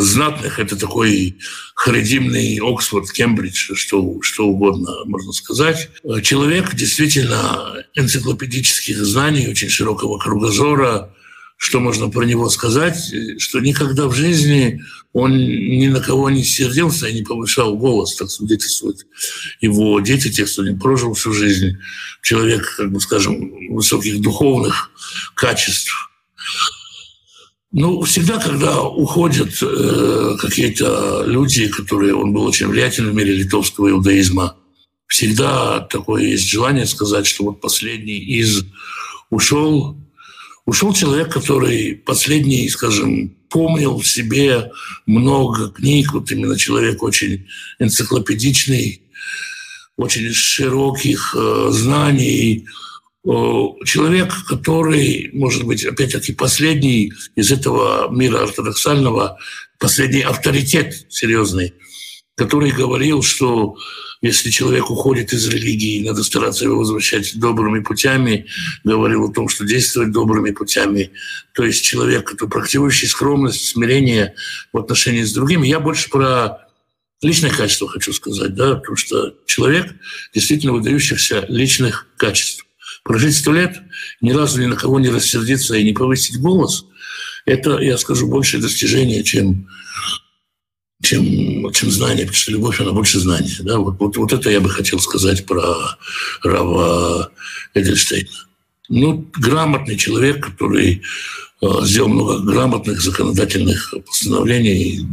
знатных. 0.00 0.58
Это 0.58 0.74
такой 0.74 1.36
харидимный 1.76 2.58
Оксфорд, 2.60 3.12
Кембридж, 3.12 3.74
что, 3.74 4.18
что 4.22 4.48
угодно 4.48 5.04
можно 5.04 5.32
сказать. 5.32 5.90
Человек 6.24 6.74
действительно 6.74 7.84
энциклопедических 7.94 8.96
знаний, 8.98 9.46
очень 9.46 9.68
широкого 9.68 10.18
кругозора, 10.18 11.14
что 11.60 11.78
можно 11.78 12.08
про 12.08 12.24
него 12.24 12.48
сказать, 12.48 13.12
что 13.36 13.60
никогда 13.60 14.08
в 14.08 14.14
жизни 14.14 14.80
он 15.12 15.36
ни 15.36 15.88
на 15.88 16.00
кого 16.00 16.30
не 16.30 16.42
сердился 16.42 17.06
и 17.06 17.12
не 17.12 17.22
повышал 17.22 17.76
голос, 17.76 18.14
так 18.14 18.30
свидетельствует 18.30 19.06
его 19.60 20.00
дети, 20.00 20.32
тех, 20.32 20.50
кто 20.50 20.66
не 20.66 20.74
прожил 20.74 21.12
всю 21.12 21.34
жизнь. 21.34 21.76
Человек, 22.22 22.76
как 22.78 22.90
бы 22.90 22.98
скажем, 22.98 23.74
высоких 23.74 24.22
духовных 24.22 24.90
качеств. 25.34 25.92
Ну, 27.72 28.00
всегда, 28.04 28.38
когда 28.38 28.80
уходят 28.80 29.50
э, 29.60 30.36
какие-то 30.40 31.24
люди, 31.26 31.68
которые... 31.68 32.14
Он 32.14 32.32
был 32.32 32.44
очень 32.44 32.68
влиятельным 32.68 33.12
в 33.12 33.16
мире 33.16 33.34
литовского 33.34 33.90
иудаизма, 33.90 34.56
всегда 35.08 35.80
такое 35.80 36.22
есть 36.22 36.48
желание 36.48 36.86
сказать, 36.86 37.26
что 37.26 37.44
вот 37.44 37.60
последний 37.60 38.18
из 38.18 38.64
ушел, 39.28 39.98
Ушел 40.66 40.92
человек, 40.92 41.32
который 41.32 41.94
последний, 41.94 42.68
скажем, 42.68 43.30
помнил 43.48 43.98
в 43.98 44.06
себе 44.06 44.70
много 45.06 45.70
книг, 45.70 46.12
вот 46.12 46.30
именно 46.30 46.56
человек 46.56 47.02
очень 47.02 47.46
энциклопедичный, 47.78 49.02
очень 49.96 50.32
широких 50.32 51.34
э, 51.36 51.68
знаний, 51.72 52.66
человек, 53.22 54.32
который, 54.48 55.30
может 55.32 55.64
быть, 55.64 55.84
опять-таки 55.84 56.32
последний 56.32 57.12
из 57.36 57.52
этого 57.52 58.10
мира 58.10 58.44
ортодоксального, 58.44 59.38
последний 59.78 60.22
авторитет 60.22 61.06
серьезный, 61.10 61.74
который 62.40 62.70
говорил, 62.70 63.20
что 63.20 63.76
если 64.22 64.48
человек 64.48 64.90
уходит 64.90 65.34
из 65.34 65.46
религии, 65.46 66.02
надо 66.06 66.24
стараться 66.24 66.64
его 66.64 66.78
возвращать 66.78 67.38
добрыми 67.38 67.80
путями, 67.80 68.46
говорил 68.82 69.26
о 69.26 69.32
том, 69.32 69.50
что 69.50 69.66
действовать 69.66 70.10
добрыми 70.12 70.50
путями. 70.50 71.10
То 71.52 71.64
есть 71.64 71.84
человек, 71.84 72.30
который 72.30 72.48
практикующий 72.48 73.08
скромность, 73.08 73.68
смирение 73.68 74.34
в 74.72 74.78
отношении 74.78 75.22
с 75.22 75.34
другими. 75.34 75.68
Я 75.68 75.80
больше 75.80 76.08
про 76.08 76.66
личные 77.20 77.52
качества 77.52 77.88
хочу 77.88 78.14
сказать, 78.14 78.54
да, 78.54 78.76
потому 78.76 78.96
что 78.96 79.34
человек 79.44 79.94
действительно 80.32 80.72
выдающихся 80.72 81.44
личных 81.48 82.06
качеств. 82.16 82.64
Прожить 83.04 83.36
сто 83.36 83.52
лет, 83.52 83.76
ни 84.22 84.32
разу 84.32 84.62
ни 84.62 84.66
на 84.66 84.76
кого 84.76 84.98
не 84.98 85.10
рассердиться 85.10 85.74
и 85.74 85.84
не 85.84 85.92
повысить 85.92 86.40
голос, 86.40 86.86
это, 87.44 87.78
я 87.80 87.98
скажу, 87.98 88.28
большее 88.28 88.62
достижение, 88.62 89.24
чем 89.24 89.68
чем, 91.02 91.72
чем 91.72 91.90
знание, 91.90 92.24
потому 92.26 92.36
что 92.36 92.52
любовь, 92.52 92.80
она 92.80 92.92
больше 92.92 93.20
знания. 93.20 93.56
Да? 93.60 93.78
Вот, 93.78 93.98
вот, 93.98 94.16
вот 94.16 94.32
это 94.32 94.50
я 94.50 94.60
бы 94.60 94.68
хотел 94.68 95.00
сказать 95.00 95.46
про 95.46 95.96
Рава 96.42 97.30
Эдельштейна. 97.74 98.28
Ну, 98.88 99.26
грамотный 99.32 99.96
человек, 99.96 100.44
который 100.44 101.02
э, 101.62 101.66
сделал 101.82 102.08
много 102.08 102.40
грамотных 102.40 103.00
законодательных 103.00 103.94
постановлений. 104.06 105.06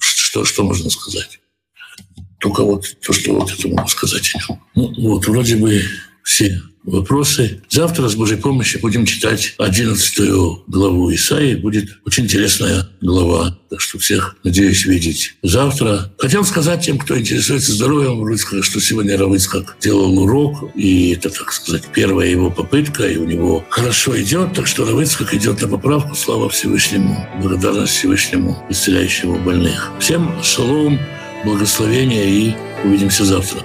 Что, 0.00 0.44
что 0.44 0.64
можно 0.64 0.90
сказать? 0.90 1.40
Только 2.40 2.62
вот 2.62 2.86
то, 3.04 3.12
что 3.12 3.34
вот 3.34 3.52
это 3.52 3.68
могу 3.68 3.88
сказать 3.88 4.32
о 4.34 4.38
нем. 4.38 4.62
Ну, 4.74 5.10
вот, 5.10 5.26
вроде 5.26 5.56
бы 5.56 5.82
все 6.28 6.60
вопросы. 6.84 7.62
Завтра 7.70 8.06
с 8.06 8.14
Божьей 8.14 8.36
помощью 8.36 8.80
будем 8.82 9.06
читать 9.06 9.54
11 9.56 10.20
главу 10.66 11.12
Исаии. 11.14 11.54
Будет 11.54 11.98
очень 12.04 12.24
интересная 12.24 12.86
глава. 13.00 13.58
Так 13.70 13.80
что 13.80 13.98
всех 13.98 14.36
надеюсь 14.44 14.84
видеть 14.84 15.36
завтра. 15.42 16.12
Хотел 16.18 16.44
сказать 16.44 16.84
тем, 16.84 16.98
кто 16.98 17.18
интересуется 17.18 17.72
здоровьем 17.72 18.22
Рыцкого, 18.22 18.62
что 18.62 18.78
сегодня 18.78 19.16
Равыцкак 19.16 19.76
делал 19.80 20.18
урок, 20.18 20.70
и 20.74 21.12
это, 21.12 21.30
так 21.30 21.50
сказать, 21.50 21.84
первая 21.94 22.28
его 22.28 22.50
попытка, 22.50 23.08
и 23.08 23.16
у 23.16 23.24
него 23.24 23.64
хорошо 23.70 24.20
идет, 24.20 24.52
так 24.52 24.66
что 24.66 24.84
Равыцкак 24.84 25.32
идет 25.32 25.62
на 25.62 25.68
поправку. 25.68 26.14
Слава 26.14 26.50
Всевышнему, 26.50 27.26
благодарность 27.40 27.94
Всевышнему, 27.94 28.62
исцеляющему 28.68 29.38
больных. 29.38 29.90
Всем 29.98 30.30
шалом, 30.42 30.98
благословения 31.46 32.26
и 32.26 32.54
увидимся 32.84 33.24
завтра. 33.24 33.64